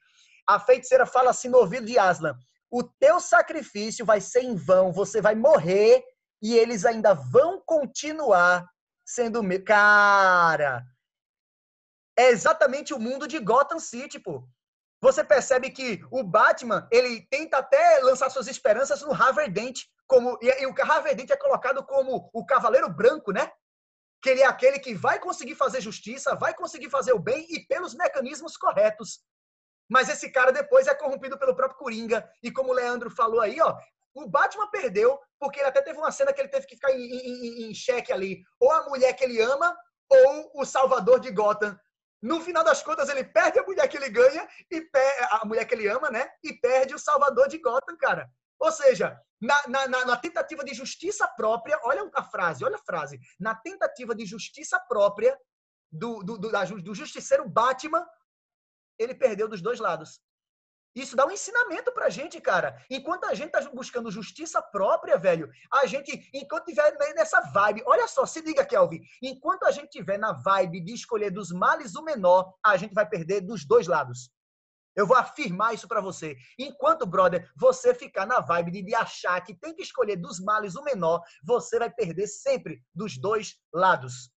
A 0.49 0.59
feiticeira 0.59 1.05
fala 1.05 1.31
assim 1.31 1.49
no 1.49 1.59
ouvido 1.59 1.87
de 1.87 1.99
Aslan, 1.99 2.35
o 2.71 2.83
teu 2.83 3.21
sacrifício 3.21 4.05
vai 4.05 4.21
ser 4.21 4.43
em 4.43 4.55
vão, 4.55 4.93
você 4.93 5.21
vai 5.21 5.35
morrer 5.35 6.03
e 6.43 6.57
eles 6.57 6.85
ainda 6.85 7.15
vão 7.15 7.63
continuar 7.65 8.67
sendo. 9.07 9.41
Cara! 9.65 10.85
É 12.19 12.31
exatamente 12.31 12.93
o 12.93 12.99
mundo 12.99 13.29
de 13.29 13.39
Gotham 13.39 13.79
City, 13.79 14.19
pô. 14.19 14.49
Você 15.01 15.23
percebe 15.23 15.71
que 15.71 16.01
o 16.11 16.25
Batman, 16.25 16.89
ele 16.91 17.27
tenta 17.31 17.59
até 17.59 18.01
lançar 18.01 18.31
suas 18.31 18.49
esperanças 18.49 19.03
no 19.03 19.13
Harvey 19.13 19.51
Dent, 19.51 19.83
como 20.07 20.39
e, 20.43 20.63
e 20.63 20.67
o 20.67 20.75
Harvey 20.83 21.15
Dent 21.15 21.31
é 21.31 21.37
colocado 21.37 21.85
como 21.85 22.31
o 22.33 22.45
cavaleiro 22.45 22.89
branco, 22.89 23.31
né? 23.31 23.51
Que 24.23 24.31
ele 24.31 24.41
é 24.41 24.47
aquele 24.47 24.79
que 24.79 24.95
vai 24.95 25.21
conseguir 25.21 25.55
fazer 25.55 25.81
justiça, 25.81 26.35
vai 26.35 26.55
conseguir 26.55 26.91
fazer 26.91 27.13
o 27.13 27.19
bem 27.19 27.47
e 27.51 27.61
pelos 27.67 27.95
mecanismos 27.95 28.57
corretos. 28.57 29.21
Mas 29.89 30.09
esse 30.09 30.31
cara 30.33 30.51
depois 30.51 30.87
é 30.87 30.95
corrompido 30.95 31.39
pelo 31.39 31.55
próprio 31.55 31.79
Coringa. 31.79 32.29
E 32.43 32.51
como 32.51 32.71
o 32.71 32.75
Leandro 32.75 33.11
falou 33.11 33.41
aí, 33.41 33.61
ó, 33.61 33.77
o 34.17 34.27
Batman 34.27 34.71
perdeu 34.71 35.19
porque 35.39 35.61
ele 35.61 35.69
até 35.69 35.83
teve 35.83 35.99
uma 35.99 36.11
cena 36.11 36.33
que 36.33 36.41
ele 36.41 36.49
teve 36.49 36.67
que 36.67 36.75
ficar 36.75 36.91
em, 36.91 37.75
xeque 37.75 38.13
ali. 38.13 38.43
Ou 38.59 38.73
a 38.73 38.89
mulher 38.89 39.13
que 39.13 39.23
ele 39.23 39.41
ama, 39.41 39.77
ou 40.09 40.51
o 40.55 40.65
salvador 40.65 41.21
de 41.21 41.31
Gotham. 41.31 41.79
No 42.23 42.41
final 42.41 42.65
das 42.65 42.83
contas, 42.83 43.11
ele 43.11 43.25
perde 43.25 43.59
a 43.59 43.63
mulher 43.63 43.87
que 43.89 43.97
ele 43.97 44.09
ganha, 44.09 44.49
e 44.71 44.91
a 45.31 45.45
mulher 45.45 45.67
que 45.67 45.75
ele 45.75 45.87
ama, 45.87 46.11
né? 46.11 46.29
E 46.43 46.55
perde 46.55 46.95
o 46.95 46.99
salvador 46.99 47.47
de 47.47 47.59
Gotham, 47.59 47.97
cara. 47.99 48.27
Ou 48.59 48.73
seja, 48.73 49.21
na, 49.39 49.69
na, 49.69 49.87
na, 49.87 50.17
tentativa 50.17 50.65
de 50.65 50.73
justiça 50.73 51.29
própria, 51.37 51.79
olha 51.85 52.11
a 52.15 52.25
frase, 52.25 52.65
olha 52.65 52.77
a 52.77 52.85
frase. 52.85 53.21
Na 53.39 53.55
tentativa 53.55 54.15
de 54.15 54.25
justiça 54.25 54.81
própria 54.89 55.39
do, 55.93 56.23
do, 56.23 56.39
do, 56.39 56.51
do 56.83 56.95
justiceiro 56.95 57.47
Batman, 57.47 58.05
ele 58.99 59.15
perdeu 59.15 59.47
dos 59.47 59.61
dois 59.61 59.79
lados. 59.79 60.21
Isso 60.97 61.15
dá 61.15 61.27
um 61.27 61.31
ensinamento 61.31 61.93
pra 61.93 62.09
gente, 62.09 62.41
cara. 62.41 62.83
Enquanto 62.91 63.25
a 63.25 63.35
gente 63.35 63.51
tá 63.51 63.61
buscando 63.69 64.11
justiça 64.11 64.63
própria, 64.63 65.19
velho, 65.19 65.51
a 65.71 65.85
gente, 65.85 66.31
enquanto 66.33 66.65
tiver 66.65 66.97
nessa 67.15 67.39
vibe, 67.53 67.83
olha 67.85 68.09
só, 68.09 68.25
se 68.25 68.41
liga, 68.41 68.65
Kelvin, 68.65 69.03
enquanto 69.23 69.65
a 69.65 69.71
gente 69.71 69.91
tiver 69.91 70.17
na 70.17 70.33
vibe 70.33 70.81
de 70.81 70.95
escolher 70.95 71.31
dos 71.31 71.53
males 71.53 71.95
o 71.95 72.03
menor, 72.03 72.51
a 72.65 72.79
gente 72.79 72.95
vai 72.95 73.07
perder 73.07 73.43
dos 73.43 73.67
dois 73.67 73.87
lados. 73.87 74.31
Eu 74.97 75.07
vou 75.07 75.19
afirmar 75.19 75.75
isso 75.75 75.87
para 75.87 76.01
você. 76.01 76.35
Enquanto, 76.59 77.05
brother, 77.05 77.47
você 77.55 77.95
ficar 77.95 78.25
na 78.25 78.41
vibe 78.41 78.71
de, 78.71 78.83
de 78.83 78.95
achar 78.95 79.39
que 79.43 79.55
tem 79.55 79.75
que 79.75 79.83
escolher 79.83 80.17
dos 80.17 80.41
males 80.41 80.77
o 80.77 80.83
menor, 80.83 81.23
você 81.45 81.79
vai 81.79 81.91
perder 81.91 82.27
sempre 82.27 82.83
dos 82.95 83.19
dois 83.19 83.55
lados. 83.71 84.31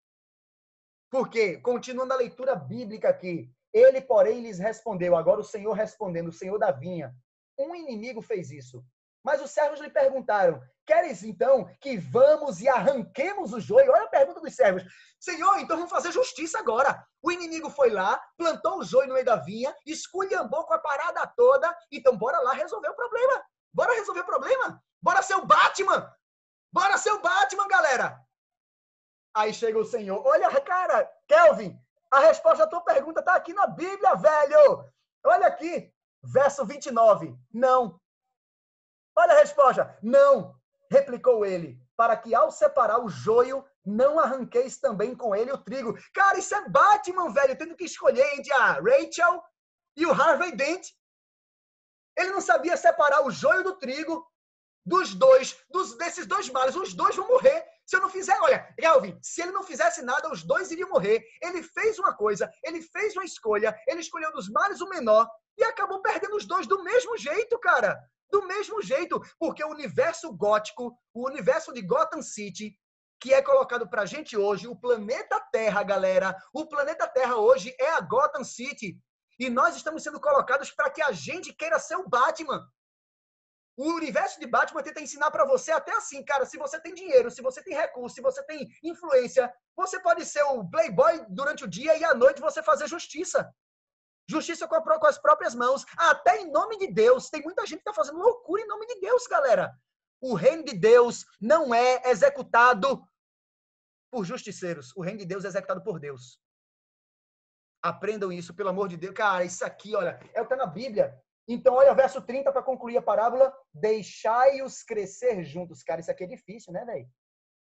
Por 1.09 1.31
quê? 1.31 1.59
Continuando 1.59 2.13
a 2.13 2.17
leitura 2.17 2.57
bíblica 2.57 3.09
aqui, 3.09 3.49
ele, 3.79 4.01
porém, 4.01 4.43
lhes 4.43 4.59
respondeu. 4.59 5.17
Agora 5.17 5.41
o 5.41 5.45
Senhor 5.45 5.73
respondendo, 5.73 6.29
o 6.29 6.33
Senhor 6.33 6.59
da 6.59 6.71
vinha. 6.71 7.15
Um 7.59 7.75
inimigo 7.75 8.21
fez 8.21 8.51
isso. 8.51 8.85
Mas 9.25 9.43
os 9.43 9.51
servos 9.51 9.81
lhe 9.81 9.91
perguntaram: 9.91 10.61
Queres 10.87 11.23
então 11.23 11.69
que 11.81 11.99
vamos 11.99 12.61
e 12.61 12.69
arranquemos 12.69 13.53
o 13.53 13.61
joio? 13.61 13.93
Olha 13.93 14.05
a 14.05 14.09
pergunta 14.09 14.41
dos 14.41 14.55
servos. 14.55 14.83
Senhor, 15.21 15.59
então 15.59 15.77
vamos 15.77 15.91
fazer 15.91 16.13
justiça 16.13 16.59
agora. 16.59 17.05
O 17.23 17.31
inimigo 17.31 17.69
foi 17.69 17.91
lá, 17.91 18.19
plantou 18.37 18.79
o 18.79 18.85
joio 18.85 19.09
no 19.09 19.15
meio 19.15 19.27
da 19.27 19.37
vinha, 19.37 19.75
esculhambou 19.85 20.65
com 20.65 20.75
a 20.75 20.79
parada 20.79 21.27
toda. 21.37 21.77
Então 21.93 22.17
bora 22.17 22.39
lá 22.41 22.53
resolver 22.53 22.89
o 22.89 22.97
problema. 22.97 23.45
Bora 23.73 23.95
resolver 23.95 24.21
o 24.21 24.27
problema. 24.27 24.83
Bora 25.03 25.23
ser 25.23 25.35
o 25.35 25.45
Batman. 25.45 26.11
Bora 26.73 26.97
ser 26.97 27.11
o 27.11 27.21
Batman, 27.21 27.69
galera. 27.69 28.19
Aí 29.35 29.53
chega 29.53 29.79
o 29.79 29.85
Senhor. 29.85 30.25
Olha, 30.27 30.49
cara, 30.63 31.09
Kelvin, 31.27 31.79
a 32.11 32.21
resposta 32.21 32.65
da 32.65 32.71
tua 32.71 32.81
pergunta 32.81 33.21
está 33.21 33.35
aqui 33.35 33.53
na 33.53 33.67
Bíblia, 33.67 34.15
velho. 34.15 34.85
Olha 35.25 35.47
aqui, 35.47 35.93
verso 36.23 36.65
29. 36.65 37.37
Não. 37.53 38.01
Olha 39.17 39.35
a 39.35 39.39
resposta. 39.39 39.99
Não, 40.03 40.55
replicou 40.91 41.45
ele, 41.45 41.79
para 41.97 42.17
que 42.17 42.35
ao 42.35 42.51
separar 42.51 43.05
o 43.05 43.09
joio, 43.09 43.65
não 43.85 44.19
arranqueis 44.19 44.79
também 44.79 45.15
com 45.15 45.35
ele 45.35 45.53
o 45.53 45.59
trigo. 45.59 45.99
Cara, 46.15 46.39
isso 46.39 46.55
é 46.55 46.69
Batman, 46.69 47.33
velho, 47.33 47.57
tendo 47.57 47.77
que 47.77 47.85
escolher 47.85 48.35
entre 48.35 48.53
a 48.53 48.73
Rachel 48.75 49.43
e 49.97 50.07
o 50.07 50.13
Harvey 50.13 50.55
Dent. 50.55 50.89
Ele 52.17 52.31
não 52.31 52.41
sabia 52.41 52.77
separar 52.77 53.25
o 53.25 53.31
joio 53.31 53.63
do 53.63 53.77
trigo 53.77 54.27
dos 54.85 55.15
dois, 55.15 55.57
dos, 55.71 55.97
desses 55.99 56.27
dois 56.27 56.49
males. 56.49 56.75
Os 56.75 56.95
dois 56.95 57.15
vão 57.15 57.29
morrer. 57.29 57.67
Se 57.89 57.97
eu 57.97 58.03
não 58.03 58.11
fizer, 58.11 58.39
olha, 58.43 58.69
Galvin, 58.79 59.19
se 59.23 59.41
ele 59.41 59.51
não 59.51 59.63
fizesse 59.63 60.03
nada, 60.03 60.31
os 60.31 60.45
dois 60.45 60.71
iriam 60.71 60.91
morrer. 60.91 61.25
Ele 61.41 61.63
fez 61.63 61.99
uma 61.99 62.15
coisa, 62.15 62.47
ele 62.63 62.83
fez 62.83 63.17
uma 63.17 63.25
escolha, 63.25 63.75
ele 63.87 64.01
escolheu 64.01 64.31
dos 64.31 64.47
males 64.51 64.83
o 64.83 64.89
menor 64.91 65.27
e 65.57 65.65
acabou 65.65 66.03
perdendo 66.03 66.37
os 66.37 66.45
dois 66.45 66.67
do 66.67 66.85
mesmo 66.85 67.17
jeito, 67.17 67.59
cara. 67.59 67.99
Do 68.31 68.47
mesmo 68.47 68.83
jeito, 68.83 69.19
porque 69.39 69.65
o 69.65 69.71
universo 69.71 70.31
gótico, 70.31 70.95
o 71.15 71.27
universo 71.27 71.73
de 71.73 71.81
Gotham 71.81 72.21
City, 72.21 72.79
que 73.19 73.33
é 73.33 73.41
colocado 73.41 73.89
pra 73.89 74.05
gente 74.05 74.37
hoje, 74.37 74.69
o 74.69 74.77
planeta 74.77 75.41
Terra, 75.51 75.83
galera, 75.83 76.37
o 76.53 76.67
planeta 76.69 77.09
Terra 77.09 77.37
hoje 77.37 77.75
é 77.81 77.93
a 77.93 78.03
Gotham 78.03 78.45
City. 78.45 79.01
E 79.39 79.49
nós 79.49 79.75
estamos 79.77 80.03
sendo 80.03 80.21
colocados 80.21 80.71
para 80.71 80.91
que 80.91 81.01
a 81.01 81.11
gente 81.11 81.55
queira 81.55 81.79
ser 81.79 81.97
o 81.97 82.07
Batman. 82.07 82.69
O 83.79 83.93
universo 83.93 84.41
de 84.41 84.47
Batman 84.47 84.83
tenta 84.83 85.01
ensinar 85.01 85.31
para 85.31 85.45
você 85.45 85.71
até 85.71 85.93
assim, 85.93 86.25
cara, 86.25 86.45
se 86.45 86.59
você 86.59 86.81
tem 86.81 86.93
dinheiro, 86.93 87.31
se 87.31 87.41
você 87.41 87.63
tem 87.63 87.77
recurso, 87.77 88.17
se 88.17 88.21
você 88.21 88.43
tem 88.43 88.69
influência, 88.83 89.55
você 89.77 90.01
pode 90.01 90.25
ser 90.25 90.43
o 90.43 90.69
playboy 90.69 91.25
durante 91.29 91.63
o 91.63 91.69
dia 91.69 91.97
e 91.97 92.03
à 92.03 92.13
noite 92.13 92.41
você 92.41 92.61
fazer 92.61 92.89
justiça. 92.89 93.49
Justiça 94.29 94.67
com, 94.67 94.75
a, 94.75 94.83
com 94.83 95.07
as 95.07 95.17
próprias 95.17 95.55
mãos, 95.55 95.87
até 95.97 96.41
em 96.41 96.51
nome 96.51 96.77
de 96.77 96.89
Deus. 96.93 97.31
Tem 97.31 97.41
muita 97.41 97.65
gente 97.67 97.79
que 97.79 97.89
está 97.89 97.95
fazendo 97.95 98.19
loucura 98.19 98.63
em 98.63 98.67
nome 98.67 98.85
de 98.85 98.99
Deus, 98.99 99.29
galera. 99.29 99.73
O 100.21 100.35
reino 100.35 100.65
de 100.65 100.77
Deus 100.77 101.25
não 101.41 101.73
é 101.73 102.03
executado 102.11 103.01
por 104.11 104.25
justiceiros. 104.25 104.93
O 104.97 105.03
reino 105.03 105.21
de 105.21 105.25
Deus 105.25 105.45
é 105.45 105.49
executado 105.49 105.85
por 105.85 106.01
Deus. 106.01 106.41
Aprendam 107.81 108.33
isso, 108.33 108.53
pelo 108.53 108.71
amor 108.71 108.89
de 108.89 108.97
Deus. 108.97 109.15
Cara, 109.15 109.45
isso 109.45 109.65
aqui, 109.65 109.95
olha, 109.95 110.19
é 110.35 110.43
o 110.43 110.47
que 110.47 110.53
está 110.53 110.57
na 110.57 110.67
Bíblia. 110.67 111.17
Então, 111.49 111.77
olha 111.77 111.93
o 111.93 111.97
verso 111.97 112.21
30 112.21 112.53
para 112.53 112.63
concluir 112.63 112.99
a 112.99 113.03
parábola. 113.03 113.51
Deixai-os 113.73 114.83
crescer 114.83 115.43
juntos. 115.43 115.83
Cara, 115.83 116.01
isso 116.01 116.11
aqui 116.11 116.25
é 116.25 116.27
difícil, 116.27 116.75
né, 116.75 116.85
velho? 116.85 117.09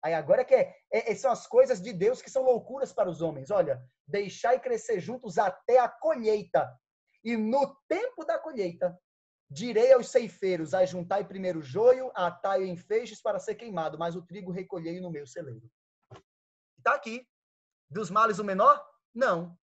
Aí 0.02 0.14
agora 0.14 0.46
que 0.46 0.56
é, 0.56 0.74
é, 0.92 1.12
é, 1.12 1.16
são 1.16 1.32
as 1.32 1.46
coisas 1.46 1.82
de 1.82 1.92
Deus 1.92 2.22
que 2.22 2.30
são 2.30 2.44
loucuras 2.44 2.94
para 2.94 3.10
os 3.10 3.22
homens. 3.22 3.52
Olha, 3.52 3.82
deixai 4.08 4.58
crescer 4.60 5.02
juntos 5.02 5.38
até 5.38 5.80
a 5.80 5.90
colheita. 5.90 6.74
E 7.26 7.36
no 7.36 7.76
tempo 7.90 8.24
da 8.24 8.40
colheita, 8.40 8.98
direi 9.50 9.92
aos 9.92 10.10
ceifeiros: 10.10 10.74
ajuntai 10.74 11.26
primeiro 11.26 11.60
o 11.60 11.64
joio, 11.64 12.10
atai 12.16 12.64
em 12.64 12.78
feixes 12.78 13.22
para 13.22 13.40
ser 13.40 13.56
queimado, 13.56 13.98
mas 13.98 14.16
o 14.16 14.22
trigo 14.22 14.52
recolhei 14.52 15.02
no 15.02 15.12
meu 15.12 15.28
celeiro. 15.28 15.70
Está 16.78 16.96
aqui. 16.96 17.26
Dos 17.90 18.10
males 18.10 18.40
o 18.40 18.44
menor? 18.44 18.82
Não. 19.14 19.58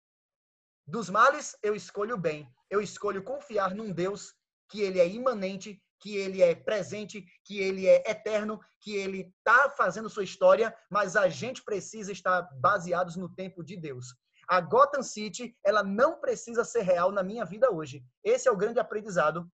Dos 0.86 1.08
males 1.10 1.56
eu 1.62 1.74
escolho 1.74 2.14
o 2.14 2.18
bem 2.18 2.50
eu 2.70 2.80
escolho 2.80 3.22
confiar 3.22 3.74
num 3.74 3.92
Deus 3.92 4.34
que 4.70 4.80
ele 4.80 5.00
é 5.00 5.08
imanente, 5.08 5.82
que 6.00 6.16
ele 6.16 6.42
é 6.42 6.54
presente, 6.54 7.24
que 7.44 7.58
ele 7.58 7.86
é 7.86 8.02
eterno, 8.08 8.60
que 8.80 8.94
ele 8.94 9.32
está 9.38 9.68
fazendo 9.70 10.08
sua 10.08 10.24
história, 10.24 10.74
mas 10.90 11.16
a 11.16 11.28
gente 11.28 11.62
precisa 11.62 12.12
estar 12.12 12.48
baseados 12.60 13.16
no 13.16 13.28
tempo 13.34 13.62
de 13.62 13.76
Deus. 13.76 14.14
A 14.48 14.60
Gotham 14.60 15.02
City, 15.02 15.56
ela 15.64 15.82
não 15.82 16.20
precisa 16.20 16.64
ser 16.64 16.82
real 16.82 17.12
na 17.12 17.22
minha 17.22 17.44
vida 17.44 17.70
hoje. 17.70 18.02
Esse 18.24 18.48
é 18.48 18.52
o 18.52 18.56
grande 18.56 18.80
aprendizado 18.80 19.48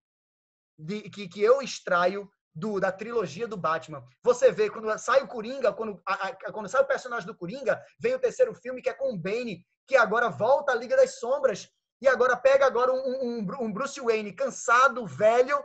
de, 0.79 1.03
que, 1.11 1.29
que 1.29 1.43
eu 1.43 1.61
extraio 1.61 2.31
do, 2.55 2.81
da 2.81 2.91
trilogia 2.91 3.47
do 3.47 3.57
Batman. 3.57 4.03
Você 4.23 4.51
vê, 4.51 4.71
quando 4.71 4.97
sai 4.99 5.23
o 5.23 5.29
Coringa, 5.29 5.73
quando, 5.73 6.01
a, 6.07 6.29
a, 6.29 6.53
quando 6.53 6.69
sai 6.69 6.83
o 6.83 6.87
personagem 6.87 7.27
do 7.27 7.37
Coringa, 7.37 7.83
vem 8.01 8.14
o 8.14 8.19
terceiro 8.19 8.55
filme, 8.55 8.81
que 8.81 8.89
é 8.89 8.95
com 8.95 9.12
o 9.12 9.19
Bane, 9.19 9.62
que 9.87 9.97
agora 9.97 10.31
volta 10.31 10.73
à 10.73 10.75
Liga 10.75 10.97
das 10.97 11.19
Sombras, 11.19 11.69
e 12.01 12.09
agora 12.09 12.36
pega 12.36 12.66
agora 12.66 12.92
um, 12.92 13.40
um, 13.40 13.47
um 13.61 13.72
Bruce 13.72 14.01
Wayne 14.01 14.32
cansado, 14.32 15.07
velho, 15.07 15.62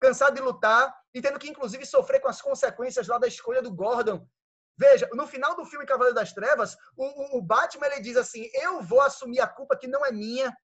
cansado 0.00 0.34
de 0.34 0.42
lutar 0.42 0.94
e 1.14 1.20
tendo 1.20 1.38
que 1.38 1.48
inclusive 1.48 1.84
sofrer 1.86 2.20
com 2.20 2.28
as 2.28 2.40
consequências 2.40 3.08
lá 3.08 3.18
da 3.18 3.26
escolha 3.26 3.62
do 3.62 3.72
Gordon. 3.72 4.26
Veja, 4.78 5.08
no 5.12 5.26
final 5.26 5.54
do 5.54 5.64
filme 5.64 5.84
Cavaleiro 5.84 6.14
das 6.14 6.32
Trevas, 6.32 6.76
o, 6.96 7.38
o 7.38 7.42
Batman 7.42 7.86
ele 7.86 8.00
diz 8.00 8.16
assim: 8.16 8.48
eu 8.54 8.82
vou 8.82 9.00
assumir 9.00 9.40
a 9.40 9.46
culpa 9.46 9.76
que 9.76 9.86
não 9.86 10.04
é 10.04 10.10
minha 10.10 10.56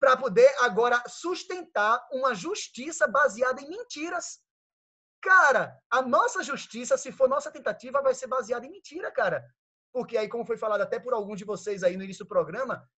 para 0.00 0.16
poder 0.16 0.48
agora 0.60 1.02
sustentar 1.08 2.06
uma 2.12 2.34
justiça 2.34 3.06
baseada 3.06 3.60
em 3.60 3.68
mentiras. 3.68 4.40
Cara, 5.20 5.76
a 5.90 6.00
nossa 6.02 6.42
justiça, 6.42 6.96
se 6.96 7.10
for 7.10 7.28
nossa 7.28 7.50
tentativa, 7.50 8.00
vai 8.00 8.14
ser 8.14 8.28
baseada 8.28 8.66
em 8.66 8.70
mentira, 8.70 9.10
cara. 9.10 9.44
Porque 9.92 10.16
aí, 10.16 10.28
como 10.28 10.44
foi 10.44 10.56
falado 10.56 10.82
até 10.82 11.00
por 11.00 11.12
alguns 11.12 11.38
de 11.38 11.44
vocês 11.44 11.82
aí 11.82 11.96
no 11.96 12.04
início 12.04 12.24
do 12.24 12.28
programa, 12.28 12.88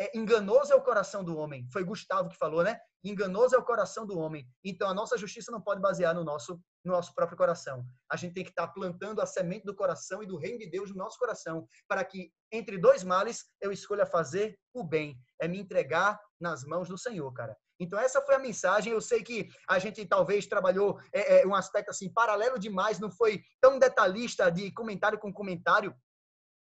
é, 0.00 0.10
enganoso 0.16 0.72
é 0.72 0.76
o 0.76 0.80
coração 0.80 1.22
do 1.22 1.36
homem. 1.36 1.68
Foi 1.70 1.84
Gustavo 1.84 2.30
que 2.30 2.36
falou, 2.38 2.62
né? 2.62 2.80
Enganoso 3.04 3.54
é 3.54 3.58
o 3.58 3.62
coração 3.62 4.06
do 4.06 4.18
homem. 4.18 4.48
Então, 4.64 4.88
a 4.88 4.94
nossa 4.94 5.18
justiça 5.18 5.52
não 5.52 5.60
pode 5.60 5.78
basear 5.78 6.14
no 6.14 6.24
nosso, 6.24 6.58
no 6.82 6.92
nosso 6.92 7.14
próprio 7.14 7.36
coração. 7.36 7.84
A 8.10 8.16
gente 8.16 8.32
tem 8.32 8.42
que 8.42 8.48
estar 8.48 8.68
plantando 8.68 9.20
a 9.20 9.26
semente 9.26 9.66
do 9.66 9.74
coração 9.74 10.22
e 10.22 10.26
do 10.26 10.38
reino 10.38 10.58
de 10.58 10.70
Deus 10.70 10.90
no 10.90 10.96
nosso 10.96 11.18
coração, 11.18 11.66
para 11.86 12.02
que, 12.02 12.32
entre 12.50 12.78
dois 12.78 13.04
males, 13.04 13.44
eu 13.60 13.70
escolha 13.70 14.06
fazer 14.06 14.58
o 14.72 14.82
bem. 14.82 15.18
É 15.38 15.46
me 15.46 15.60
entregar 15.60 16.18
nas 16.40 16.64
mãos 16.64 16.88
do 16.88 16.96
Senhor, 16.96 17.30
cara. 17.34 17.54
Então, 17.78 17.98
essa 17.98 18.22
foi 18.22 18.34
a 18.34 18.38
mensagem. 18.38 18.94
Eu 18.94 19.02
sei 19.02 19.22
que 19.22 19.48
a 19.68 19.78
gente 19.78 20.06
talvez 20.06 20.46
trabalhou 20.46 20.98
é, 21.12 21.42
é, 21.42 21.46
um 21.46 21.54
aspecto 21.54 21.90
assim 21.90 22.10
paralelo 22.10 22.58
demais, 22.58 22.98
não 22.98 23.10
foi 23.10 23.42
tão 23.60 23.78
detalhista 23.78 24.50
de 24.50 24.72
comentário 24.72 25.18
com 25.18 25.30
comentário, 25.32 25.94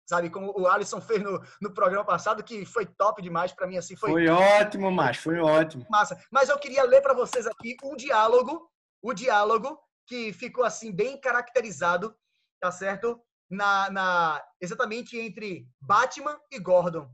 sabe? 0.06 0.30
Como 0.30 0.52
o 0.58 0.66
Alisson 0.68 1.00
fez 1.00 1.22
no, 1.22 1.42
no 1.60 1.74
programa 1.74 2.04
passado, 2.04 2.42
que 2.42 2.64
foi 2.64 2.86
top 2.86 3.20
demais 3.20 3.52
para 3.52 3.66
mim. 3.66 3.76
assim 3.76 3.96
Foi, 3.96 4.10
foi 4.10 4.28
ótimo, 4.28 4.90
macho, 4.90 5.22
foi 5.22 5.40
ótimo. 5.40 5.84
Massa. 5.90 6.18
Mas 6.30 6.48
eu 6.48 6.58
queria 6.58 6.84
ler 6.84 7.02
para 7.02 7.12
vocês 7.12 7.46
aqui 7.46 7.76
um 7.82 7.96
diálogo, 7.96 8.70
o 9.02 9.12
diálogo 9.12 9.78
que 10.06 10.32
ficou 10.32 10.64
assim 10.64 10.92
bem 10.92 11.20
caracterizado, 11.20 12.16
tá 12.60 12.70
certo? 12.70 13.20
Na, 13.50 13.90
na 13.90 14.44
exatamente 14.60 15.18
entre 15.18 15.68
Batman 15.80 16.38
e 16.50 16.58
Gordon. 16.58 17.10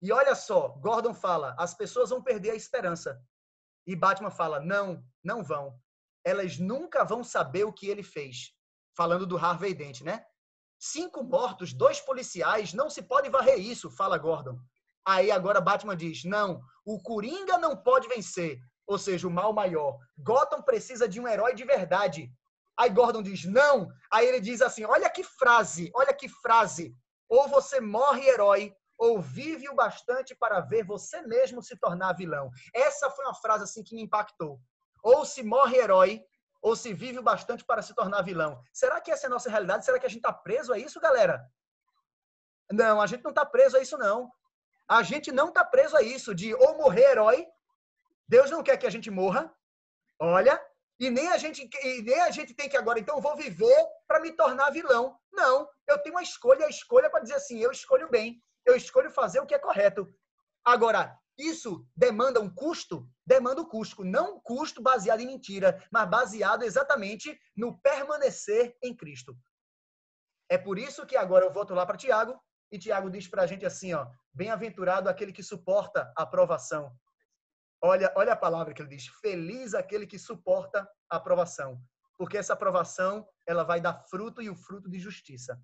E 0.00 0.10
olha 0.10 0.34
só, 0.34 0.68
Gordon 0.68 1.14
fala: 1.14 1.54
as 1.58 1.74
pessoas 1.74 2.10
vão 2.10 2.22
perder 2.22 2.50
a 2.50 2.56
esperança. 2.56 3.22
E 3.86 3.94
Batman 3.94 4.30
fala: 4.30 4.58
não, 4.58 5.04
não 5.22 5.44
vão. 5.44 5.78
Elas 6.24 6.58
nunca 6.58 7.04
vão 7.04 7.22
saber 7.22 7.64
o 7.64 7.72
que 7.72 7.88
ele 7.88 8.02
fez. 8.02 8.54
Falando 8.96 9.26
do 9.26 9.38
Harvey 9.38 9.74
Dent, 9.74 10.02
né? 10.02 10.24
Cinco 10.84 11.22
mortos, 11.22 11.72
dois 11.72 12.00
policiais, 12.00 12.74
não 12.74 12.90
se 12.90 13.02
pode 13.02 13.28
varrer 13.28 13.56
isso, 13.56 13.88
fala 13.88 14.18
Gordon. 14.18 14.58
Aí 15.06 15.30
agora 15.30 15.60
Batman 15.60 15.96
diz: 15.96 16.24
não, 16.24 16.60
o 16.84 17.00
Coringa 17.00 17.56
não 17.56 17.76
pode 17.76 18.08
vencer, 18.08 18.58
ou 18.84 18.98
seja, 18.98 19.28
o 19.28 19.30
mal 19.30 19.52
maior. 19.52 19.96
Gotham 20.18 20.60
precisa 20.60 21.08
de 21.08 21.20
um 21.20 21.28
herói 21.28 21.54
de 21.54 21.64
verdade. 21.64 22.28
Aí 22.76 22.90
Gordon 22.90 23.22
diz: 23.22 23.44
não. 23.44 23.92
Aí 24.12 24.26
ele 24.26 24.40
diz 24.40 24.60
assim: 24.60 24.84
olha 24.84 25.08
que 25.08 25.22
frase, 25.22 25.88
olha 25.94 26.12
que 26.12 26.28
frase. 26.28 26.92
Ou 27.28 27.46
você 27.46 27.80
morre 27.80 28.26
herói, 28.26 28.74
ou 28.98 29.20
vive 29.20 29.68
o 29.68 29.76
bastante 29.76 30.34
para 30.34 30.58
ver 30.58 30.84
você 30.84 31.22
mesmo 31.22 31.62
se 31.62 31.76
tornar 31.76 32.14
vilão. 32.14 32.50
Essa 32.74 33.08
foi 33.08 33.24
uma 33.24 33.36
frase 33.36 33.62
assim 33.62 33.84
que 33.84 33.94
me 33.94 34.02
impactou. 34.02 34.58
Ou 35.00 35.24
se 35.24 35.44
morre 35.44 35.76
herói, 35.76 36.24
ou 36.62 36.76
se 36.76 36.94
vive 36.94 37.18
o 37.18 37.22
bastante 37.22 37.64
para 37.64 37.82
se 37.82 37.92
tornar 37.92 38.22
vilão. 38.22 38.62
Será 38.72 39.00
que 39.00 39.10
essa 39.10 39.26
é 39.26 39.28
a 39.28 39.30
nossa 39.30 39.50
realidade? 39.50 39.84
Será 39.84 39.98
que 39.98 40.06
a 40.06 40.08
gente 40.08 40.20
está 40.20 40.32
preso 40.32 40.72
a 40.72 40.78
isso, 40.78 41.00
galera? 41.00 41.44
Não, 42.70 43.00
a 43.00 43.06
gente 43.06 43.24
não 43.24 43.30
está 43.30 43.44
preso 43.44 43.76
a 43.76 43.80
isso, 43.80 43.98
não. 43.98 44.30
A 44.88 45.02
gente 45.02 45.32
não 45.32 45.48
está 45.48 45.64
preso 45.64 45.96
a 45.96 46.02
isso 46.02 46.34
de 46.34 46.54
ou 46.54 46.76
morrer 46.76 47.10
herói. 47.10 47.46
Deus 48.28 48.50
não 48.50 48.62
quer 48.62 48.76
que 48.76 48.86
a 48.86 48.90
gente 48.90 49.10
morra. 49.10 49.52
Olha, 50.20 50.62
e 51.00 51.10
nem 51.10 51.28
a 51.28 51.36
gente 51.36 51.68
e 51.82 52.02
nem 52.02 52.20
a 52.20 52.30
gente 52.30 52.54
tem 52.54 52.68
que 52.68 52.76
agora, 52.76 53.00
então 53.00 53.20
vou 53.20 53.36
viver 53.36 53.76
para 54.06 54.20
me 54.20 54.30
tornar 54.32 54.70
vilão. 54.70 55.18
Não, 55.32 55.68
eu 55.88 55.98
tenho 55.98 56.14
uma 56.14 56.22
escolha, 56.22 56.64
a 56.66 56.68
escolha 56.68 57.10
para 57.10 57.20
dizer 57.20 57.34
assim, 57.34 57.58
eu 57.58 57.72
escolho 57.72 58.08
bem, 58.08 58.40
eu 58.64 58.76
escolho 58.76 59.10
fazer 59.10 59.40
o 59.40 59.46
que 59.46 59.54
é 59.54 59.58
correto. 59.58 60.08
Agora, 60.64 61.18
isso 61.38 61.86
demanda 61.96 62.40
um 62.40 62.48
custo? 62.48 63.08
Demanda 63.26 63.62
um 63.62 63.68
custo. 63.68 64.04
Não 64.04 64.36
um 64.36 64.40
custo 64.40 64.82
baseado 64.82 65.20
em 65.20 65.26
mentira, 65.26 65.82
mas 65.90 66.08
baseado 66.08 66.62
exatamente 66.62 67.38
no 67.56 67.78
permanecer 67.80 68.76
em 68.82 68.94
Cristo. 68.94 69.36
É 70.48 70.58
por 70.58 70.78
isso 70.78 71.06
que 71.06 71.16
agora 71.16 71.44
eu 71.44 71.52
volto 71.52 71.74
lá 71.74 71.86
para 71.86 71.96
Tiago, 71.96 72.38
e 72.70 72.78
Tiago 72.78 73.10
diz 73.10 73.28
para 73.28 73.42
a 73.42 73.46
gente 73.46 73.66
assim, 73.66 73.92
ó, 73.92 74.06
bem-aventurado 74.32 75.08
aquele 75.08 75.32
que 75.32 75.42
suporta 75.42 76.12
a 76.16 76.22
aprovação. 76.22 76.94
Olha, 77.82 78.12
olha 78.16 78.32
a 78.32 78.36
palavra 78.36 78.72
que 78.72 78.80
ele 78.80 78.88
diz, 78.88 79.06
feliz 79.20 79.74
aquele 79.74 80.06
que 80.06 80.18
suporta 80.18 80.88
a 81.10 81.16
aprovação, 81.16 81.80
porque 82.16 82.38
essa 82.38 82.52
aprovação, 82.52 83.26
ela 83.46 83.64
vai 83.64 83.80
dar 83.80 83.94
fruto 84.08 84.40
e 84.40 84.48
o 84.48 84.54
fruto 84.54 84.88
de 84.88 84.98
justiça. 84.98 85.60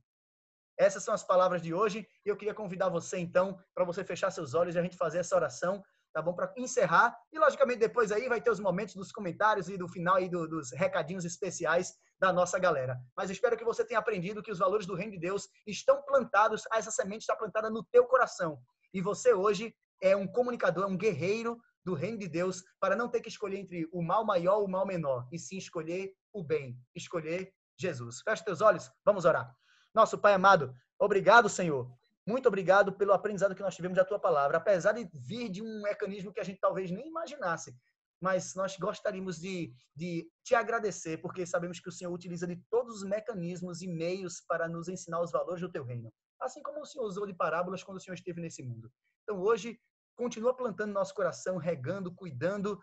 Essas 0.79 1.03
são 1.03 1.12
as 1.12 1.24
palavras 1.24 1.61
de 1.61 1.74
hoje 1.74 2.07
e 2.24 2.29
eu 2.29 2.37
queria 2.37 2.55
convidar 2.55 2.89
você 2.89 3.18
então 3.18 3.59
para 3.74 3.85
você 3.85 4.05
fechar 4.05 4.31
seus 4.31 4.55
olhos 4.55 4.76
e 4.76 4.79
a 4.79 4.83
gente 4.83 4.97
fazer 4.97 5.18
essa 5.18 5.35
oração, 5.35 5.83
tá 6.12 6.22
bom? 6.22 6.33
Para 6.33 6.53
encerrar 6.57 7.18
e 7.33 7.39
logicamente 7.39 7.81
depois 7.81 8.12
aí 8.12 8.29
vai 8.29 8.41
ter 8.41 8.51
os 8.51 8.61
momentos 8.61 8.95
dos 8.95 9.11
comentários 9.11 9.68
e 9.68 9.76
do 9.76 9.89
final 9.89 10.20
e 10.20 10.29
do, 10.29 10.47
dos 10.47 10.70
recadinhos 10.72 11.24
especiais 11.24 11.95
da 12.20 12.33
nossa 12.33 12.59
galera. 12.59 12.97
Mas 13.16 13.29
espero 13.29 13.57
que 13.57 13.64
você 13.64 13.85
tenha 13.85 13.99
aprendido 13.99 14.43
que 14.43 14.53
os 14.53 14.59
valores 14.59 14.87
do 14.87 14.95
reino 14.95 15.12
de 15.12 15.18
Deus 15.18 15.49
estão 15.66 16.01
plantados, 16.03 16.62
essa 16.72 16.91
semente 16.91 17.22
está 17.22 17.35
plantada 17.35 17.68
no 17.68 17.85
teu 17.85 18.07
coração. 18.07 18.61
E 18.95 19.01
você 19.01 19.33
hoje 19.33 19.74
é 20.01 20.16
um 20.16 20.29
comunicador, 20.29 20.85
é 20.85 20.87
um 20.87 20.97
guerreiro 20.97 21.59
do 21.85 21.95
reino 21.95 22.18
de 22.18 22.29
Deus 22.29 22.62
para 22.81 22.95
não 22.95 23.09
ter 23.09 23.20
que 23.20 23.29
escolher 23.29 23.59
entre 23.59 23.89
o 23.93 24.03
mal 24.03 24.24
maior 24.24 24.61
e 24.61 24.64
o 24.64 24.68
mal 24.68 24.87
menor, 24.87 25.26
e 25.33 25.39
sim 25.39 25.57
escolher 25.57 26.12
o 26.33 26.45
bem, 26.45 26.79
escolher 26.95 27.53
Jesus. 27.79 28.20
Feche 28.22 28.45
teus 28.45 28.61
olhos, 28.61 28.91
vamos 29.05 29.24
orar. 29.24 29.53
Nosso 29.95 30.18
Pai 30.18 30.34
amado, 30.34 30.74
obrigado, 30.99 31.49
Senhor. 31.49 31.91
Muito 32.26 32.47
obrigado 32.47 32.93
pelo 32.93 33.14
aprendizado 33.14 33.55
que 33.55 33.62
nós 33.62 33.74
tivemos 33.74 33.97
da 33.97 34.05
tua 34.05 34.18
palavra, 34.18 34.59
apesar 34.59 34.93
de 34.93 35.09
vir 35.14 35.49
de 35.49 35.62
um 35.62 35.80
mecanismo 35.80 36.30
que 36.32 36.41
a 36.41 36.45
gente 36.45 36.61
talvez 36.61 36.91
nem 36.91 37.09
imaginasse. 37.09 37.74
Mas 38.20 38.55
nós 38.55 38.76
gostaríamos 38.76 39.39
de, 39.39 39.72
de 39.97 40.28
te 40.45 40.55
agradecer, 40.55 41.18
porque 41.18 41.47
sabemos 41.47 41.80
que 41.80 41.89
o 41.89 41.93
Senhor 41.93 42.12
utiliza 42.12 42.47
de 42.47 42.57
todos 42.68 42.97
os 42.97 43.09
mecanismos 43.09 43.80
e 43.80 43.89
meios 43.89 44.43
para 44.47 44.68
nos 44.68 44.89
ensinar 44.89 45.22
os 45.22 45.30
valores 45.30 45.62
do 45.62 45.70
teu 45.70 45.84
reino. 45.84 46.12
Assim 46.39 46.62
como 46.62 46.82
o 46.82 46.84
Senhor 46.84 47.07
usou 47.07 47.26
de 47.26 47.32
parábolas 47.32 47.82
quando 47.82 47.97
o 47.97 48.01
Senhor 48.01 48.14
esteve 48.14 48.43
nesse 48.43 48.62
mundo. 48.62 48.93
Então, 49.22 49.41
hoje, 49.41 49.80
continua 50.14 50.55
plantando 50.55 50.93
nosso 50.93 51.14
coração, 51.14 51.57
regando, 51.57 52.14
cuidando 52.14 52.78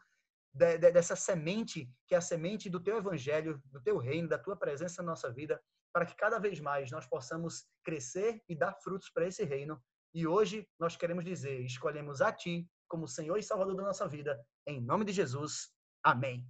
de, 0.51 0.79
de, 0.79 0.91
dessa 0.91 1.15
semente, 1.15 1.87
que 2.07 2.15
é 2.15 2.17
a 2.17 2.21
semente 2.21 2.67
do 2.67 2.79
teu 2.79 2.97
evangelho, 2.97 3.61
do 3.65 3.79
teu 3.79 3.97
reino, 3.97 4.27
da 4.27 4.39
tua 4.39 4.55
presença 4.55 5.03
na 5.03 5.11
nossa 5.11 5.31
vida 5.31 5.61
para 5.95 6.05
que 6.05 6.13
cada 6.13 6.37
vez 6.37 6.59
mais 6.59 6.91
nós 6.91 7.07
possamos 7.07 7.69
crescer 7.81 8.43
e 8.49 8.53
dar 8.53 8.73
frutos 8.83 9.09
para 9.09 9.25
esse 9.25 9.45
reino. 9.45 9.81
E 10.13 10.27
hoje 10.27 10.67
nós 10.77 10.97
queremos 10.97 11.23
dizer: 11.23 11.61
escolhemos 11.61 12.21
a 12.21 12.33
Ti 12.33 12.69
como 12.85 13.07
Senhor 13.07 13.37
e 13.37 13.43
Salvador 13.43 13.77
da 13.77 13.83
nossa 13.83 14.05
vida. 14.05 14.37
Em 14.67 14.81
nome 14.81 15.05
de 15.05 15.13
Jesus. 15.13 15.71
Amém. 16.03 16.45